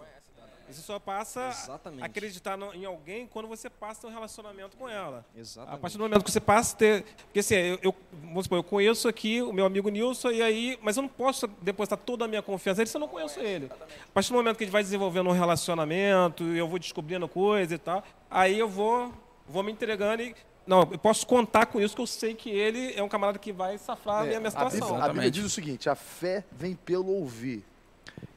Você 0.68 0.80
só 0.80 0.98
passa 0.98 1.48
Exatamente. 1.48 2.02
a 2.02 2.06
acreditar 2.06 2.56
no- 2.56 2.72
em 2.74 2.86
alguém 2.86 3.26
quando 3.26 3.46
você 3.46 3.68
passa 3.68 4.00
a 4.00 4.02
ter 4.02 4.06
um 4.06 4.14
relacionamento 4.14 4.76
com 4.78 4.88
ela. 4.88 5.24
Exatamente. 5.36 5.74
A 5.76 5.78
partir 5.78 5.98
do 5.98 6.02
momento 6.04 6.24
que 6.24 6.30
você 6.30 6.40
passa 6.40 6.74
a 6.74 6.78
ter. 6.78 7.04
Porque 7.26 7.40
assim, 7.40 7.54
eu, 7.54 7.78
eu, 7.82 7.94
vamos 8.10 8.44
supor, 8.44 8.58
eu 8.58 8.64
conheço 8.64 9.06
aqui 9.06 9.42
o 9.42 9.52
meu 9.52 9.66
amigo 9.66 9.90
Nilson, 9.90 10.30
e 10.30 10.42
aí. 10.42 10.78
Mas 10.82 10.96
eu 10.96 11.02
não 11.02 11.08
posso 11.08 11.46
depositar 11.60 11.98
toda 11.98 12.24
a 12.24 12.28
minha 12.28 12.40
confiança 12.42 12.78
nele 12.78 12.88
se 12.90 12.96
eu 12.96 13.00
não 13.00 13.08
conheço 13.08 13.40
ele. 13.40 13.66
A 13.70 14.12
partir 14.12 14.30
do 14.30 14.36
momento 14.36 14.56
que 14.56 14.64
a 14.64 14.66
gente 14.66 14.72
vai 14.72 14.82
desenvolvendo 14.82 15.28
um 15.28 15.32
relacionamento, 15.32 16.42
eu 16.44 16.66
vou 16.66 16.78
descobrindo 16.78 17.28
coisa 17.28 17.74
e 17.74 17.78
tal, 17.78 18.02
aí 18.30 18.58
eu 18.58 18.68
vou, 18.68 19.12
vou 19.46 19.62
me 19.62 19.70
entregando 19.70 20.22
e. 20.22 20.34
Não, 20.66 20.80
eu 20.90 20.98
posso 20.98 21.26
contar 21.26 21.66
com 21.66 21.78
isso, 21.78 21.94
que 21.94 22.00
eu 22.00 22.06
sei 22.06 22.32
que 22.34 22.48
ele 22.48 22.94
é 22.96 23.02
um 23.02 23.08
camarada 23.08 23.38
que 23.38 23.52
vai 23.52 23.76
safar 23.76 24.22
a 24.22 24.24
minha, 24.24 24.38
É, 24.38 24.46
a, 24.46 24.50
situação. 24.50 24.88
Bíblia, 24.88 25.04
a 25.04 25.08
Bíblia 25.08 25.30
diz 25.30 25.44
o 25.44 25.50
seguinte: 25.50 25.90
a 25.90 25.94
fé 25.94 26.42
vem 26.50 26.74
pelo 26.74 27.08
ouvir 27.12 27.62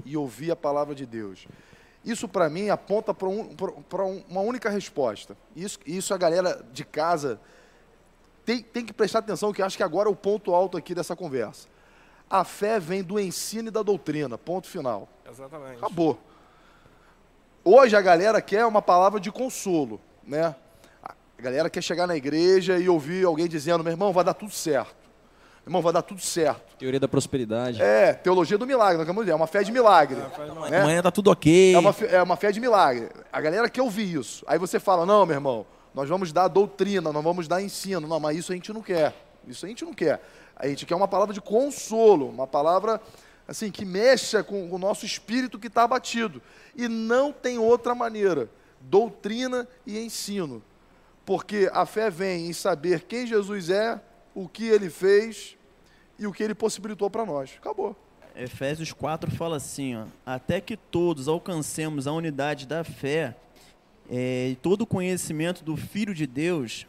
e 0.05 0.15
ouvir 0.17 0.51
a 0.51 0.55
palavra 0.55 0.93
de 0.95 1.05
Deus. 1.05 1.47
Isso 2.05 2.27
para 2.27 2.49
mim 2.49 2.69
aponta 2.69 3.13
para 3.13 3.27
um, 3.27 3.49
um- 3.51 4.23
uma 4.29 4.41
única 4.41 4.69
resposta. 4.69 5.35
Isso, 5.55 5.79
isso 5.85 6.13
a 6.13 6.17
galera 6.17 6.63
de 6.71 6.85
casa 6.85 7.39
tem, 8.45 8.61
tem 8.61 8.85
que 8.85 8.93
prestar 8.93 9.19
atenção, 9.19 9.51
que 9.51 9.61
acho 9.61 9.75
que 9.75 9.83
agora 9.83 10.07
é 10.07 10.11
o 10.11 10.15
ponto 10.15 10.53
alto 10.55 10.77
aqui 10.77 10.95
dessa 10.95 11.15
conversa. 11.15 11.67
A 12.29 12.43
fé 12.43 12.79
vem 12.79 13.03
do 13.03 13.19
ensino 13.19 13.67
e 13.67 13.71
da 13.71 13.81
doutrina. 13.81 14.37
Ponto 14.37 14.67
final. 14.67 15.07
Exatamente. 15.29 15.77
Acabou. 15.77 16.17
Hoje 17.63 17.95
a 17.95 18.01
galera 18.01 18.41
quer 18.41 18.65
uma 18.65 18.81
palavra 18.81 19.19
de 19.19 19.31
consolo, 19.31 19.99
né? 20.23 20.55
A 21.03 21.13
galera 21.41 21.69
quer 21.69 21.81
chegar 21.81 22.07
na 22.07 22.15
igreja 22.15 22.77
e 22.79 22.87
ouvir 22.89 23.25
alguém 23.25 23.47
dizendo, 23.47 23.83
meu 23.83 23.91
irmão, 23.91 24.11
vai 24.13 24.23
dar 24.23 24.33
tudo 24.33 24.51
certo. 24.51 24.95
Irmão, 25.67 25.81
vai 25.81 25.91
dar 25.91 26.01
tudo 26.01 26.21
certo. 26.21 26.77
Teoria 26.77 26.97
da 26.97 27.09
prosperidade. 27.09 27.81
É, 27.81 28.13
teologia 28.13 28.57
do 28.57 28.65
milagre, 28.65 29.05
é 29.29 29.35
uma 29.35 29.47
fé 29.47 29.63
de 29.63 29.71
milagre. 29.73 30.15
né? 30.69 30.79
Amanhã 30.79 31.01
tá 31.01 31.11
tudo 31.11 31.29
ok. 31.29 31.75
É 31.75 31.77
uma, 31.77 31.91
fé, 31.91 32.15
é 32.15 32.23
uma 32.23 32.37
fé 32.37 32.53
de 32.53 32.61
milagre. 32.61 33.09
A 33.33 33.41
galera 33.41 33.69
quer 33.69 33.81
ouvir 33.81 34.15
isso. 34.17 34.45
Aí 34.47 34.57
você 34.57 34.79
fala, 34.79 35.05
não, 35.05 35.25
meu 35.25 35.35
irmão, 35.35 35.65
nós 35.93 36.07
vamos 36.07 36.31
dar 36.31 36.47
doutrina, 36.47 37.11
nós 37.11 37.21
vamos 37.21 37.49
dar 37.49 37.61
ensino. 37.61 38.07
Não, 38.07 38.17
mas 38.17 38.37
isso 38.37 38.53
a 38.53 38.55
gente 38.55 38.71
não 38.71 38.81
quer. 38.81 39.13
Isso 39.45 39.65
a 39.65 39.67
gente 39.67 39.83
não 39.83 39.93
quer. 39.93 40.21
A 40.55 40.69
gente 40.69 40.85
quer 40.85 40.95
uma 40.95 41.07
palavra 41.07 41.33
de 41.33 41.41
consolo, 41.41 42.29
uma 42.29 42.47
palavra 42.47 43.01
assim 43.45 43.69
que 43.69 43.83
mexa 43.83 44.41
com 44.43 44.73
o 44.73 44.77
nosso 44.77 45.05
espírito 45.05 45.59
que 45.59 45.67
está 45.67 45.83
abatido. 45.83 46.41
E 46.77 46.87
não 46.87 47.33
tem 47.33 47.59
outra 47.59 47.93
maneira. 47.93 48.49
Doutrina 48.79 49.67
e 49.85 49.99
ensino. 49.99 50.63
Porque 51.25 51.69
a 51.73 51.85
fé 51.85 52.09
vem 52.09 52.47
em 52.47 52.53
saber 52.53 53.01
quem 53.01 53.27
Jesus 53.27 53.69
é, 53.69 53.99
o 54.33 54.47
que 54.47 54.65
ele 54.65 54.89
fez 54.89 55.56
e 56.19 56.25
o 56.25 56.31
que 56.31 56.43
ele 56.43 56.55
possibilitou 56.55 57.09
para 57.09 57.25
nós. 57.25 57.51
Acabou. 57.57 57.95
Efésios 58.35 58.93
4 58.93 59.31
fala 59.31 59.57
assim, 59.57 59.95
ó, 59.95 60.05
até 60.25 60.61
que 60.61 60.77
todos 60.77 61.27
alcancemos 61.27 62.05
a 62.05 62.11
unidade 62.11 62.67
da 62.67 62.83
fé 62.83 63.35
é, 64.09 64.49
e 64.49 64.55
todo 64.55 64.81
o 64.83 64.87
conhecimento 64.87 65.63
do 65.63 65.75
Filho 65.75 66.13
de 66.13 66.27
Deus 66.27 66.85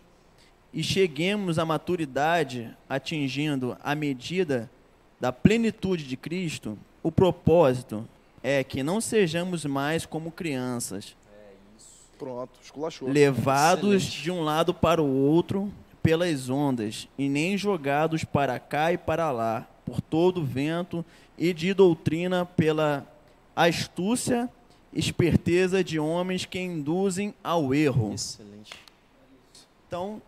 e 0.73 0.83
cheguemos 0.83 1.59
à 1.59 1.65
maturidade, 1.65 2.77
atingindo 2.89 3.77
a 3.83 3.95
medida 3.95 4.71
da 5.19 5.33
plenitude 5.33 6.05
de 6.05 6.17
Cristo, 6.17 6.79
o 7.03 7.11
propósito 7.11 8.07
é 8.43 8.63
que 8.63 8.83
não 8.83 9.01
sejamos 9.01 9.65
mais 9.65 10.05
como 10.05 10.31
crianças, 10.31 11.17
Pronto, 12.19 12.59
esculachou. 12.63 13.09
levados 13.09 14.03
Excelente. 14.03 14.23
de 14.23 14.31
um 14.31 14.43
lado 14.43 14.75
para 14.75 15.01
o 15.01 15.07
outro 15.07 15.73
pelas 16.09 16.49
ondas, 16.49 17.07
e 17.19 17.29
nem 17.29 17.59
jogados 17.59 18.25
para 18.25 18.59
cá 18.59 18.91
e 18.91 18.97
para 18.97 19.31
lá, 19.31 19.69
por 19.85 20.01
todo 20.01 20.43
vento 20.43 21.05
e 21.37 21.53
de 21.53 21.75
doutrina 21.75 22.47
pela 22.47 23.07
astúcia, 23.55 24.49
esperteza 24.91 25.85
de 25.85 26.01
homens 26.01 26.47
que 26.47 26.59
induzem 26.59 27.35
ao 27.45 27.75
erro. 27.75 28.15
Excelente. 28.15 28.73
Então, 29.87 30.23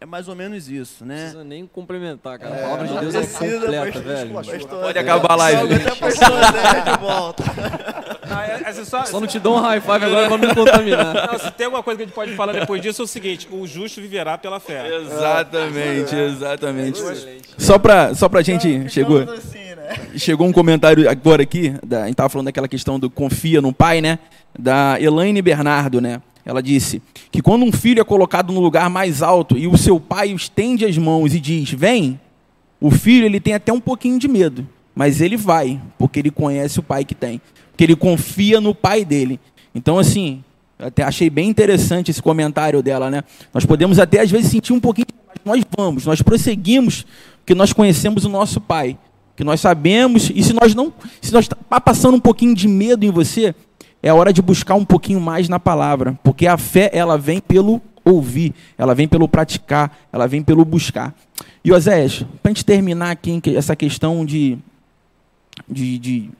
é 0.00 0.04
mais 0.04 0.26
ou 0.26 0.34
menos 0.34 0.68
isso, 0.68 1.04
Não 1.04 1.14
né? 1.14 1.20
precisa 1.20 1.44
nem 1.44 1.64
complementar, 1.64 2.36
cara. 2.36 2.56
A 2.56 2.62
palavra 2.62 2.88
de 2.88 2.98
Deus 2.98 3.14
é 3.14 3.18
precisa, 3.18 3.60
completa, 3.60 4.00
velho. 4.00 4.34
Pastor, 4.34 4.80
Pode 4.80 4.98
acabar 4.98 5.30
a 5.30 5.36
live. 5.36 5.74
Até 5.74 5.94
pastor 5.94 6.40
Zé 6.40 6.90
de 6.90 6.98
volta. 6.98 7.44
Ah, 8.30 8.46
é- 8.46 8.62
é 8.70 8.72
só, 8.84 9.04
Só 9.04 9.20
não 9.20 9.26
te 9.26 9.38
dou 9.38 9.56
um 9.56 9.60
high 9.60 9.80
five 9.80 10.04
agora 10.04 10.28
pra 10.28 10.38
não 10.38 10.48
me 10.48 10.54
contaminar. 10.54 11.28
não, 11.32 11.38
se 11.38 11.50
tem 11.52 11.66
alguma 11.66 11.82
coisa 11.82 11.98
que 11.98 12.02
a 12.04 12.06
gente 12.06 12.14
pode 12.14 12.34
falar 12.34 12.52
depois 12.52 12.80
disso, 12.80 13.02
é 13.02 13.04
o 13.04 13.08
seguinte: 13.08 13.48
o 13.50 13.66
justo 13.66 14.00
viverá 14.00 14.38
pela 14.38 14.60
fé. 14.60 14.86
Exatamente, 14.96 16.14
exatamente. 16.14 17.00
Só 17.58 17.78
pra, 17.78 18.14
só 18.14 18.28
pra 18.28 18.42
gente, 18.42 18.88
chegou, 18.88 19.20
assim, 19.22 19.58
né? 19.58 19.96
chegou 20.16 20.46
um 20.46 20.52
comentário 20.52 21.08
agora 21.10 21.42
aqui, 21.42 21.74
da, 21.84 22.04
a 22.04 22.06
gente 22.06 22.16
tava 22.16 22.28
falando 22.28 22.46
daquela 22.46 22.68
questão 22.68 22.98
do 22.98 23.10
confia 23.10 23.60
no 23.60 23.72
pai, 23.72 24.00
né? 24.00 24.18
Da 24.58 24.96
Elaine 25.00 25.40
Bernardo, 25.42 26.00
né? 26.00 26.20
Ela 26.44 26.62
disse 26.62 27.02
que 27.30 27.42
quando 27.42 27.64
um 27.64 27.70
filho 27.72 28.00
é 28.00 28.04
colocado 28.04 28.52
no 28.52 28.60
lugar 28.60 28.88
mais 28.88 29.22
alto 29.22 29.56
e 29.58 29.66
o 29.68 29.76
seu 29.76 30.00
pai 30.00 30.30
estende 30.30 30.84
as 30.84 30.96
mãos 30.96 31.34
e 31.34 31.38
diz, 31.40 31.70
vem, 31.70 32.18
o 32.80 32.90
filho 32.90 33.26
ele 33.26 33.38
tem 33.38 33.54
até 33.54 33.72
um 33.72 33.78
pouquinho 33.78 34.18
de 34.18 34.26
medo, 34.26 34.66
mas 34.94 35.20
ele 35.20 35.36
vai, 35.36 35.78
porque 35.98 36.18
ele 36.18 36.30
conhece 36.30 36.80
o 36.80 36.82
pai 36.82 37.04
que 37.04 37.14
tem, 37.14 37.40
porque 37.80 37.84
ele 37.84 37.96
confia 37.96 38.60
no 38.60 38.74
pai 38.74 39.06
dele. 39.06 39.40
Então, 39.74 39.98
assim, 39.98 40.44
até 40.78 41.02
achei 41.02 41.30
bem 41.30 41.48
interessante 41.48 42.10
esse 42.10 42.20
comentário 42.20 42.82
dela, 42.82 43.10
né? 43.10 43.24
Nós 43.54 43.64
podemos 43.64 43.98
até 43.98 44.20
às 44.20 44.30
vezes 44.30 44.50
sentir 44.50 44.74
um 44.74 44.80
pouquinho, 44.80 45.06
mas 45.26 45.38
nós 45.42 45.64
vamos, 45.78 46.04
nós 46.04 46.20
prosseguimos, 46.20 47.06
porque 47.38 47.54
nós 47.54 47.72
conhecemos 47.72 48.26
o 48.26 48.28
nosso 48.28 48.60
Pai, 48.60 48.98
que 49.34 49.42
nós 49.42 49.62
sabemos, 49.62 50.30
e 50.34 50.42
se 50.42 50.52
nós 50.52 50.74
não, 50.74 50.92
se 51.22 51.32
nós 51.32 51.46
está 51.46 51.80
passando 51.80 52.16
um 52.16 52.20
pouquinho 52.20 52.54
de 52.54 52.68
medo 52.68 53.02
em 53.02 53.10
você, 53.10 53.54
é 54.02 54.12
hora 54.12 54.30
de 54.30 54.42
buscar 54.42 54.74
um 54.74 54.84
pouquinho 54.84 55.18
mais 55.18 55.48
na 55.48 55.58
palavra, 55.58 56.18
porque 56.22 56.46
a 56.46 56.58
fé 56.58 56.90
ela 56.92 57.16
vem 57.16 57.40
pelo 57.40 57.80
ouvir, 58.04 58.52
ela 58.76 58.94
vem 58.94 59.08
pelo 59.08 59.26
praticar, 59.26 59.98
ela 60.12 60.26
vem 60.26 60.42
pelo 60.42 60.66
buscar. 60.66 61.14
E 61.64 61.72
Oséias, 61.72 62.26
para 62.42 62.50
a 62.50 62.52
gente 62.52 62.62
terminar 62.62 63.10
aqui 63.10 63.40
essa 63.56 63.74
questão 63.74 64.22
de, 64.26 64.58
de, 65.66 65.98
de 65.98 66.30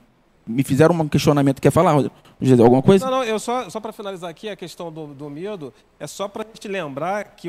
me 0.51 0.63
fizeram 0.63 0.95
um 0.95 1.09
questionamento, 1.09 1.61
quer 1.61 1.71
falar, 1.71 2.11
José, 2.41 2.63
alguma 2.63 2.83
coisa? 2.83 3.05
Não, 3.05 3.19
não, 3.19 3.25
eu 3.25 3.39
só, 3.39 3.71
só 3.71 3.81
para 3.81 3.93
finalizar 3.93 4.29
aqui 4.29 4.49
a 4.49 4.57
questão 4.57 4.93
do, 4.93 5.09
do 5.09 5.31
medo, 5.31 5.73
é 5.99 6.07
só 6.07 6.29
para 6.29 6.43
a 6.43 6.47
gente 6.47 6.69
lembrar 6.69 7.37
que 7.37 7.49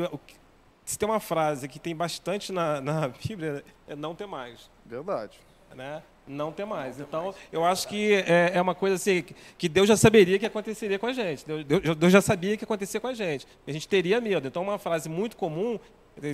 se 0.84 0.98
tem 0.98 1.08
uma 1.08 1.20
frase 1.20 1.68
que 1.68 1.78
tem 1.78 1.94
bastante 1.94 2.52
na, 2.52 2.80
na 2.80 3.08
Bíblia, 3.26 3.64
é 3.88 3.96
não 3.96 4.14
ter 4.14 4.26
mais. 4.26 4.70
Verdade. 4.84 5.38
Né? 5.74 6.02
Não 6.26 6.52
ter 6.52 6.64
mais. 6.64 7.00
Então, 7.00 7.34
eu 7.50 7.64
acho 7.64 7.88
que 7.88 8.14
é, 8.14 8.52
é, 8.54 8.62
uma 8.62 8.74
coisa 8.74 8.96
assim, 8.96 9.24
que 9.58 9.68
Deus 9.68 9.88
já 9.88 9.96
saberia 9.96 10.38
que 10.38 10.46
aconteceria 10.46 10.98
com 10.98 11.06
a 11.06 11.12
gente. 11.12 11.44
Deus, 11.44 11.96
Deus 11.96 12.12
já 12.12 12.20
sabia 12.20 12.56
que 12.56 12.64
acontecia 12.64 13.00
com 13.00 13.08
a 13.08 13.14
gente. 13.14 13.46
A 13.66 13.72
gente 13.72 13.88
teria 13.88 14.20
medo. 14.20 14.46
Então, 14.46 14.62
uma 14.62 14.78
frase 14.78 15.08
muito 15.08 15.36
comum 15.36 15.78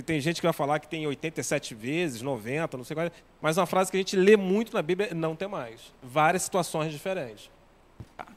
tem 0.05 0.19
gente 0.19 0.41
que 0.41 0.47
vai 0.47 0.53
falar 0.53 0.79
que 0.79 0.87
tem 0.87 1.07
87 1.07 1.73
vezes, 1.73 2.21
90, 2.21 2.77
não 2.77 2.83
sei 2.83 2.95
qual. 2.95 3.09
Mas 3.41 3.57
uma 3.57 3.65
frase 3.65 3.89
que 3.89 3.97
a 3.97 3.99
gente 3.99 4.15
lê 4.15 4.35
muito 4.35 4.73
na 4.73 4.81
Bíblia 4.81 5.09
é 5.11 5.13
não 5.13 5.35
tem 5.35 5.47
mais. 5.47 5.93
Várias 6.03 6.43
situações 6.43 6.91
diferentes. 6.91 7.49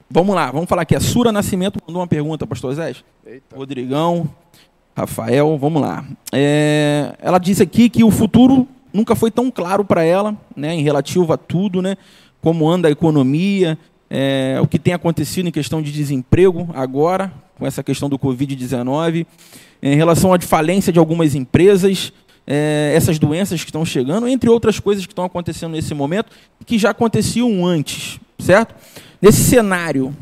Vamos 0.09 0.35
lá, 0.35 0.51
vamos 0.51 0.69
falar 0.69 0.83
aqui. 0.83 0.95
A 0.95 1.01
Sura 1.01 1.33
Nascimento 1.33 1.79
mandou 1.87 2.01
uma 2.01 2.07
pergunta, 2.07 2.47
pastor 2.47 2.75
Zé. 2.75 2.95
Eita. 3.27 3.57
Rodrigão, 3.57 4.29
Rafael, 4.95 5.57
vamos 5.57 5.81
lá. 5.81 6.05
É, 6.33 7.15
ela 7.19 7.39
disse 7.39 7.63
aqui 7.63 7.89
que 7.89 8.05
o 8.05 8.11
futuro 8.11 8.69
nunca 8.93 9.15
foi 9.15 9.31
tão 9.31 9.51
claro 9.51 9.85
para 9.85 10.05
ela, 10.05 10.37
né, 10.55 10.75
em 10.75 10.83
relativo 10.83 11.33
a 11.33 11.39
tudo, 11.39 11.81
né, 11.81 11.97
como 12.43 12.69
anda 12.69 12.89
a 12.89 12.91
economia, 12.91 13.79
é, 14.11 14.59
o 14.61 14.67
que 14.67 14.79
tem 14.79 14.93
acontecido 14.93 15.49
em 15.49 15.53
questão 15.53 15.81
de 15.81 15.91
desemprego 15.91 16.69
agora, 16.75 17.33
com 17.59 17.67
essa 17.67 17.83
questão 17.83 18.09
do 18.09 18.19
Covid-19, 18.19 19.27
em 19.83 19.97
relação 19.97 20.33
à 20.33 20.41
falência 20.41 20.93
de 20.93 20.99
algumas 20.99 21.35
empresas, 21.35 22.13
é, 22.47 22.93
essas 22.95 23.19
doenças 23.19 23.61
que 23.61 23.71
estão 23.71 23.85
chegando, 23.85 24.27
entre 24.27 24.49
outras 24.49 24.81
coisas 24.81 25.07
que 25.07 25.13
estão 25.13 25.25
acontecendo 25.25 25.73
nesse 25.73 25.95
momento, 25.95 26.31
que 26.67 26.79
já 26.79 26.91
aconteciam 26.91 27.65
antes, 27.65 28.19
certo? 28.39 28.75
Nesse 29.21 29.43
cenário, 29.43 30.15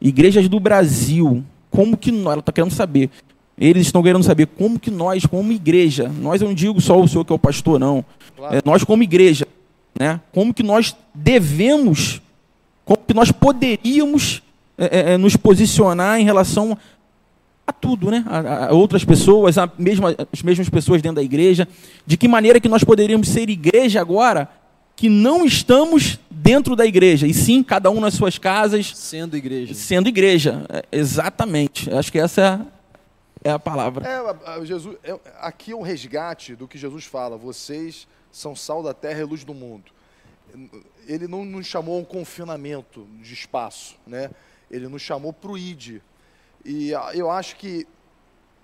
igrejas 0.00 0.48
do 0.48 0.60
Brasil, 0.60 1.44
como 1.70 1.96
que 1.96 2.10
nós, 2.10 2.32
ela 2.32 2.40
está 2.40 2.52
querendo 2.52 2.72
saber, 2.72 3.10
eles 3.58 3.86
estão 3.86 4.02
querendo 4.02 4.22
saber 4.22 4.46
como 4.46 4.78
que 4.78 4.90
nós, 4.90 5.26
como 5.26 5.52
igreja, 5.52 6.08
nós 6.08 6.40
eu 6.40 6.48
não 6.48 6.54
digo 6.54 6.80
só 6.80 6.98
o 7.00 7.06
senhor 7.06 7.24
que 7.24 7.32
é 7.32 7.36
o 7.36 7.38
pastor, 7.38 7.78
não, 7.78 8.04
claro. 8.36 8.56
é, 8.56 8.62
nós 8.64 8.84
como 8.84 9.02
igreja, 9.02 9.46
né, 9.98 10.20
como 10.32 10.54
que 10.54 10.62
nós 10.62 10.96
devemos, 11.14 12.22
como 12.84 12.98
que 13.06 13.14
nós 13.14 13.30
poderíamos 13.30 14.42
é, 14.80 15.12
é, 15.12 15.18
nos 15.18 15.36
posicionar 15.36 16.18
em 16.18 16.24
relação 16.24 16.76
a 17.66 17.72
tudo, 17.72 18.10
né? 18.10 18.24
A, 18.26 18.68
a 18.68 18.72
outras 18.72 19.04
pessoas, 19.04 19.58
a 19.58 19.70
mesma, 19.78 20.16
as 20.32 20.42
mesmas 20.42 20.70
pessoas 20.70 21.02
dentro 21.02 21.16
da 21.16 21.22
igreja. 21.22 21.68
De 22.06 22.16
que 22.16 22.26
maneira 22.26 22.58
que 22.58 22.68
nós 22.68 22.82
poderíamos 22.82 23.28
ser 23.28 23.50
igreja 23.50 24.00
agora 24.00 24.48
que 24.96 25.08
não 25.08 25.44
estamos 25.46 26.18
dentro 26.30 26.76
da 26.76 26.84
igreja, 26.84 27.26
e 27.26 27.32
sim 27.32 27.62
cada 27.62 27.90
um 27.90 28.00
nas 28.00 28.14
suas 28.14 28.36
casas. 28.38 28.94
Sendo 28.94 29.34
igreja. 29.34 29.72
Sendo 29.72 30.08
igreja, 30.08 30.66
é, 30.68 30.84
exatamente. 30.92 31.90
Acho 31.90 32.12
que 32.12 32.18
essa 32.18 32.66
é, 33.42 33.48
é 33.48 33.52
a 33.52 33.58
palavra. 33.58 34.06
É, 34.06 34.64
Jesus, 34.64 34.96
é, 35.02 35.18
aqui 35.40 35.72
é 35.72 35.76
um 35.76 35.80
resgate 35.80 36.54
do 36.54 36.68
que 36.68 36.76
Jesus 36.76 37.04
fala. 37.04 37.36
Vocês 37.36 38.06
são 38.32 38.54
sal 38.54 38.82
da 38.82 38.92
terra 38.92 39.20
e 39.20 39.24
luz 39.24 39.44
do 39.44 39.54
mundo. 39.54 39.90
Ele 41.06 41.26
não 41.26 41.44
nos 41.44 41.66
chamou 41.66 41.96
a 41.96 42.00
um 42.00 42.04
confinamento 42.04 43.06
de 43.22 43.32
espaço, 43.32 43.96
né? 44.06 44.30
Ele 44.70 44.88
nos 44.88 45.02
chamou 45.02 45.32
para 45.32 45.50
o 45.50 45.58
ID, 45.58 46.00
e 46.64 46.94
ah, 46.94 47.10
eu 47.14 47.30
acho 47.30 47.56
que 47.56 47.86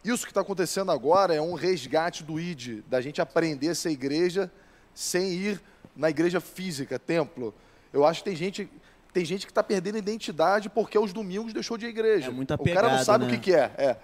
isso 0.05 0.25
que 0.25 0.31
está 0.31 0.41
acontecendo 0.41 0.93
agora 0.93 1.35
é 1.35 1.41
um 1.41 1.55
resgate 1.55 2.23
do 2.23 2.39
ID, 2.39 2.83
da 2.89 3.01
gente 3.01 3.21
aprender 3.21 3.71
a 3.71 3.75
ser 3.75 3.91
igreja 3.91 4.51
sem 4.95 5.33
ir 5.33 5.61
na 5.97 6.11
igreja 6.11 6.41
física, 6.41 6.99
templo. 6.99 7.55
Eu 7.93 8.05
acho 8.05 8.21
que 8.23 8.31
tem 8.31 8.37
gente, 8.37 8.71
tem 9.13 9.25
gente 9.25 9.47
que 9.47 9.51
está 9.51 9.63
perdendo 9.63 9.99
identidade 9.99 10.69
porque 10.69 10.97
aos 10.97 11.13
domingos 11.13 11.53
deixou 11.53 11.77
de 11.77 11.87
ir 11.87 11.89
à 11.89 11.91
igreja. 11.91 12.29
É 12.29 12.31
muito 12.31 12.53
apegado, 12.53 12.79
o 12.79 12.83
cara 12.83 12.97
não 12.97 13.05
sabe 13.05 13.25
né? 13.25 13.31
o 13.31 13.35
que, 13.35 13.41
que 13.41 13.55
é, 13.55 13.73
é. 13.77 13.97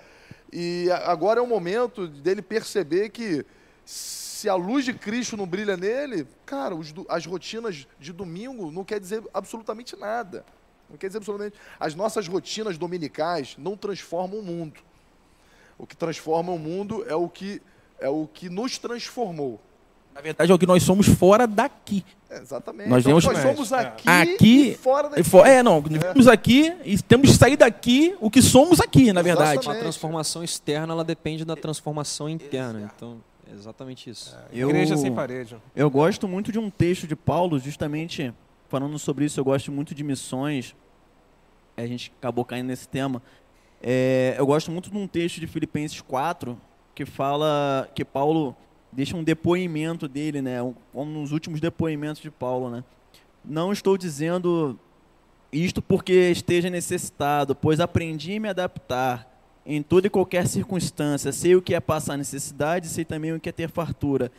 E 0.52 0.90
agora 1.04 1.40
é 1.40 1.42
o 1.42 1.46
momento 1.46 2.06
dele 2.08 2.42
perceber 2.42 3.10
que 3.10 3.44
se 3.84 4.48
a 4.48 4.54
luz 4.54 4.84
de 4.84 4.92
Cristo 4.92 5.36
não 5.36 5.46
brilha 5.46 5.76
nele, 5.76 6.26
cara, 6.44 6.74
os, 6.74 6.92
as 7.08 7.24
rotinas 7.26 7.86
de 7.98 8.12
domingo 8.12 8.70
não 8.70 8.84
quer 8.84 8.98
dizer 8.98 9.22
absolutamente 9.32 9.96
nada. 9.96 10.44
Não 10.92 10.98
quer 10.98 11.06
dizer 11.06 11.18
absolutamente. 11.18 11.56
As 11.80 11.94
nossas 11.94 12.28
rotinas 12.28 12.76
dominicais 12.76 13.56
não 13.58 13.76
transformam 13.76 14.40
o 14.40 14.42
mundo. 14.42 14.78
O 15.78 15.86
que 15.86 15.96
transforma 15.96 16.52
o 16.52 16.58
mundo 16.58 17.02
é 17.08 17.14
o 17.14 17.28
que, 17.28 17.62
é 17.98 18.10
o 18.10 18.28
que 18.32 18.50
nos 18.50 18.76
transformou. 18.76 19.58
Na 20.14 20.20
verdade, 20.20 20.52
é 20.52 20.54
o 20.54 20.58
que 20.58 20.66
nós 20.66 20.82
somos 20.82 21.08
fora 21.08 21.46
daqui. 21.46 22.04
É, 22.28 22.38
exatamente. 22.38 22.90
Nós, 22.90 23.06
então, 23.06 23.14
nós 23.14 23.38
somos 23.38 23.72
aqui, 23.72 24.08
aqui 24.08 24.68
e 24.68 24.74
fora 24.74 25.08
daqui. 25.08 25.36
É, 25.46 25.62
não, 25.62 25.82
nós 26.14 26.26
é. 26.26 26.30
aqui 26.30 26.74
e 26.84 27.00
temos 27.00 27.30
que 27.30 27.36
sair 27.38 27.56
daqui 27.56 28.14
o 28.20 28.30
que 28.30 28.42
somos 28.42 28.78
aqui, 28.78 29.14
na 29.14 29.22
verdade. 29.22 29.52
Exatamente. 29.52 29.78
A 29.78 29.82
transformação 29.82 30.44
externa, 30.44 30.92
ela 30.92 31.04
depende 31.04 31.46
da 31.46 31.56
transformação 31.56 32.28
interna. 32.28 32.80
Exato. 32.80 32.94
Então, 32.96 33.20
é 33.50 33.54
exatamente 33.54 34.10
isso. 34.10 34.36
É, 34.36 34.58
eu, 34.58 34.68
igreja 34.68 34.94
sem 34.98 35.14
parede. 35.14 35.56
Eu 35.74 35.88
gosto 35.88 36.28
muito 36.28 36.52
de 36.52 36.58
um 36.58 36.68
texto 36.68 37.06
de 37.06 37.16
Paulo, 37.16 37.58
justamente 37.58 38.34
falando 38.68 38.98
sobre 38.98 39.26
isso, 39.26 39.38
eu 39.38 39.44
gosto 39.44 39.70
muito 39.70 39.94
de 39.94 40.02
missões 40.02 40.74
a 41.76 41.86
gente 41.86 42.12
acabou 42.18 42.44
caindo 42.44 42.66
nesse 42.66 42.88
tema. 42.88 43.22
É, 43.82 44.34
eu 44.38 44.46
gosto 44.46 44.70
muito 44.70 44.90
de 44.90 44.96
um 44.96 45.06
texto 45.06 45.40
de 45.40 45.46
Filipenses 45.46 46.00
4 46.00 46.58
que 46.94 47.04
fala 47.04 47.88
que 47.94 48.04
Paulo 48.04 48.56
deixa 48.92 49.16
um 49.16 49.24
depoimento 49.24 50.06
dele, 50.06 50.42
né? 50.42 50.62
Um, 50.62 50.74
um 50.94 51.04
nos 51.04 51.32
últimos 51.32 51.60
depoimentos 51.60 52.20
de 52.20 52.30
Paulo, 52.30 52.70
né? 52.70 52.84
Não 53.44 53.72
estou 53.72 53.96
dizendo 53.96 54.78
isto 55.50 55.82
porque 55.82 56.30
esteja 56.30 56.70
necessitado, 56.70 57.54
pois 57.54 57.80
aprendi 57.80 58.36
a 58.36 58.40
me 58.40 58.48
adaptar 58.48 59.28
em 59.64 59.82
toda 59.82 60.06
e 60.06 60.10
qualquer 60.10 60.46
circunstância. 60.46 61.32
Sei 61.32 61.56
o 61.56 61.62
que 61.62 61.74
é 61.74 61.80
passar 61.80 62.16
necessidade, 62.16 62.88
sei 62.88 63.04
também 63.04 63.32
o 63.32 63.40
que 63.40 63.48
é 63.48 63.52
ter 63.52 63.70
fartura. 63.70 64.30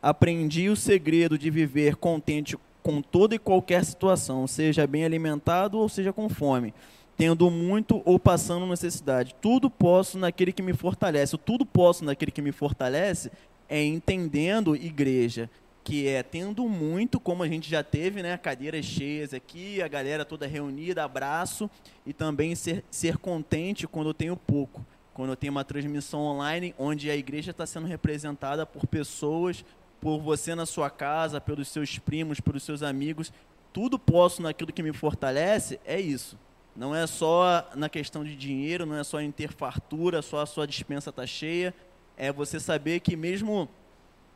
Aprendi 0.00 0.68
o 0.68 0.76
segredo 0.76 1.38
de 1.38 1.50
viver 1.50 1.96
contente 1.96 2.56
com 2.88 3.02
toda 3.02 3.34
e 3.34 3.38
qualquer 3.38 3.84
situação, 3.84 4.46
seja 4.46 4.86
bem 4.86 5.04
alimentado 5.04 5.76
ou 5.76 5.90
seja 5.90 6.10
com 6.10 6.26
fome, 6.26 6.72
tendo 7.18 7.50
muito 7.50 8.00
ou 8.02 8.18
passando 8.18 8.66
necessidade. 8.66 9.36
Tudo 9.42 9.68
posso 9.68 10.16
naquele 10.16 10.54
que 10.54 10.62
me 10.62 10.72
fortalece. 10.72 11.34
O 11.34 11.38
tudo 11.38 11.66
posso 11.66 12.02
naquele 12.02 12.30
que 12.30 12.40
me 12.40 12.50
fortalece 12.50 13.30
é 13.68 13.84
entendendo 13.84 14.74
igreja, 14.74 15.50
que 15.84 16.08
é 16.08 16.22
tendo 16.22 16.66
muito, 16.66 17.20
como 17.20 17.42
a 17.42 17.46
gente 17.46 17.68
já 17.68 17.82
teve, 17.82 18.22
né, 18.22 18.38
cadeiras 18.38 18.86
cheias 18.86 19.34
aqui, 19.34 19.82
a 19.82 19.88
galera 19.88 20.24
toda 20.24 20.46
reunida, 20.46 21.04
abraço, 21.04 21.68
e 22.06 22.14
também 22.14 22.54
ser, 22.54 22.82
ser 22.90 23.18
contente 23.18 23.86
quando 23.86 24.08
eu 24.08 24.14
tenho 24.14 24.34
pouco. 24.34 24.82
Quando 25.12 25.28
eu 25.28 25.36
tenho 25.36 25.50
uma 25.50 25.64
transmissão 25.64 26.20
online 26.20 26.74
onde 26.78 27.10
a 27.10 27.16
igreja 27.16 27.50
está 27.50 27.66
sendo 27.66 27.86
representada 27.86 28.64
por 28.64 28.86
pessoas 28.86 29.62
por 30.00 30.18
você 30.18 30.54
na 30.54 30.66
sua 30.66 30.90
casa, 30.90 31.40
pelos 31.40 31.68
seus 31.68 31.98
primos, 31.98 32.40
pelos 32.40 32.62
seus 32.62 32.82
amigos. 32.82 33.32
Tudo 33.72 33.98
posso 33.98 34.42
naquilo 34.42 34.72
que 34.72 34.82
me 34.82 34.92
fortalece, 34.92 35.80
é 35.84 36.00
isso. 36.00 36.38
Não 36.74 36.94
é 36.94 37.06
só 37.06 37.68
na 37.74 37.88
questão 37.88 38.22
de 38.22 38.36
dinheiro, 38.36 38.86
não 38.86 38.96
é 38.96 39.02
só 39.02 39.20
em 39.20 39.32
ter 39.32 39.52
fartura, 39.52 40.22
só 40.22 40.40
a 40.40 40.46
sua 40.46 40.66
dispensa 40.66 41.10
está 41.10 41.26
cheia. 41.26 41.74
É 42.16 42.32
você 42.32 42.60
saber 42.60 43.00
que 43.00 43.16
mesmo 43.16 43.68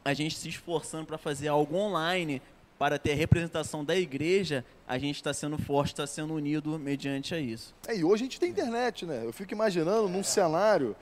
a 0.05 0.13
gente 0.13 0.37
se 0.37 0.49
esforçando 0.49 1.07
para 1.07 1.19
fazer 1.19 1.49
algo 1.49 1.77
online, 1.77 2.43
para 2.79 2.99
ter 2.99 3.15
representação 3.15 3.85
da 3.85 3.95
igreja, 3.95 4.65
a 4.89 4.99
gente 4.99 5.15
está 5.15 5.33
sendo 5.33 5.57
forte, 5.57 5.93
está 5.93 6.05
sendo 6.05 6.35
unido 6.35 6.81
mediante 6.81 7.33
a 7.33 7.39
isso. 7.39 7.73
É, 7.87 7.97
e 7.97 8.03
hoje 8.03 8.25
a 8.25 8.27
gente 8.27 8.41
tem 8.41 8.51
internet, 8.51 9.07
né? 9.07 9.25
Eu 9.25 9.33
fico 9.33 9.53
imaginando 9.53 10.09
num 10.09 10.25
cenário 10.25 10.97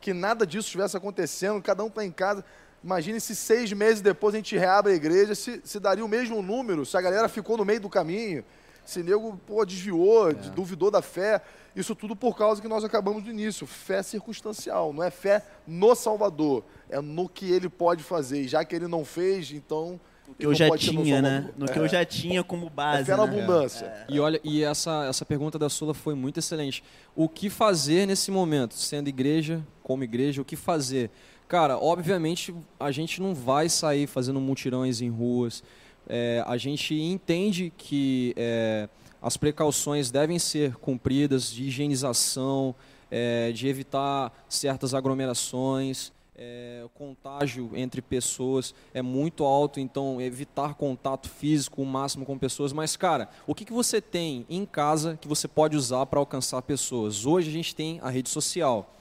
que 0.00 0.14
nada 0.14 0.46
disso 0.46 0.68
estivesse 0.68 0.96
acontecendo, 0.96 1.60
cada 1.60 1.84
um 1.84 1.88
está 1.88 2.02
em 2.02 2.10
casa. 2.10 2.42
Imagine 2.82 3.20
se 3.20 3.34
seis 3.34 3.72
meses 3.72 4.00
depois 4.00 4.34
a 4.34 4.38
gente 4.38 4.56
reabre 4.56 4.92
a 4.92 4.96
igreja, 4.96 5.34
se, 5.34 5.60
se 5.64 5.80
daria 5.80 6.04
o 6.04 6.08
mesmo 6.08 6.40
número, 6.40 6.86
se 6.86 6.96
a 6.96 7.00
galera 7.00 7.28
ficou 7.28 7.56
no 7.56 7.64
meio 7.64 7.80
do 7.80 7.88
caminho, 7.88 8.44
se 8.84 9.02
nego 9.02 9.38
pô, 9.46 9.64
desviou, 9.66 10.30
é. 10.30 10.32
duvidou 10.32 10.90
da 10.90 11.02
fé. 11.02 11.42
Isso 11.76 11.94
tudo 11.94 12.16
por 12.16 12.36
causa 12.36 12.62
que 12.62 12.66
nós 12.66 12.82
acabamos 12.82 13.22
do 13.22 13.30
início. 13.30 13.66
Fé 13.66 14.02
circunstancial, 14.02 14.92
não 14.92 15.02
é 15.02 15.10
fé 15.10 15.44
no 15.66 15.94
Salvador, 15.94 16.64
é 16.88 17.00
no 17.00 17.28
que 17.28 17.52
ele 17.52 17.68
pode 17.68 18.02
fazer. 18.02 18.40
E 18.40 18.48
já 18.48 18.64
que 18.64 18.74
ele 18.74 18.88
não 18.88 19.04
fez, 19.04 19.52
então 19.52 20.00
O 20.26 20.34
que 20.34 20.46
eu 20.46 20.54
já 20.54 20.70
tinha, 20.76 21.20
né? 21.20 21.50
No 21.56 21.66
que 21.66 21.78
eu 21.78 21.86
já 21.86 22.04
tinha 22.04 22.42
como 22.42 22.70
base. 22.70 23.02
É 23.02 23.04
fé 23.04 23.16
na 23.16 23.26
né? 23.26 23.32
abundância. 23.32 24.06
E 24.08 24.18
olha, 24.18 24.40
e 24.42 24.64
essa, 24.64 25.04
essa 25.06 25.24
pergunta 25.24 25.58
da 25.58 25.68
Sula 25.68 25.92
foi 25.92 26.14
muito 26.14 26.38
excelente. 26.38 26.82
O 27.14 27.28
que 27.28 27.50
fazer 27.50 28.06
nesse 28.06 28.30
momento, 28.30 28.74
sendo 28.74 29.08
igreja, 29.08 29.62
como 29.82 30.02
igreja, 30.02 30.40
o 30.40 30.44
que 30.44 30.56
fazer? 30.56 31.10
Cara, 31.48 31.78
obviamente 31.78 32.54
a 32.78 32.90
gente 32.90 33.22
não 33.22 33.34
vai 33.34 33.70
sair 33.70 34.06
fazendo 34.06 34.38
mutirões 34.38 35.00
em 35.00 35.08
ruas. 35.08 35.62
É, 36.06 36.44
a 36.46 36.58
gente 36.58 36.94
entende 36.94 37.72
que 37.74 38.34
é, 38.36 38.86
as 39.22 39.38
precauções 39.38 40.10
devem 40.10 40.38
ser 40.38 40.76
cumpridas 40.76 41.50
de 41.50 41.64
higienização, 41.64 42.74
é, 43.10 43.50
de 43.50 43.66
evitar 43.66 44.30
certas 44.46 44.92
aglomerações. 44.92 46.12
É, 46.36 46.82
o 46.84 46.88
contágio 46.90 47.70
entre 47.74 48.02
pessoas 48.02 48.74
é 48.92 49.00
muito 49.00 49.42
alto, 49.42 49.80
então 49.80 50.20
evitar 50.20 50.74
contato 50.74 51.30
físico 51.30 51.80
o 51.80 51.86
máximo 51.86 52.26
com 52.26 52.38
pessoas. 52.38 52.74
Mas, 52.74 52.94
cara, 52.94 53.30
o 53.46 53.54
que, 53.54 53.64
que 53.64 53.72
você 53.72 54.02
tem 54.02 54.44
em 54.50 54.66
casa 54.66 55.18
que 55.18 55.26
você 55.26 55.48
pode 55.48 55.78
usar 55.78 56.04
para 56.04 56.20
alcançar 56.20 56.60
pessoas? 56.60 57.24
Hoje 57.24 57.48
a 57.48 57.52
gente 57.52 57.74
tem 57.74 58.00
a 58.02 58.10
rede 58.10 58.28
social. 58.28 58.94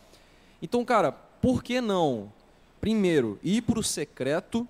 Então, 0.61 0.83
cara, 0.85 1.11
por 1.11 1.61
que 1.61 1.79
não, 1.79 2.31
primeiro, 2.79 3.39
ir 3.43 3.61
para 3.61 3.79
o 3.79 3.83
secreto, 3.83 4.67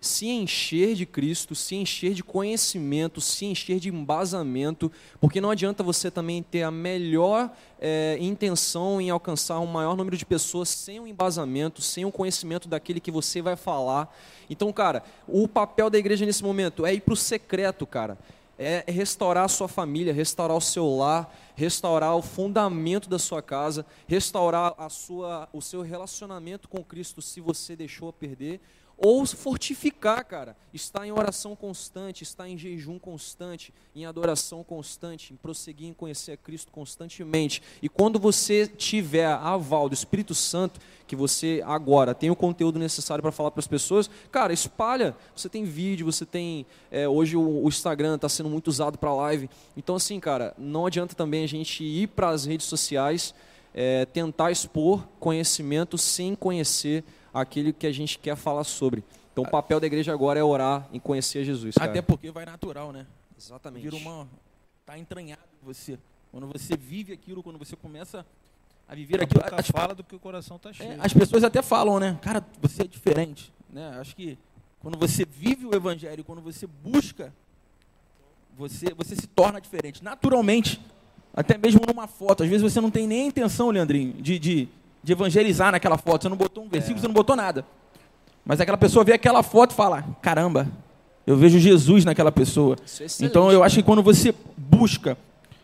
se 0.00 0.26
encher 0.28 0.94
de 0.94 1.04
Cristo, 1.04 1.54
se 1.54 1.76
encher 1.76 2.14
de 2.14 2.24
conhecimento, 2.24 3.20
se 3.20 3.44
encher 3.44 3.78
de 3.78 3.90
embasamento, 3.90 4.90
porque 5.20 5.40
não 5.40 5.50
adianta 5.50 5.82
você 5.82 6.10
também 6.10 6.42
ter 6.42 6.62
a 6.62 6.70
melhor 6.70 7.50
é, 7.78 8.16
intenção 8.18 9.00
em 9.00 9.10
alcançar 9.10 9.60
um 9.60 9.66
maior 9.66 9.94
número 9.94 10.16
de 10.16 10.24
pessoas 10.24 10.70
sem 10.70 10.98
o 10.98 11.06
embasamento, 11.06 11.82
sem 11.82 12.06
o 12.06 12.12
conhecimento 12.12 12.66
daquele 12.66 12.98
que 12.98 13.10
você 13.10 13.42
vai 13.42 13.56
falar. 13.56 14.16
Então, 14.48 14.72
cara, 14.72 15.02
o 15.28 15.46
papel 15.46 15.90
da 15.90 15.98
igreja 15.98 16.24
nesse 16.24 16.42
momento 16.42 16.86
é 16.86 16.94
ir 16.94 17.00
para 17.00 17.14
o 17.14 17.16
secreto, 17.16 17.86
cara. 17.86 18.16
É 18.62 18.84
restaurar 18.86 19.46
a 19.46 19.48
sua 19.48 19.68
família, 19.68 20.12
restaurar 20.12 20.54
o 20.54 20.60
seu 20.60 20.86
lar, 20.86 21.34
restaurar 21.56 22.14
o 22.14 22.20
fundamento 22.20 23.08
da 23.08 23.18
sua 23.18 23.40
casa, 23.40 23.86
restaurar 24.06 24.74
a 24.76 24.90
sua, 24.90 25.48
o 25.50 25.62
seu 25.62 25.80
relacionamento 25.80 26.68
com 26.68 26.84
Cristo 26.84 27.22
se 27.22 27.40
você 27.40 27.74
deixou 27.74 28.10
a 28.10 28.12
perder, 28.12 28.60
ou 29.02 29.24
fortificar, 29.24 30.22
cara. 30.26 30.54
Estar 30.74 31.06
em 31.06 31.10
oração 31.10 31.56
constante, 31.56 32.22
estar 32.22 32.46
em 32.46 32.58
jejum 32.58 32.98
constante, 32.98 33.72
em 33.96 34.04
adoração 34.04 34.62
constante, 34.62 35.32
em 35.32 35.36
prosseguir 35.36 35.88
em 35.88 35.94
conhecer 35.94 36.32
a 36.32 36.36
Cristo 36.36 36.70
constantemente. 36.70 37.62
E 37.80 37.88
quando 37.88 38.20
você 38.20 38.66
tiver 38.66 39.24
aval 39.26 39.88
do 39.88 39.94
Espírito 39.94 40.34
Santo, 40.34 40.78
que 41.06 41.16
você 41.16 41.62
agora 41.64 42.14
tem 42.14 42.30
o 42.30 42.36
conteúdo 42.36 42.78
necessário 42.78 43.22
para 43.22 43.32
falar 43.32 43.50
para 43.50 43.60
as 43.60 43.66
pessoas, 43.66 44.10
cara, 44.30 44.52
espalha. 44.52 45.16
Você 45.34 45.48
tem 45.48 45.64
vídeo, 45.64 46.04
você 46.04 46.26
tem. 46.26 46.66
É, 46.90 47.08
hoje 47.08 47.38
o, 47.38 47.64
o 47.64 47.68
Instagram 47.68 48.16
está 48.16 48.28
sendo 48.28 48.50
muito 48.50 48.68
usado 48.68 48.98
para 48.98 49.14
live. 49.14 49.48
Então, 49.74 49.96
assim, 49.96 50.20
cara, 50.20 50.54
não 50.58 50.84
adianta 50.84 51.14
também 51.14 51.42
a 51.42 51.48
gente 51.48 51.82
ir 51.82 52.08
para 52.08 52.28
as 52.28 52.44
redes 52.44 52.66
sociais, 52.66 53.34
é, 53.72 54.04
tentar 54.04 54.50
expor 54.50 55.08
conhecimento 55.18 55.96
sem 55.96 56.34
conhecer 56.34 57.02
aquilo 57.32 57.72
que 57.72 57.86
a 57.86 57.92
gente 57.92 58.18
quer 58.18 58.36
falar 58.36 58.64
sobre. 58.64 59.04
Então, 59.32 59.44
o 59.44 59.50
papel 59.50 59.78
da 59.80 59.86
igreja 59.86 60.12
agora 60.12 60.38
é 60.38 60.44
orar 60.44 60.88
em 60.92 60.98
conhecer 60.98 61.44
Jesus. 61.44 61.74
Cara. 61.76 61.90
Até 61.90 62.02
porque 62.02 62.30
vai 62.30 62.44
natural, 62.44 62.92
né? 62.92 63.06
Exatamente. 63.38 63.82
Vira 63.82 63.96
uma. 63.96 64.28
Tá 64.84 64.98
entranhado 64.98 65.42
em 65.62 65.64
você. 65.64 65.98
Quando 66.30 66.46
você 66.46 66.76
vive 66.76 67.12
aquilo, 67.12 67.42
quando 67.42 67.58
você 67.58 67.76
começa 67.76 68.26
a 68.88 68.94
viver 68.94 69.20
A 69.20 69.24
aquilo. 69.24 69.42
boca 69.42 69.60
As, 69.60 69.68
fala 69.68 69.94
do 69.94 70.02
que 70.02 70.14
o 70.14 70.18
coração 70.18 70.56
está 70.56 70.72
cheio. 70.72 70.92
é, 70.92 70.96
as 71.00 71.12
pessoas 71.12 71.44
até 71.44 71.62
falam, 71.62 72.00
né? 72.00 72.18
Cara, 72.20 72.44
você 72.60 72.82
é 72.82 72.86
diferente. 72.86 73.52
Né? 73.68 73.96
Acho 74.00 74.16
que 74.16 74.36
quando 74.80 74.98
você 74.98 75.24
vive 75.24 75.66
o 75.66 75.74
evangelho, 75.74 76.24
quando 76.24 76.42
você 76.42 76.66
busca, 76.66 77.32
você, 78.56 78.92
você 78.94 79.14
se 79.14 79.26
torna 79.26 79.60
diferente. 79.60 80.02
Naturalmente. 80.02 80.80
Até 81.32 81.56
mesmo 81.56 81.80
numa 81.86 82.08
foto. 82.08 82.42
Às 82.42 82.48
vezes 82.48 82.62
você 82.62 82.80
não 82.80 82.90
tem 82.90 83.06
nem 83.06 83.22
a 83.22 83.26
intenção, 83.26 83.70
Leandrinho, 83.70 84.14
de, 84.14 84.38
de, 84.38 84.68
de 85.02 85.12
evangelizar 85.12 85.72
naquela 85.72 85.96
foto. 85.98 86.22
Você 86.22 86.28
não 86.28 86.36
botou 86.36 86.64
um 86.64 86.68
versículo, 86.68 87.00
você 87.00 87.06
não 87.06 87.14
botou 87.14 87.34
nada. 87.36 87.64
Mas 88.44 88.60
aquela 88.60 88.78
pessoa 88.78 89.04
vê 89.04 89.12
aquela 89.12 89.42
foto 89.42 89.72
e 89.72 89.74
fala: 89.74 90.04
caramba, 90.22 90.68
eu 91.26 91.36
vejo 91.36 91.58
Jesus 91.58 92.04
naquela 92.04 92.32
pessoa. 92.32 92.76
É. 93.24 93.26
Então 93.26 93.50
eu 93.52 93.62
acho 93.62 93.76
que 93.76 93.82
quando 93.82 94.02
você 94.02 94.34
busca, 94.56 95.16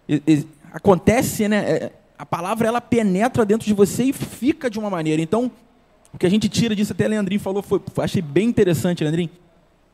e- 0.09 0.23
e- 0.27 0.47
acontece, 0.73 1.49
né? 1.49 1.57
é, 1.71 1.93
A 2.19 2.25
palavra 2.25 2.67
ela 2.67 2.81
penetra 2.81 3.45
dentro 3.45 3.67
de 3.67 3.75
você 3.75 4.05
e 4.05 4.13
fica 4.13 4.71
de 4.71 4.79
uma 4.79 4.89
maneira. 4.89 5.21
Então, 5.21 5.51
o 6.15 6.17
que 6.19 6.25
a 6.27 6.31
gente 6.31 6.49
tira 6.49 6.75
disso, 6.75 6.93
até 6.93 7.07
Leandrinho 7.07 7.39
falou, 7.41 7.63
foi, 7.63 7.79
foi- 7.93 8.05
achei 8.05 8.23
bem 8.23 8.49
interessante, 8.49 9.03
Leandrinho. 9.05 9.29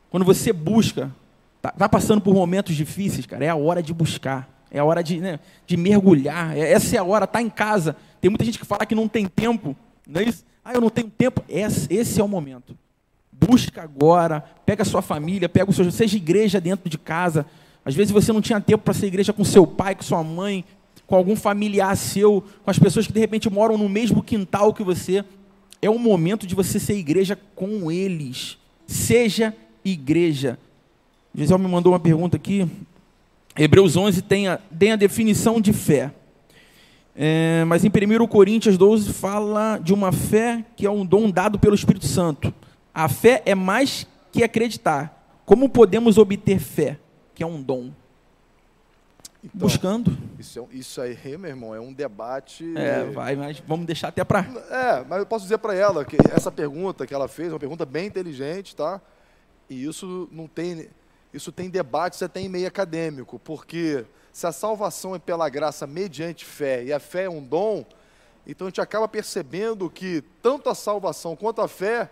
Quando 0.09 0.23
você 0.25 0.53
busca, 0.53 1.11
tá, 1.61 1.71
tá 1.71 1.89
passando 1.89 2.21
por 2.21 2.33
momentos 2.33 2.75
difíceis, 2.77 3.25
cara, 3.25 3.43
é 3.43 3.49
a 3.49 3.55
hora 3.55 3.83
de 3.83 3.93
buscar. 3.93 4.47
É 4.71 4.79
a 4.79 4.85
hora 4.85 5.03
de, 5.03 5.19
né, 5.19 5.37
de 5.67 5.75
mergulhar. 5.75 6.55
É- 6.57 6.71
essa 6.71 6.95
é 6.95 6.99
a 6.99 7.03
hora, 7.03 7.27
tá 7.27 7.41
em 7.41 7.49
casa. 7.49 7.95
Tem 8.23 8.29
muita 8.29 8.45
gente 8.45 8.57
que 8.57 8.65
fala 8.65 8.85
que 8.85 8.95
não 8.95 9.05
tem 9.05 9.25
tempo, 9.25 9.75
não 10.07 10.21
é 10.21 10.23
isso? 10.23 10.45
Ah, 10.63 10.71
eu 10.73 10.79
não 10.79 10.89
tenho 10.89 11.09
tempo. 11.09 11.43
Esse, 11.49 11.93
esse 11.93 12.21
é 12.21 12.23
o 12.23 12.27
momento. 12.27 12.73
Busca 13.29 13.81
agora, 13.81 14.39
pega 14.65 14.81
a 14.81 14.85
sua 14.85 15.01
família, 15.01 15.49
pega 15.49 15.69
o 15.69 15.73
seu, 15.73 15.91
seja 15.91 16.15
igreja 16.15 16.61
dentro 16.61 16.89
de 16.89 16.97
casa. 16.97 17.45
Às 17.83 17.93
vezes 17.93 18.13
você 18.13 18.31
não 18.31 18.39
tinha 18.39 18.61
tempo 18.61 18.81
para 18.81 18.93
ser 18.93 19.07
igreja 19.07 19.33
com 19.33 19.43
seu 19.43 19.67
pai, 19.67 19.93
com 19.93 20.03
sua 20.03 20.23
mãe, 20.23 20.63
com 21.05 21.17
algum 21.17 21.35
familiar 21.35 21.97
seu, 21.97 22.41
com 22.63 22.71
as 22.71 22.79
pessoas 22.79 23.05
que 23.05 23.11
de 23.11 23.19
repente 23.19 23.49
moram 23.49 23.77
no 23.77 23.89
mesmo 23.89 24.23
quintal 24.23 24.73
que 24.73 24.85
você. 24.85 25.25
É 25.81 25.89
o 25.89 25.99
momento 25.99 26.47
de 26.47 26.55
você 26.55 26.79
ser 26.79 26.97
igreja 26.97 27.37
com 27.53 27.91
eles. 27.91 28.57
Seja 28.87 29.53
igreja. 29.83 30.57
O 31.35 31.39
Gisele 31.39 31.61
me 31.61 31.67
mandou 31.67 31.91
uma 31.91 31.99
pergunta 31.99 32.37
aqui. 32.37 32.65
Hebreus 33.53 33.97
11 33.97 34.21
tem 34.21 34.47
a, 34.47 34.55
tem 34.57 34.93
a 34.93 34.95
definição 34.95 35.59
de 35.59 35.73
fé. 35.73 36.09
É, 37.15 37.63
mas 37.65 37.83
em 37.85 37.89
1 37.89 38.27
Coríntios 38.27 38.77
12 38.77 39.13
fala 39.13 39.77
de 39.77 39.93
uma 39.93 40.11
fé 40.11 40.65
que 40.75 40.85
é 40.85 40.89
um 40.89 41.05
dom 41.05 41.29
dado 41.29 41.59
pelo 41.59 41.75
Espírito 41.75 42.07
Santo. 42.07 42.53
A 42.93 43.07
fé 43.07 43.41
é 43.45 43.53
mais 43.53 44.07
que 44.31 44.43
acreditar. 44.43 45.41
Como 45.45 45.69
podemos 45.69 46.17
obter 46.17 46.59
fé, 46.59 46.97
que 47.35 47.43
é 47.43 47.45
um 47.45 47.61
dom? 47.61 47.91
Então, 49.43 49.59
Buscando. 49.59 50.17
Isso, 50.39 50.59
é- 50.59 50.75
isso 50.75 51.01
aí, 51.01 51.37
meu 51.37 51.49
irmão, 51.49 51.75
é 51.75 51.79
um 51.79 51.91
debate. 51.91 52.65
É, 52.77 53.03
vai, 53.11 53.35
mas 53.35 53.61
vamos 53.67 53.85
deixar 53.85 54.07
até 54.07 54.23
para. 54.23 54.39
É, 54.71 55.03
mas 55.07 55.19
eu 55.19 55.25
posso 55.25 55.43
dizer 55.43 55.57
para 55.57 55.75
ela 55.75 56.05
que 56.05 56.15
essa 56.31 56.49
pergunta 56.49 57.05
que 57.05 57.13
ela 57.13 57.27
fez 57.27 57.49
é 57.49 57.53
uma 57.53 57.59
pergunta 57.59 57.85
bem 57.85 58.07
inteligente, 58.07 58.73
tá? 58.75 59.01
E 59.69 59.83
isso 59.85 60.29
não 60.31 60.47
tem, 60.47 60.87
isso 61.33 61.51
tem 61.51 61.69
debate, 61.69 62.23
é 62.23 62.25
até 62.25 62.39
em 62.39 62.47
meio 62.47 62.67
acadêmico, 62.67 63.37
porque 63.37 64.05
se 64.33 64.47
a 64.47 64.51
salvação 64.51 65.15
é 65.15 65.19
pela 65.19 65.47
graça 65.47 65.87
mediante 65.87 66.43
fé 66.43 66.83
e 66.83 66.91
a 66.91 66.99
fé 66.99 67.25
é 67.25 67.29
um 67.29 67.41
dom, 67.41 67.85
então 68.45 68.67
a 68.67 68.69
gente 68.69 68.81
acaba 68.81 69.07
percebendo 69.07 69.89
que 69.89 70.23
tanto 70.41 70.69
a 70.69 70.75
salvação 70.75 71.35
quanto 71.35 71.61
a 71.61 71.67
fé 71.67 72.11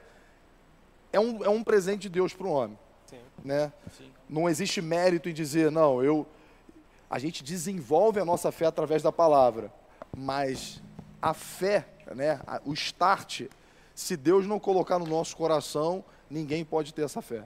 é 1.11 1.19
um, 1.19 1.43
é 1.43 1.49
um 1.49 1.63
presente 1.63 2.03
de 2.03 2.09
Deus 2.09 2.31
para 2.31 2.47
o 2.47 2.51
homem, 2.51 2.79
né? 3.43 3.73
Não 4.29 4.47
existe 4.47 4.81
mérito 4.81 5.27
em 5.27 5.33
dizer 5.33 5.71
não, 5.71 6.01
eu 6.01 6.25
a 7.09 7.19
gente 7.19 7.43
desenvolve 7.43 8.21
a 8.21 8.23
nossa 8.23 8.53
fé 8.53 8.67
através 8.67 9.03
da 9.03 9.11
palavra, 9.11 9.73
mas 10.15 10.81
a 11.21 11.33
fé, 11.33 11.85
né, 12.15 12.39
o 12.63 12.71
start, 12.71 13.47
se 13.93 14.15
Deus 14.15 14.47
não 14.47 14.57
colocar 14.57 14.97
no 14.97 15.05
nosso 15.05 15.35
coração, 15.35 16.05
ninguém 16.29 16.63
pode 16.63 16.93
ter 16.93 17.01
essa 17.01 17.21
fé. 17.21 17.43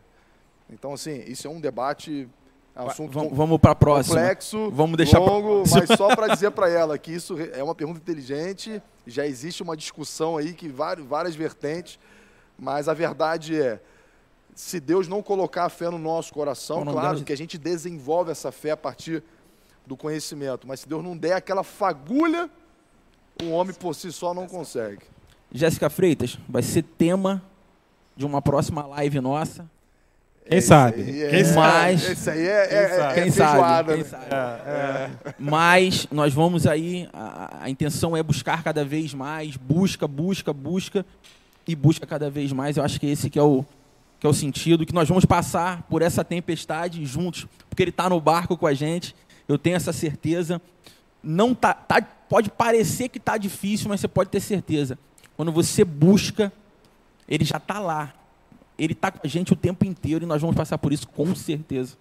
Então, 0.69 0.93
assim, 0.93 1.23
isso 1.25 1.47
é 1.47 1.49
um 1.49 1.59
debate, 1.59 2.29
assunto 2.75 3.13
Vamos, 3.13 3.37
vamos 3.37 3.57
para 3.59 3.71
a 3.71 3.75
próxima. 3.75 4.15
complexo, 4.15 4.69
Vamos 4.71 4.97
deixar 4.97 5.21
pra 5.21 5.31
longo, 5.31 5.47
próxima. 5.63 5.85
mas 5.87 5.97
só 5.97 6.15
para 6.15 6.27
dizer 6.35 6.51
para 6.51 6.69
ela 6.69 6.97
que 6.97 7.11
isso 7.13 7.37
é 7.53 7.63
uma 7.63 7.73
pergunta 7.73 7.99
inteligente, 7.99 8.81
já 9.07 9.25
existe 9.25 9.63
uma 9.63 9.77
discussão 9.77 10.37
aí 10.37 10.53
que 10.53 10.67
várias, 10.67 11.05
várias 11.07 11.35
vertentes, 11.35 11.97
mas 12.59 12.89
a 12.89 12.93
verdade 12.93 13.59
é, 13.59 13.79
se 14.53 14.79
Deus 14.79 15.07
não 15.07 15.21
colocar 15.23 15.65
a 15.65 15.69
fé 15.69 15.89
no 15.89 15.97
nosso 15.97 16.33
coração, 16.33 16.83
claro 16.85 17.23
que 17.23 17.31
a 17.33 17.37
gente 17.37 17.57
desenvolve 17.57 18.31
essa 18.31 18.51
fé 18.51 18.71
a 18.71 18.77
partir 18.77 19.23
do 19.85 19.95
conhecimento, 19.95 20.67
mas 20.67 20.81
se 20.81 20.89
Deus 20.89 21.03
não 21.03 21.15
der 21.15 21.33
aquela 21.33 21.63
fagulha, 21.63 22.49
o 23.43 23.49
homem 23.51 23.73
por 23.73 23.93
si 23.93 24.11
só 24.11 24.33
não 24.33 24.47
consegue. 24.47 25.03
Jéssica 25.51 25.89
Freitas, 25.89 26.37
vai 26.49 26.61
ser 26.63 26.81
tema 26.83 27.41
de 28.15 28.25
uma 28.25 28.41
próxima 28.41 28.85
live 28.87 29.19
nossa. 29.21 29.69
Quem 30.47 30.61
sabe? 30.61 31.03
Quem 31.03 31.39
é- 31.39 31.43
sabe? 31.43 31.93
Esse 31.93 32.29
aí 32.29 32.47
é, 32.47 32.51
é, 32.51 32.83
é, 32.83 33.13
Quem 33.13 33.23
é 33.23 33.31
feijoada, 33.31 33.57
sabe? 33.57 33.87
né? 33.87 33.95
Quem 33.95 34.03
sabe? 34.03 35.35
Mas 35.39 36.07
nós 36.11 36.33
vamos 36.33 36.67
aí, 36.67 37.09
a, 37.11 37.63
a 37.63 37.69
intenção 37.69 38.15
é 38.15 38.21
buscar 38.21 38.63
cada 38.63 38.85
vez 38.85 39.13
mais, 39.13 39.57
busca, 39.57 40.07
busca, 40.07 40.53
busca 40.53 41.05
e 41.67 41.75
busca 41.75 42.05
cada 42.05 42.29
vez 42.29 42.51
mais. 42.51 42.77
Eu 42.77 42.83
acho 42.83 42.99
que 42.99 43.07
esse 43.07 43.29
que 43.29 43.39
é 43.39 43.43
o 43.43 43.65
que 44.19 44.25
é 44.25 44.29
o 44.29 44.33
sentido 44.33 44.85
que 44.85 44.93
nós 44.93 45.09
vamos 45.09 45.25
passar 45.25 45.83
por 45.83 46.01
essa 46.01 46.23
tempestade 46.23 47.03
juntos, 47.05 47.47
porque 47.69 47.83
ele 47.83 47.89
está 47.89 48.09
no 48.09 48.19
barco 48.21 48.55
com 48.55 48.65
a 48.65 48.73
gente. 48.73 49.15
Eu 49.47 49.57
tenho 49.57 49.75
essa 49.75 49.91
certeza. 49.91 50.61
Não 51.21 51.53
tá, 51.53 51.73
tá 51.73 52.01
pode 52.29 52.49
parecer 52.49 53.09
que 53.09 53.17
está 53.17 53.37
difícil, 53.37 53.89
mas 53.89 53.99
você 53.99 54.07
pode 54.07 54.29
ter 54.29 54.39
certeza. 54.39 54.97
Quando 55.35 55.51
você 55.51 55.83
busca, 55.83 56.51
ele 57.27 57.43
já 57.43 57.57
está 57.57 57.79
lá. 57.79 58.13
Ele 58.77 58.93
está 58.93 59.11
com 59.11 59.19
a 59.23 59.27
gente 59.27 59.53
o 59.53 59.55
tempo 59.55 59.85
inteiro 59.85 60.25
e 60.25 60.27
nós 60.27 60.41
vamos 60.41 60.55
passar 60.55 60.77
por 60.77 60.91
isso 60.91 61.07
com 61.07 61.33
certeza. 61.35 61.95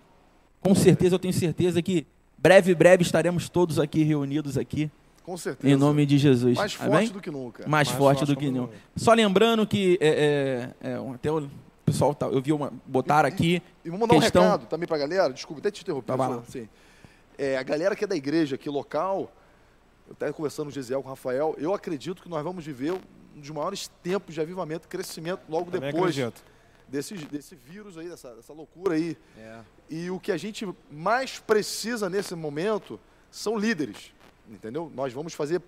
Com 0.60 0.74
certeza, 0.74 1.14
eu 1.14 1.18
tenho 1.18 1.34
certeza 1.34 1.80
que 1.82 2.06
breve, 2.38 2.74
breve 2.74 3.02
estaremos 3.02 3.48
todos 3.48 3.78
aqui 3.78 4.02
reunidos 4.02 4.56
aqui, 4.58 4.90
Com 5.22 5.36
certeza. 5.36 5.72
em 5.72 5.76
nome 5.76 6.04
de 6.06 6.18
Jesus. 6.18 6.56
Mais 6.56 6.76
Amém? 6.80 6.92
forte 6.92 7.12
do 7.12 7.20
que 7.20 7.30
nunca. 7.30 7.62
mais, 7.68 7.88
Mais 7.88 7.88
forte 7.98 8.18
forte 8.18 8.34
do 8.34 8.36
que 8.38 8.50
nunca. 8.50 8.72
Só 8.96 9.12
lembrando 9.12 9.66
que 9.66 9.98
é, 10.00 10.72
é, 10.82 10.90
é, 10.90 11.14
até 11.14 11.30
o 11.30 11.48
pessoal 11.84 12.14
tá, 12.14 12.26
eu 12.26 12.40
vi 12.40 12.52
uma 12.52 12.72
botar 12.86 13.24
aqui. 13.26 13.62
E 13.84 13.90
vou 13.90 13.98
mandar 13.98 14.18
Questão- 14.18 14.42
um 14.42 14.46
recado 14.46 14.66
também 14.66 14.88
pra 14.88 14.96
galera. 14.98 15.32
Desculpa, 15.32 15.60
até 15.60 15.70
te 15.70 15.82
interromper. 15.82 16.16
Tá, 16.16 16.34
assim. 16.48 16.68
É, 17.36 17.56
a 17.58 17.62
galera 17.62 17.94
que 17.94 18.04
é 18.04 18.06
da 18.06 18.16
igreja 18.16 18.54
aqui 18.54 18.70
local, 18.70 19.30
eu 20.08 20.12
até 20.12 20.32
conversando 20.32 20.66
com 20.66 20.70
o 20.70 20.74
Gesiel, 20.74 21.02
com 21.02 21.08
o 21.08 21.10
Rafael, 21.10 21.54
eu 21.58 21.74
acredito 21.74 22.22
que 22.22 22.28
nós 22.28 22.42
vamos 22.42 22.64
viver 22.64 22.92
um 22.92 23.40
dos 23.40 23.50
maiores 23.50 23.90
tempos 24.02 24.34
de 24.34 24.40
avivamento 24.40 24.86
e 24.86 24.88
crescimento 24.88 25.40
logo 25.48 25.70
Também 25.70 25.92
depois 25.92 26.16
acredito. 26.16 26.42
Desse, 26.94 27.14
desse 27.14 27.56
vírus 27.56 27.98
aí, 27.98 28.08
dessa, 28.08 28.36
dessa 28.36 28.52
loucura 28.52 28.94
aí. 28.94 29.16
É. 29.36 29.60
E 29.90 30.10
o 30.10 30.20
que 30.20 30.30
a 30.30 30.36
gente 30.36 30.66
mais 30.88 31.40
precisa 31.40 32.08
nesse 32.08 32.36
momento 32.36 33.00
são 33.32 33.58
líderes, 33.58 34.12
entendeu? 34.48 34.90
Nós 34.94 35.12
vamos 35.12 35.34
fazer 35.34 35.60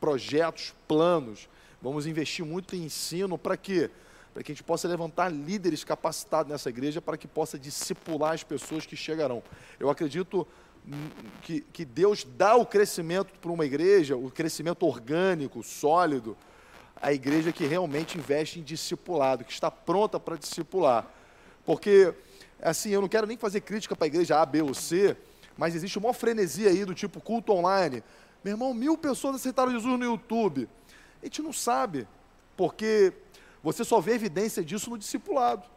projetos, 0.00 0.72
planos, 0.86 1.48
vamos 1.80 2.06
investir 2.06 2.44
muito 2.44 2.76
em 2.76 2.84
ensino 2.84 3.36
para 3.36 3.56
quê? 3.56 3.90
Para 4.32 4.44
que 4.44 4.52
a 4.52 4.54
gente 4.54 4.62
possa 4.62 4.86
levantar 4.86 5.30
líderes 5.30 5.82
capacitados 5.82 6.52
nessa 6.52 6.70
igreja 6.70 7.02
para 7.02 7.16
que 7.16 7.26
possa 7.26 7.58
discipular 7.58 8.32
as 8.32 8.44
pessoas 8.44 8.86
que 8.86 8.94
chegarão. 8.94 9.42
Eu 9.80 9.90
acredito 9.90 10.46
hum, 10.86 11.10
que, 11.42 11.62
que 11.72 11.84
Deus 11.84 12.24
dá 12.36 12.54
o 12.54 12.64
crescimento 12.64 13.36
para 13.40 13.50
uma 13.50 13.66
igreja, 13.66 14.16
o 14.16 14.30
crescimento 14.30 14.86
orgânico, 14.86 15.60
sólido, 15.64 16.36
a 17.02 17.12
igreja 17.12 17.50
que 17.50 17.66
realmente 17.66 18.16
investe 18.16 18.60
em 18.60 18.62
discipulado, 18.62 19.44
que 19.44 19.52
está 19.52 19.68
pronta 19.72 20.20
para 20.20 20.36
discipular. 20.36 21.04
Porque, 21.66 22.14
assim, 22.62 22.90
eu 22.90 23.00
não 23.00 23.08
quero 23.08 23.26
nem 23.26 23.36
fazer 23.36 23.60
crítica 23.60 23.96
para 23.96 24.06
a 24.06 24.06
igreja 24.06 24.40
A, 24.40 24.46
B 24.46 24.62
ou 24.62 24.72
C, 24.72 25.16
mas 25.58 25.74
existe 25.74 25.98
uma 25.98 26.14
frenesia 26.14 26.70
aí 26.70 26.84
do 26.84 26.94
tipo 26.94 27.20
culto 27.20 27.52
online. 27.52 28.04
Meu 28.44 28.52
irmão, 28.52 28.72
mil 28.72 28.96
pessoas 28.96 29.34
aceitaram 29.34 29.72
Jesus 29.72 29.98
no 29.98 30.04
YouTube. 30.04 30.68
A 31.20 31.26
gente 31.26 31.42
não 31.42 31.52
sabe, 31.52 32.06
porque 32.56 33.12
você 33.64 33.84
só 33.84 34.00
vê 34.00 34.14
evidência 34.14 34.64
disso 34.64 34.88
no 34.88 34.96
discipulado. 34.96 35.68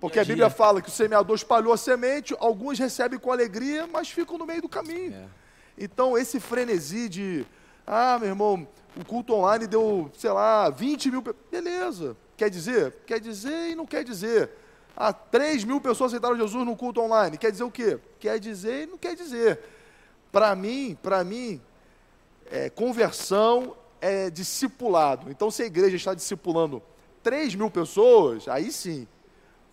Porque 0.00 0.18
a 0.18 0.24
Bíblia 0.24 0.50
fala 0.50 0.82
que 0.82 0.88
o 0.88 0.92
semeador 0.92 1.36
espalhou 1.36 1.72
a 1.72 1.76
semente, 1.76 2.34
alguns 2.38 2.78
recebem 2.78 3.18
com 3.18 3.30
alegria, 3.30 3.86
mas 3.86 4.10
ficam 4.10 4.36
no 4.36 4.44
meio 4.44 4.60
do 4.60 4.68
caminho. 4.68 5.14
É. 5.14 5.28
Então, 5.78 6.18
esse 6.18 6.40
frenesi 6.40 7.08
de, 7.08 7.46
ah, 7.86 8.18
meu 8.18 8.28
irmão, 8.28 8.66
o 8.96 9.04
culto 9.04 9.34
online 9.34 9.66
deu, 9.66 10.10
sei 10.14 10.30
lá, 10.30 10.68
20 10.70 11.10
mil. 11.10 11.22
Beleza. 11.50 12.16
Quer 12.36 12.50
dizer? 12.50 12.94
Quer 13.06 13.20
dizer 13.20 13.70
e 13.70 13.74
não 13.74 13.86
quer 13.86 14.02
dizer. 14.02 14.50
Ah, 14.96 15.12
3 15.12 15.62
mil 15.64 15.80
pessoas 15.80 16.12
aceitaram 16.12 16.36
Jesus 16.36 16.66
no 16.66 16.76
culto 16.76 17.00
online. 17.00 17.38
Quer 17.38 17.52
dizer 17.52 17.64
o 17.64 17.70
quê? 17.70 17.98
Quer 18.18 18.40
dizer 18.40 18.84
e 18.84 18.86
não 18.86 18.98
quer 18.98 19.14
dizer. 19.14 19.60
Para 20.32 20.56
mim, 20.56 20.96
para 21.02 21.22
mim, 21.22 21.60
é, 22.50 22.70
conversão 22.70 23.76
é 24.00 24.30
discipulado. 24.30 25.30
Então, 25.30 25.50
se 25.50 25.62
a 25.62 25.66
igreja 25.66 25.96
está 25.96 26.14
discipulando 26.14 26.82
3 27.22 27.54
mil 27.54 27.70
pessoas, 27.70 28.48
aí 28.48 28.72
sim. 28.72 29.06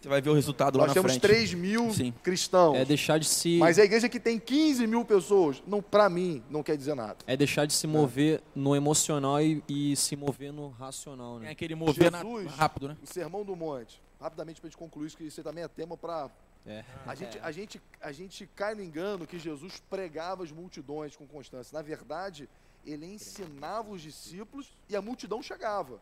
Você 0.03 0.09
vai 0.09 0.19
ver 0.21 0.31
o 0.31 0.33
resultado 0.33 0.77
lá 0.77 0.81
Nós 0.83 0.89
na 0.89 0.93
temos 0.95 1.11
frente. 1.13 1.21
3 1.21 1.53
mil 1.53 1.89
Sim. 1.93 2.11
cristãos. 2.21 2.75
É 2.77 2.83
deixar 2.83 3.17
de 3.17 3.25
se 3.25 3.57
Mas 3.57 3.79
a 3.79 3.85
igreja 3.85 4.09
que 4.09 4.19
tem 4.19 4.37
15 4.37 4.85
mil 4.85 5.05
pessoas, 5.05 5.63
não, 5.65 5.81
para 5.81 6.09
mim, 6.09 6.43
não 6.49 6.61
quer 6.61 6.75
dizer 6.75 6.93
nada. 6.93 7.15
é 7.25 7.37
deixar 7.37 7.65
de 7.65 7.71
se 7.71 7.87
mover 7.87 8.43
no 8.53 8.75
emocional 8.75 9.41
e, 9.41 9.63
e 9.65 9.95
se 9.95 10.17
mover 10.17 10.51
no 10.51 10.67
racional, 10.71 11.39
né? 11.39 11.49
aquele 11.49 11.73
mover 11.73 12.11
na- 12.11 12.21
Jesus. 12.21 12.51
rápido, 12.51 12.89
né? 12.89 12.97
O 13.01 13.07
Sermão 13.07 13.45
do 13.45 13.55
Monte. 13.55 14.01
Rapidamente 14.19 14.59
para 14.59 14.67
a 14.67 14.69
gente 14.71 14.77
concluir 14.77 15.07
isso, 15.07 15.15
que 15.15 15.23
isso 15.23 15.41
também 15.41 15.63
é 15.63 15.69
tema 15.69 15.95
para. 15.95 16.29
É. 16.67 16.83
A 17.07 17.15
gente, 17.15 17.39
a, 17.41 17.51
gente, 17.53 17.81
a 18.01 18.11
gente 18.11 18.45
cai 18.53 18.75
no 18.75 18.83
engano 18.83 19.25
que 19.25 19.39
Jesus 19.39 19.81
pregava 19.89 20.43
as 20.43 20.51
multidões 20.51 21.15
com 21.15 21.25
constância. 21.25 21.73
Na 21.73 21.81
verdade, 21.81 22.49
ele 22.85 23.05
ensinava 23.05 23.89
os 23.89 24.01
discípulos 24.01 24.67
e 24.89 24.97
a 24.97 25.01
multidão 25.01 25.41
chegava. 25.41 25.97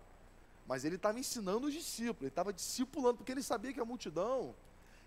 Mas 0.68 0.86
ele 0.86 0.96
estava 0.96 1.20
ensinando 1.20 1.68
os 1.68 1.74
discípulos, 1.74 2.22
ele 2.22 2.28
estava 2.30 2.54
discipulando, 2.54 3.18
porque 3.18 3.32
ele 3.32 3.44
sabia 3.44 3.74
que 3.74 3.80
a 3.80 3.86
multidão, 3.86 4.54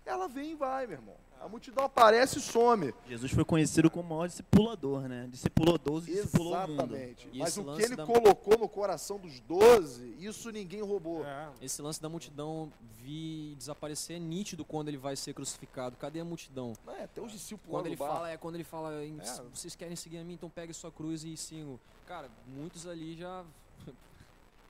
ela 0.05 0.27
vem 0.27 0.51
e 0.51 0.55
vai, 0.55 0.85
meu 0.85 0.97
irmão. 0.97 1.15
A 1.41 1.47
multidão 1.49 1.83
aparece 1.85 2.39
e 2.39 2.41
some. 2.41 2.93
Jesus 3.07 3.31
foi 3.31 3.43
conhecido 3.43 3.89
como 3.91 4.07
o 4.07 4.09
maior 4.17 4.27
discipulador, 4.27 5.01
né? 5.01 5.27
Discipulou 5.29 5.77
12 5.77 6.09
e 6.09 6.15
discipulou. 6.15 6.53
Exatamente. 6.55 7.29
Mas 7.33 7.49
esse 7.49 7.59
o 7.59 7.75
que 7.75 7.81
ele 7.83 7.95
da- 7.95 8.05
colocou 8.05 8.57
no 8.57 8.69
coração 8.69 9.19
dos 9.19 9.39
doze, 9.41 10.15
isso 10.19 10.49
ninguém 10.51 10.81
roubou. 10.81 11.25
É. 11.25 11.49
Esse 11.61 11.81
lance 11.81 12.01
da 12.01 12.07
multidão 12.07 12.71
vir 13.01 13.53
desaparecer 13.57 14.15
é 14.15 14.19
nítido 14.19 14.63
quando 14.63 14.87
ele 14.87 14.97
vai 14.97 15.15
ser 15.15 15.33
crucificado. 15.33 15.97
Cadê 15.97 16.19
a 16.21 16.25
multidão? 16.25 16.73
Não 16.85 16.93
é, 16.95 17.03
até 17.03 17.21
os 17.21 17.31
discípulos 17.31 17.73
lá 17.73 17.79
Quando 17.79 17.87
ele 17.87 17.95
bar. 17.95 18.07
fala, 18.07 18.29
é 18.31 18.37
quando 18.37 18.55
ele 18.55 18.63
fala, 18.63 18.93
É. 19.03 19.11
vocês 19.53 19.75
querem 19.75 19.95
seguir 19.95 20.19
a 20.19 20.23
mim, 20.23 20.33
então 20.33 20.49
pegue 20.49 20.73
sua 20.73 20.91
cruz 20.91 21.23
e 21.23 21.35
sigam. 21.35 21.79
Cara, 22.07 22.29
muitos 22.47 22.87
ali 22.87 23.15
já. 23.17 23.43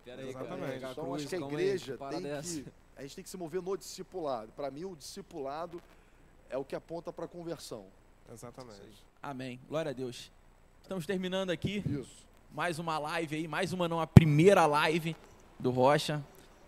Pera 0.05 0.21
aí, 0.21 0.31
cara, 0.31 0.45
Exatamente. 0.45 0.71
pegar 0.73 0.87
a 0.87 0.91
Então, 0.91 1.03
cruz, 1.05 1.21
acho 1.21 1.29
que 1.29 1.35
a 1.35 1.39
igreja 1.47 1.97
que 1.97 2.09
tem 2.09 2.21
que. 2.21 2.65
A 2.95 3.01
gente 3.01 3.15
tem 3.15 3.23
que 3.23 3.29
se 3.29 3.37
mover 3.37 3.61
no 3.61 3.75
discipulado. 3.75 4.51
Para 4.55 4.69
mim, 4.71 4.85
o 4.85 4.95
discipulado 4.95 5.81
é 6.49 6.57
o 6.57 6.63
que 6.63 6.75
aponta 6.75 7.11
para 7.11 7.25
a 7.25 7.27
conversão. 7.27 7.85
Exatamente. 8.31 9.03
Amém. 9.21 9.59
Glória 9.67 9.89
a 9.89 9.93
Deus. 9.93 10.31
Estamos 10.81 11.05
terminando 11.05 11.49
aqui 11.49 11.83
Isso. 11.87 12.25
mais 12.53 12.77
uma 12.77 12.99
live 12.99 13.35
aí, 13.35 13.47
mais 13.47 13.73
uma 13.73 13.87
não, 13.87 13.99
a 13.99 14.05
primeira 14.07 14.65
live 14.67 15.15
do 15.59 15.71
Rocha. 15.71 16.23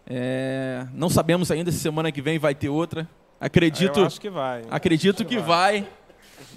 É, 0.08 0.88
não 0.94 1.10
sabemos 1.10 1.52
ainda 1.52 1.72
se 1.72 1.78
semana 1.80 2.12
que 2.12 2.22
vem 2.22 2.40
vai 2.40 2.56
ter 2.56 2.70
outra. 2.70 3.08
Acredito, 3.40 4.00
Eu 4.00 4.06
acho 4.08 4.20
que 4.20 4.30
vai. 4.30 4.64
acredito 4.72 5.24
que 5.24 5.38
vai, 5.38 5.88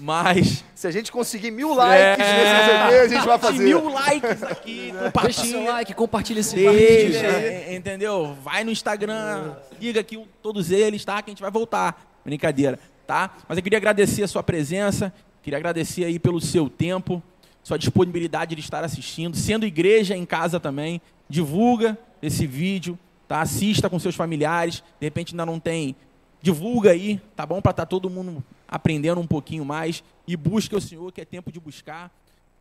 mas 0.00 0.64
Se 0.74 0.86
a 0.86 0.90
gente 0.90 1.12
conseguir 1.12 1.50
mil 1.50 1.74
likes 1.74 2.18
nesse 2.26 2.70
EVP, 2.70 2.98
a 2.98 3.08
gente 3.08 3.26
vai 3.26 3.38
fazer. 3.38 3.62
mil 3.64 3.88
likes 3.92 4.42
aqui, 4.42 4.92
Deixa 4.92 4.92
seu 4.92 5.02
compartilha, 5.12 5.70
like, 5.70 5.94
compartilha 5.94 6.40
esse 6.40 6.56
vídeo. 6.56 6.72
deixa, 6.72 7.26
é, 7.26 7.74
entendeu? 7.76 8.36
Vai 8.42 8.64
no 8.64 8.70
Instagram, 8.70 9.54
liga 9.80 10.00
aqui 10.00 10.16
o- 10.16 10.26
todos 10.42 10.70
eles, 10.70 11.04
tá? 11.04 11.20
Que 11.22 11.30
a 11.30 11.32
gente 11.32 11.42
vai 11.42 11.50
voltar. 11.50 12.04
Brincadeira, 12.24 12.78
tá? 13.06 13.30
Mas 13.48 13.56
eu 13.58 13.62
queria 13.62 13.78
agradecer 13.78 14.22
a 14.22 14.28
sua 14.28 14.42
presença, 14.42 15.12
queria 15.42 15.58
agradecer 15.58 16.04
aí 16.04 16.18
pelo 16.18 16.40
seu 16.40 16.68
tempo, 16.68 17.22
sua 17.62 17.78
disponibilidade 17.78 18.54
de 18.54 18.60
estar 18.60 18.82
assistindo, 18.84 19.36
sendo 19.36 19.64
igreja 19.66 20.16
em 20.16 20.24
casa 20.26 20.58
também, 20.60 21.00
divulga 21.28 21.96
esse 22.22 22.46
vídeo, 22.46 22.98
tá? 23.28 23.40
Assista 23.40 23.88
com 23.88 23.98
seus 23.98 24.14
familiares, 24.14 24.82
de 25.00 25.06
repente 25.06 25.32
ainda 25.32 25.46
não 25.46 25.58
tem, 25.60 25.94
divulga 26.42 26.90
aí, 26.90 27.20
tá 27.36 27.44
bom? 27.46 27.60
Para 27.60 27.70
estar 27.70 27.86
todo 27.86 28.08
mundo 28.10 28.42
aprendendo 28.70 29.20
um 29.20 29.26
pouquinho 29.26 29.64
mais 29.64 30.02
e 30.26 30.36
busque 30.36 30.76
o 30.76 30.80
Senhor, 30.80 31.10
que 31.12 31.20
é 31.20 31.24
tempo 31.24 31.50
de 31.50 31.58
buscar, 31.58 32.10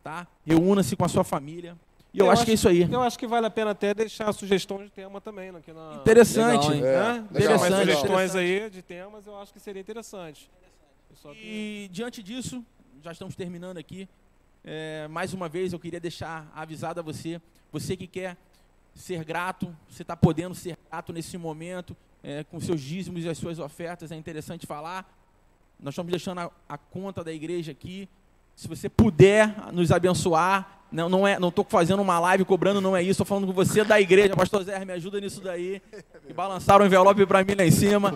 tá? 0.02 0.26
Reúna-se 0.44 0.96
com 0.96 1.04
a 1.04 1.08
sua 1.08 1.22
família. 1.22 1.76
E 2.12 2.18
eu, 2.18 2.26
Eu 2.26 2.32
acho 2.32 2.44
que 2.44 2.50
é 2.50 2.54
isso 2.54 2.68
aí. 2.68 2.82
Eu 2.90 3.00
acho 3.00 3.16
que 3.16 3.26
vale 3.28 3.46
a 3.46 3.50
pena 3.50 3.70
até 3.70 3.94
deixar 3.94 4.32
sugestões 4.32 4.86
de 4.86 4.90
tema 4.90 5.20
também 5.20 5.50
aqui 5.50 5.72
na. 5.72 5.94
Interessante. 6.00 6.68
Legal, 6.68 6.74
hein? 6.74 6.80
É, 6.80 6.82
né? 6.82 7.12
legal, 7.12 7.28
Deixar 7.30 7.58
mais 7.58 7.70
legal. 7.72 7.84
sugestões 8.00 8.34
aí 8.34 8.68
de 8.68 8.82
temas, 8.82 9.24
eu 9.26 9.36
acho 9.38 9.52
que 9.52 9.60
seria 9.60 9.80
interessante. 9.80 10.50
Eu 11.08 11.16
só 11.16 11.32
que- 11.32 11.38
E 11.38 11.88
diante 11.92 12.20
disso, 12.20 12.64
já 13.02 13.12
estamos 13.12 13.36
terminando 13.36 13.78
aqui. 13.78 14.08
É, 14.64 15.06
mais 15.08 15.32
uma 15.32 15.48
vez, 15.48 15.72
eu 15.72 15.78
queria 15.78 16.00
deixar 16.00 16.50
avisado 16.54 16.98
a 16.98 17.02
você, 17.02 17.40
você 17.72 17.96
que 17.96 18.08
quer 18.08 18.36
ser 18.92 19.24
grato, 19.24 19.74
você 19.88 20.02
está 20.02 20.16
podendo 20.16 20.54
ser 20.54 20.76
grato 20.90 21.12
nesse 21.12 21.38
momento, 21.38 21.96
é, 22.24 22.42
com 22.44 22.58
seus 22.60 22.80
dízimos 22.80 23.24
e 23.24 23.28
as 23.28 23.38
suas 23.38 23.60
ofertas, 23.60 24.10
é 24.10 24.16
interessante 24.16 24.66
falar. 24.66 25.08
Nós 25.82 25.92
estamos 25.94 26.10
deixando 26.10 26.38
a, 26.40 26.50
a 26.68 26.78
conta 26.78 27.24
da 27.24 27.32
igreja 27.32 27.72
aqui. 27.72 28.08
Se 28.54 28.68
você 28.68 28.88
puder 28.88 29.72
nos 29.72 29.90
abençoar, 29.90 30.80
não, 30.92 31.08
não 31.08 31.26
é, 31.26 31.38
não 31.38 31.48
estou 31.48 31.64
fazendo 31.68 32.00
uma 32.02 32.18
live 32.18 32.44
cobrando, 32.44 32.80
não 32.80 32.96
é 32.96 33.02
isso. 33.02 33.12
Estou 33.12 33.26
falando 33.26 33.46
com 33.46 33.52
você 33.52 33.84
da 33.84 34.00
igreja, 34.00 34.34
Pastor 34.36 34.62
Zé, 34.64 34.84
me 34.84 34.92
ajuda 34.92 35.20
nisso 35.20 35.40
daí. 35.40 35.80
E 36.28 36.32
balançaram 36.32 36.84
o 36.84 36.86
envelope 36.86 37.24
para 37.26 37.44
mim 37.44 37.54
lá 37.54 37.64
em 37.64 37.70
cima. 37.70 38.14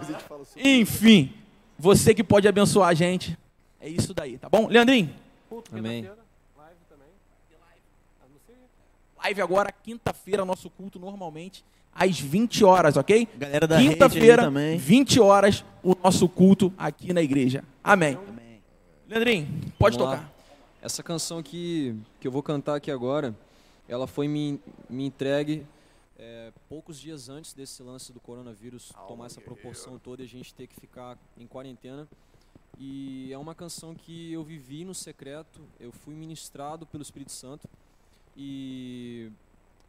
Enfim, 0.57 1.33
você 1.79 2.15
que 2.15 2.25
pode 2.25 2.47
abençoar 2.49 2.89
a 2.89 2.95
gente. 2.95 3.39
É 3.81 3.89
isso 3.89 4.13
daí, 4.13 4.39
tá 4.39 4.49
bom? 4.49 4.67
Leandrinho, 4.69 5.15
Culto, 5.49 5.71
Amém. 5.77 6.03
quinta-feira, 6.03 6.25
Live 6.57 6.81
também. 6.89 7.09
Não 8.33 8.41
sei. 8.47 8.57
live 9.23 9.41
agora, 9.43 9.73
quinta-feira, 9.73 10.45
nosso 10.45 10.69
culto 10.71 10.99
normalmente, 10.99 11.65
às 11.95 12.19
20 12.19 12.65
horas, 12.65 12.97
ok? 12.97 13.27
Quinta-feira, 13.79 14.45
também. 14.45 14.77
20 14.77 15.21
horas, 15.21 15.65
o 15.83 15.95
nosso 16.03 16.29
culto 16.29 16.73
aqui 16.77 17.13
na 17.13 17.23
igreja. 17.23 17.63
Amém. 17.83 18.19
Amém. 18.29 18.63
Leandrinho, 19.09 19.49
pode 19.79 19.97
Vamos 19.97 20.13
lá. 20.13 20.19
tocar. 20.19 20.35
Essa 20.83 21.03
canção 21.03 21.43
que, 21.43 21.95
que 22.21 22.27
eu 22.27 22.33
vou 22.33 22.43
cantar 22.43 22.75
aqui 22.75 22.91
agora, 22.91 23.35
ela 23.89 24.07
foi 24.07 24.29
me, 24.29 24.61
me 24.89 25.07
entregue 25.07 25.65
é, 26.19 26.53
poucos 26.69 26.99
dias 26.99 27.29
antes 27.29 27.53
desse 27.53 27.83
lance 27.83 28.13
do 28.13 28.21
coronavírus 28.21 28.93
tomar 29.09 29.27
essa 29.27 29.41
proporção 29.41 29.99
toda 29.99 30.23
e 30.23 30.25
a 30.25 30.29
gente 30.29 30.55
ter 30.55 30.67
que 30.67 30.75
ficar 30.79 31.19
em 31.37 31.47
quarentena. 31.47 32.09
E 32.79 33.33
é 33.33 33.39
uma 33.39 33.55
canção 33.55 33.95
que 33.95 34.33
eu 34.33 34.43
vivi 34.43 34.85
no 34.85 34.95
secreto, 34.95 35.61
eu 35.79 35.93
fui 35.93 36.15
ministrado 36.15 36.87
pelo 36.87 37.03
Espírito 37.03 37.31
Santo 37.31 37.69
e 38.37 39.31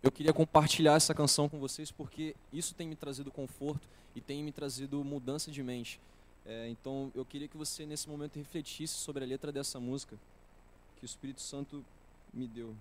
eu 0.06 0.12
queria 0.12 0.32
compartilhar 0.32 0.94
essa 0.94 1.16
canção 1.16 1.50
com 1.50 1.58
vocês 1.58 1.90
porque 1.90 2.36
isso 2.54 2.76
tem 2.76 2.88
me 2.88 2.96
trazido 2.96 3.32
conforto 3.32 3.88
e 4.16 4.22
tem 4.22 4.44
me 4.44 4.52
trazido 4.52 5.04
mudança 5.04 5.50
de 5.50 5.64
mente. 5.64 6.00
É, 6.46 6.70
então 6.70 7.12
eu 7.16 7.26
queria 7.26 7.48
que 7.48 7.58
você 7.58 7.88
nesse 7.88 8.08
momento 8.08 8.36
refletisse 8.36 8.94
sobre 8.94 9.24
a 9.24 9.28
letra 9.28 9.52
dessa 9.52 9.80
música 9.80 10.16
que 10.98 11.04
o 11.04 11.08
Espírito 11.08 11.42
Santo 11.42 11.84
me 12.32 12.46
deu. 12.46 12.76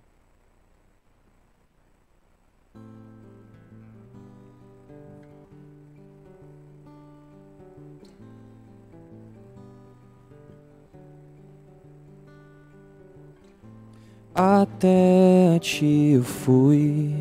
Até 14.34 15.60
ti 15.60 16.14
eu 16.16 16.24
fui, 16.24 17.14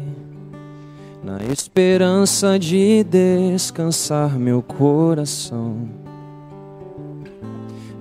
na 1.23 1.37
esperança 1.43 2.57
de 2.57 3.03
descansar 3.03 4.39
meu 4.39 4.63
coração. 4.63 5.87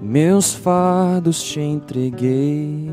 Meus 0.00 0.54
fardos 0.54 1.42
te 1.42 1.60
entreguei, 1.60 2.90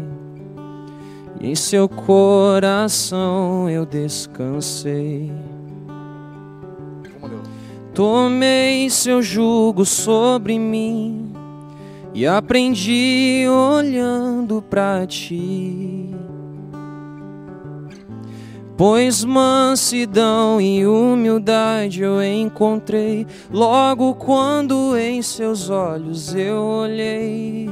e 1.39 1.51
em 1.51 1.55
seu 1.55 1.88
coração 1.88 3.70
eu 3.70 3.86
descansei. 3.86 5.32
Tomei 7.93 8.89
seu 8.89 9.22
jugo 9.22 9.86
sobre 9.86 10.59
mim 10.59 11.32
e 12.13 12.28
aprendi 12.28 13.45
olhando 13.47 14.61
para 14.61 15.07
ti. 15.07 15.99
Pois 18.80 19.25
mansidão 19.25 20.61
e 20.61 20.88
humildade 20.88 22.01
eu 22.01 22.23
encontrei 22.23 23.27
logo 23.51 24.15
quando 24.15 24.95
em 24.97 25.21
seus 25.21 25.69
olhos 25.69 26.34
eu 26.34 26.61
olhei. 26.61 27.69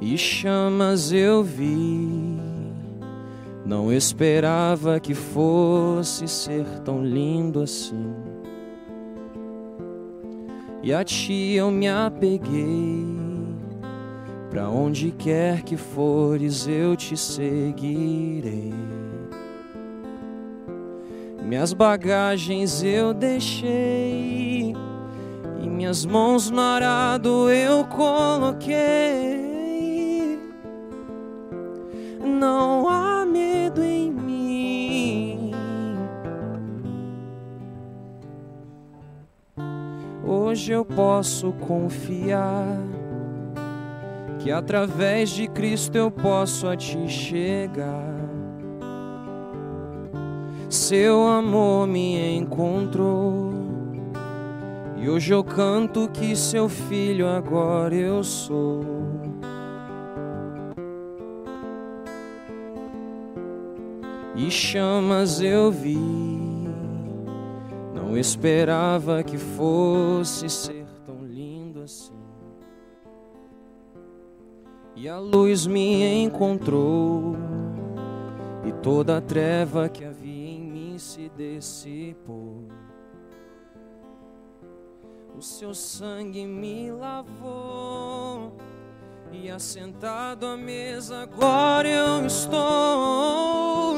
E 0.00 0.18
chamas 0.18 1.12
eu 1.12 1.44
vi, 1.44 2.36
não 3.64 3.92
esperava 3.92 4.98
que 4.98 5.14
fosse 5.14 6.26
ser 6.26 6.64
tão 6.80 7.04
lindo 7.04 7.62
assim. 7.62 8.12
E 10.82 10.92
a 10.92 11.04
ti 11.04 11.52
eu 11.52 11.70
me 11.70 11.88
apeguei, 11.88 13.06
para 14.52 14.68
onde 14.68 15.10
quer 15.12 15.62
que 15.62 15.78
fores 15.78 16.68
eu 16.68 16.94
te 16.94 17.16
seguirei. 17.16 18.74
Minhas 21.42 21.72
bagagens 21.72 22.82
eu 22.82 23.14
deixei, 23.14 24.74
e 25.58 25.66
minhas 25.66 26.04
mãos 26.04 26.50
no 26.50 26.60
arado 26.60 27.50
eu 27.50 27.86
coloquei. 27.86 28.76
Não 32.22 32.86
há 32.90 33.24
medo 33.24 33.82
em 33.82 34.12
mim. 34.12 35.50
Hoje 40.22 40.72
eu 40.72 40.84
posso 40.84 41.52
confiar 41.52 42.78
que 44.42 44.50
através 44.50 45.30
de 45.30 45.46
Cristo 45.46 45.96
eu 45.96 46.10
posso 46.10 46.66
a 46.66 46.76
ti 46.76 47.08
chegar. 47.08 48.12
Seu 50.68 51.28
amor 51.28 51.86
me 51.86 52.36
encontrou. 52.36 53.52
E 54.96 55.08
hoje 55.08 55.32
eu 55.32 55.44
canto 55.44 56.08
que 56.08 56.34
seu 56.34 56.68
filho 56.68 57.28
agora 57.28 57.94
eu 57.94 58.24
sou. 58.24 58.80
E 64.34 64.50
chamas 64.50 65.40
eu 65.40 65.70
vi, 65.70 65.98
não 67.94 68.16
esperava 68.16 69.22
que 69.22 69.36
fosse 69.36 70.48
ser 70.48 70.81
E 75.02 75.08
a 75.08 75.18
luz 75.18 75.66
me 75.66 76.22
encontrou, 76.22 77.34
e 78.64 78.70
toda 78.70 79.18
a 79.18 79.20
treva 79.20 79.88
que 79.88 80.04
havia 80.04 80.50
em 80.50 80.60
mim 80.60 80.96
se 80.96 81.28
dissipou. 81.36 82.68
O 85.36 85.42
seu 85.42 85.74
sangue 85.74 86.46
me 86.46 86.92
lavou, 86.92 88.52
e 89.32 89.50
assentado 89.50 90.46
à 90.46 90.56
mesa 90.56 91.22
agora 91.22 91.88
eu 91.88 92.24
estou. 92.24 93.96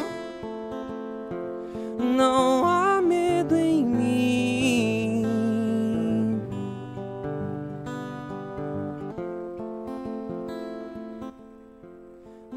Não 1.99 2.65
há 2.67 3.03
medo 3.03 3.55
em 3.55 3.74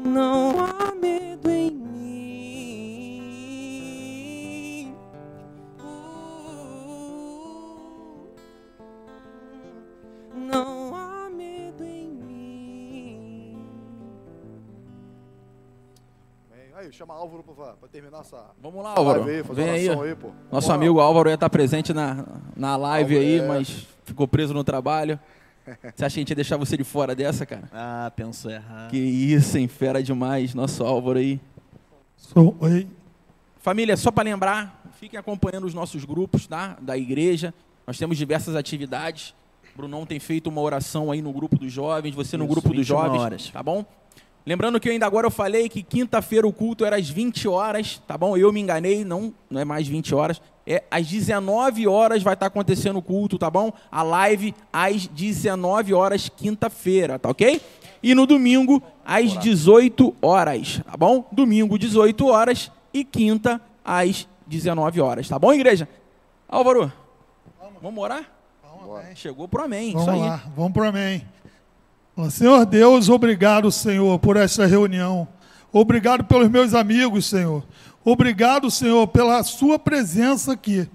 Não 0.04 0.64
há 0.64 0.94
medo 0.94 1.50
em 1.50 1.70
mim. 3.18 4.94
Uh, 5.78 5.84
Não 10.34 10.94
há 10.94 11.28
medo 11.30 11.84
em 11.84 12.08
mim. 12.10 13.58
Bem, 16.50 16.60
Aí, 16.76 16.92
chama 16.92 17.14
Álvaro 17.14 17.42
pra 17.42 17.74
terminar 17.90 18.20
essa 18.20 18.50
Vamos 18.60 18.82
lá, 18.82 18.94
Álvaro. 18.96 19.20
live 19.20 19.36
aí, 19.38 19.44
fazer 19.44 19.62
Vem 19.62 19.90
uma 19.90 20.04
aí. 20.04 20.10
aí, 20.10 20.16
pô. 20.16 20.28
Nosso 20.28 20.36
Vamos 20.50 20.66
lá. 20.68 20.74
amigo 20.74 21.00
Álvaro 21.00 21.28
ia 21.28 21.34
estar 21.34 21.50
presente 21.50 21.92
na, 21.92 22.24
na 22.56 22.76
live 22.76 23.14
Álvaro, 23.16 23.30
aí, 23.32 23.38
é. 23.40 23.46
mas 23.46 23.86
ficou 24.04 24.26
preso 24.28 24.54
no 24.54 24.64
trabalho. 24.64 25.18
Você 25.94 26.04
acha 26.04 26.14
que 26.14 26.20
a 26.20 26.22
gente 26.22 26.30
ia 26.30 26.36
deixar 26.36 26.56
você 26.56 26.76
de 26.76 26.84
fora 26.84 27.14
dessa, 27.14 27.44
cara? 27.44 27.68
Ah, 27.72 28.12
pensou 28.14 28.50
errado. 28.50 28.90
Que 28.90 28.98
isso, 28.98 29.58
hein? 29.58 29.68
Fera 29.68 30.02
demais, 30.02 30.54
nosso 30.54 30.84
Álvaro 30.84 31.18
aí. 31.18 31.40
Sou, 32.16 32.56
oi. 32.60 32.88
Família, 33.58 33.96
só 33.96 34.10
para 34.10 34.24
lembrar, 34.24 34.82
fiquem 34.98 35.18
acompanhando 35.18 35.64
os 35.66 35.74
nossos 35.74 36.04
grupos 36.04 36.46
tá? 36.46 36.76
da 36.80 36.96
igreja. 36.96 37.52
Nós 37.86 37.98
temos 37.98 38.16
diversas 38.16 38.54
atividades. 38.54 39.34
Brunão 39.76 40.04
tem 40.04 40.18
feito 40.18 40.48
uma 40.48 40.60
oração 40.60 41.10
aí 41.10 41.22
no 41.22 41.32
grupo 41.32 41.56
dos 41.56 41.72
jovens, 41.72 42.14
você 42.14 42.36
no 42.36 42.44
Isso, 42.44 42.52
grupo 42.52 42.68
dos 42.68 42.78
21 42.78 42.84
jovens, 42.84 43.20
horas. 43.20 43.50
tá 43.50 43.62
bom? 43.62 43.84
Lembrando 44.48 44.80
que 44.80 44.88
eu 44.88 44.92
ainda 44.94 45.04
agora 45.04 45.26
eu 45.26 45.30
falei 45.30 45.68
que 45.68 45.82
quinta-feira 45.82 46.46
o 46.48 46.52
culto 46.54 46.82
era 46.82 46.96
às 46.96 47.10
20 47.10 47.46
horas, 47.46 48.00
tá 48.06 48.16
bom? 48.16 48.34
Eu 48.34 48.50
me 48.50 48.58
enganei, 48.58 49.04
não, 49.04 49.34
não 49.50 49.60
é 49.60 49.64
mais 49.66 49.86
20 49.86 50.14
horas. 50.14 50.40
É 50.66 50.82
às 50.90 51.06
19 51.06 51.86
horas 51.86 52.22
vai 52.22 52.32
estar 52.32 52.46
acontecendo 52.46 52.98
o 52.98 53.02
culto, 53.02 53.36
tá 53.36 53.50
bom? 53.50 53.70
A 53.92 54.02
live 54.02 54.54
às 54.72 55.06
19 55.06 55.92
horas 55.92 56.30
quinta-feira, 56.34 57.18
tá 57.18 57.28
OK? 57.28 57.60
E 58.02 58.14
no 58.14 58.24
domingo 58.24 58.82
às 59.04 59.36
18 59.38 60.16
horas, 60.22 60.80
tá 60.82 60.96
bom? 60.96 61.26
Domingo 61.30 61.78
18 61.78 62.26
horas 62.28 62.72
e 62.90 63.04
quinta 63.04 63.60
às 63.84 64.26
19 64.46 64.98
horas, 65.02 65.28
tá 65.28 65.38
bom, 65.38 65.52
igreja? 65.52 65.86
Álvaro, 66.48 66.90
vamos 67.82 68.02
orar? 68.02 68.24
Vamos. 68.62 69.18
Chegou 69.18 69.46
pro 69.46 69.64
amém, 69.64 69.92
Vamos 69.92 70.08
isso 70.08 70.10
aí. 70.10 70.20
lá, 70.20 70.42
vamos 70.56 70.72
para 70.72 70.88
amém. 70.88 71.22
Senhor 72.30 72.66
Deus, 72.66 73.08
obrigado, 73.08 73.70
Senhor, 73.70 74.18
por 74.18 74.36
esta 74.36 74.66
reunião. 74.66 75.28
Obrigado 75.72 76.24
pelos 76.24 76.50
meus 76.50 76.74
amigos, 76.74 77.26
Senhor. 77.26 77.64
Obrigado, 78.04 78.70
Senhor, 78.72 79.06
pela 79.06 79.42
sua 79.44 79.78
presença 79.78 80.52
aqui. 80.52 80.88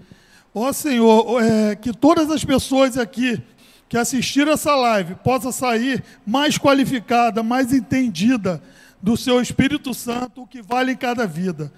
Ó 0.54 0.72
Senhor, 0.74 1.42
é, 1.42 1.76
que 1.76 1.94
todas 1.94 2.30
as 2.30 2.44
pessoas 2.44 2.98
aqui 2.98 3.42
que 3.88 3.98
assistiram 3.98 4.52
essa 4.52 4.76
live 4.76 5.16
possam 5.16 5.52
sair 5.52 6.04
mais 6.28 6.58
qualificada, 6.58 7.42
mais 7.42 7.72
entendida 7.72 8.62
do 9.02 9.16
seu 9.16 9.42
Espírito 9.42 9.94
Santo, 9.94 10.42
o 10.42 10.48
que 10.48 10.62
vale 10.62 10.92
em 10.92 10.98
cada 10.98 11.26
vida. 11.26 11.72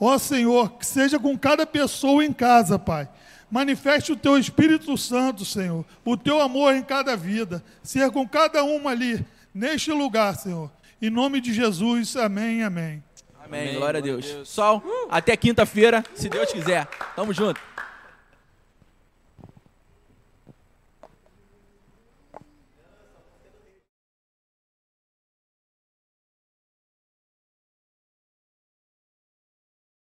Ó 0.00 0.18
Senhor, 0.18 0.72
que 0.72 0.84
seja 0.84 1.20
com 1.20 1.38
cada 1.38 1.64
pessoa 1.64 2.24
em 2.24 2.32
casa, 2.32 2.78
Pai. 2.78 3.08
Manifeste 3.50 4.12
o 4.12 4.16
teu 4.16 4.36
Espírito 4.36 4.96
Santo, 4.98 5.44
Senhor, 5.44 5.84
o 6.04 6.16
teu 6.16 6.40
amor 6.40 6.74
em 6.74 6.82
cada 6.82 7.16
vida. 7.16 7.62
Seja 7.82 8.10
com 8.10 8.28
cada 8.28 8.62
uma 8.62 8.90
ali, 8.90 9.24
neste 9.54 9.90
lugar, 9.90 10.36
Senhor. 10.36 10.70
Em 11.00 11.10
nome 11.10 11.40
de 11.40 11.52
Jesus, 11.54 12.16
amém, 12.16 12.62
amém. 12.62 13.02
Amém, 13.42 13.76
glória 13.76 13.98
a 13.98 14.02
Deus. 14.02 14.26
Sol, 14.44 14.82
até 15.10 15.34
quinta-feira, 15.36 16.04
se 16.14 16.28
Deus 16.28 16.52
quiser. 16.52 16.86
Tamo 17.16 17.32
junto. 17.32 17.58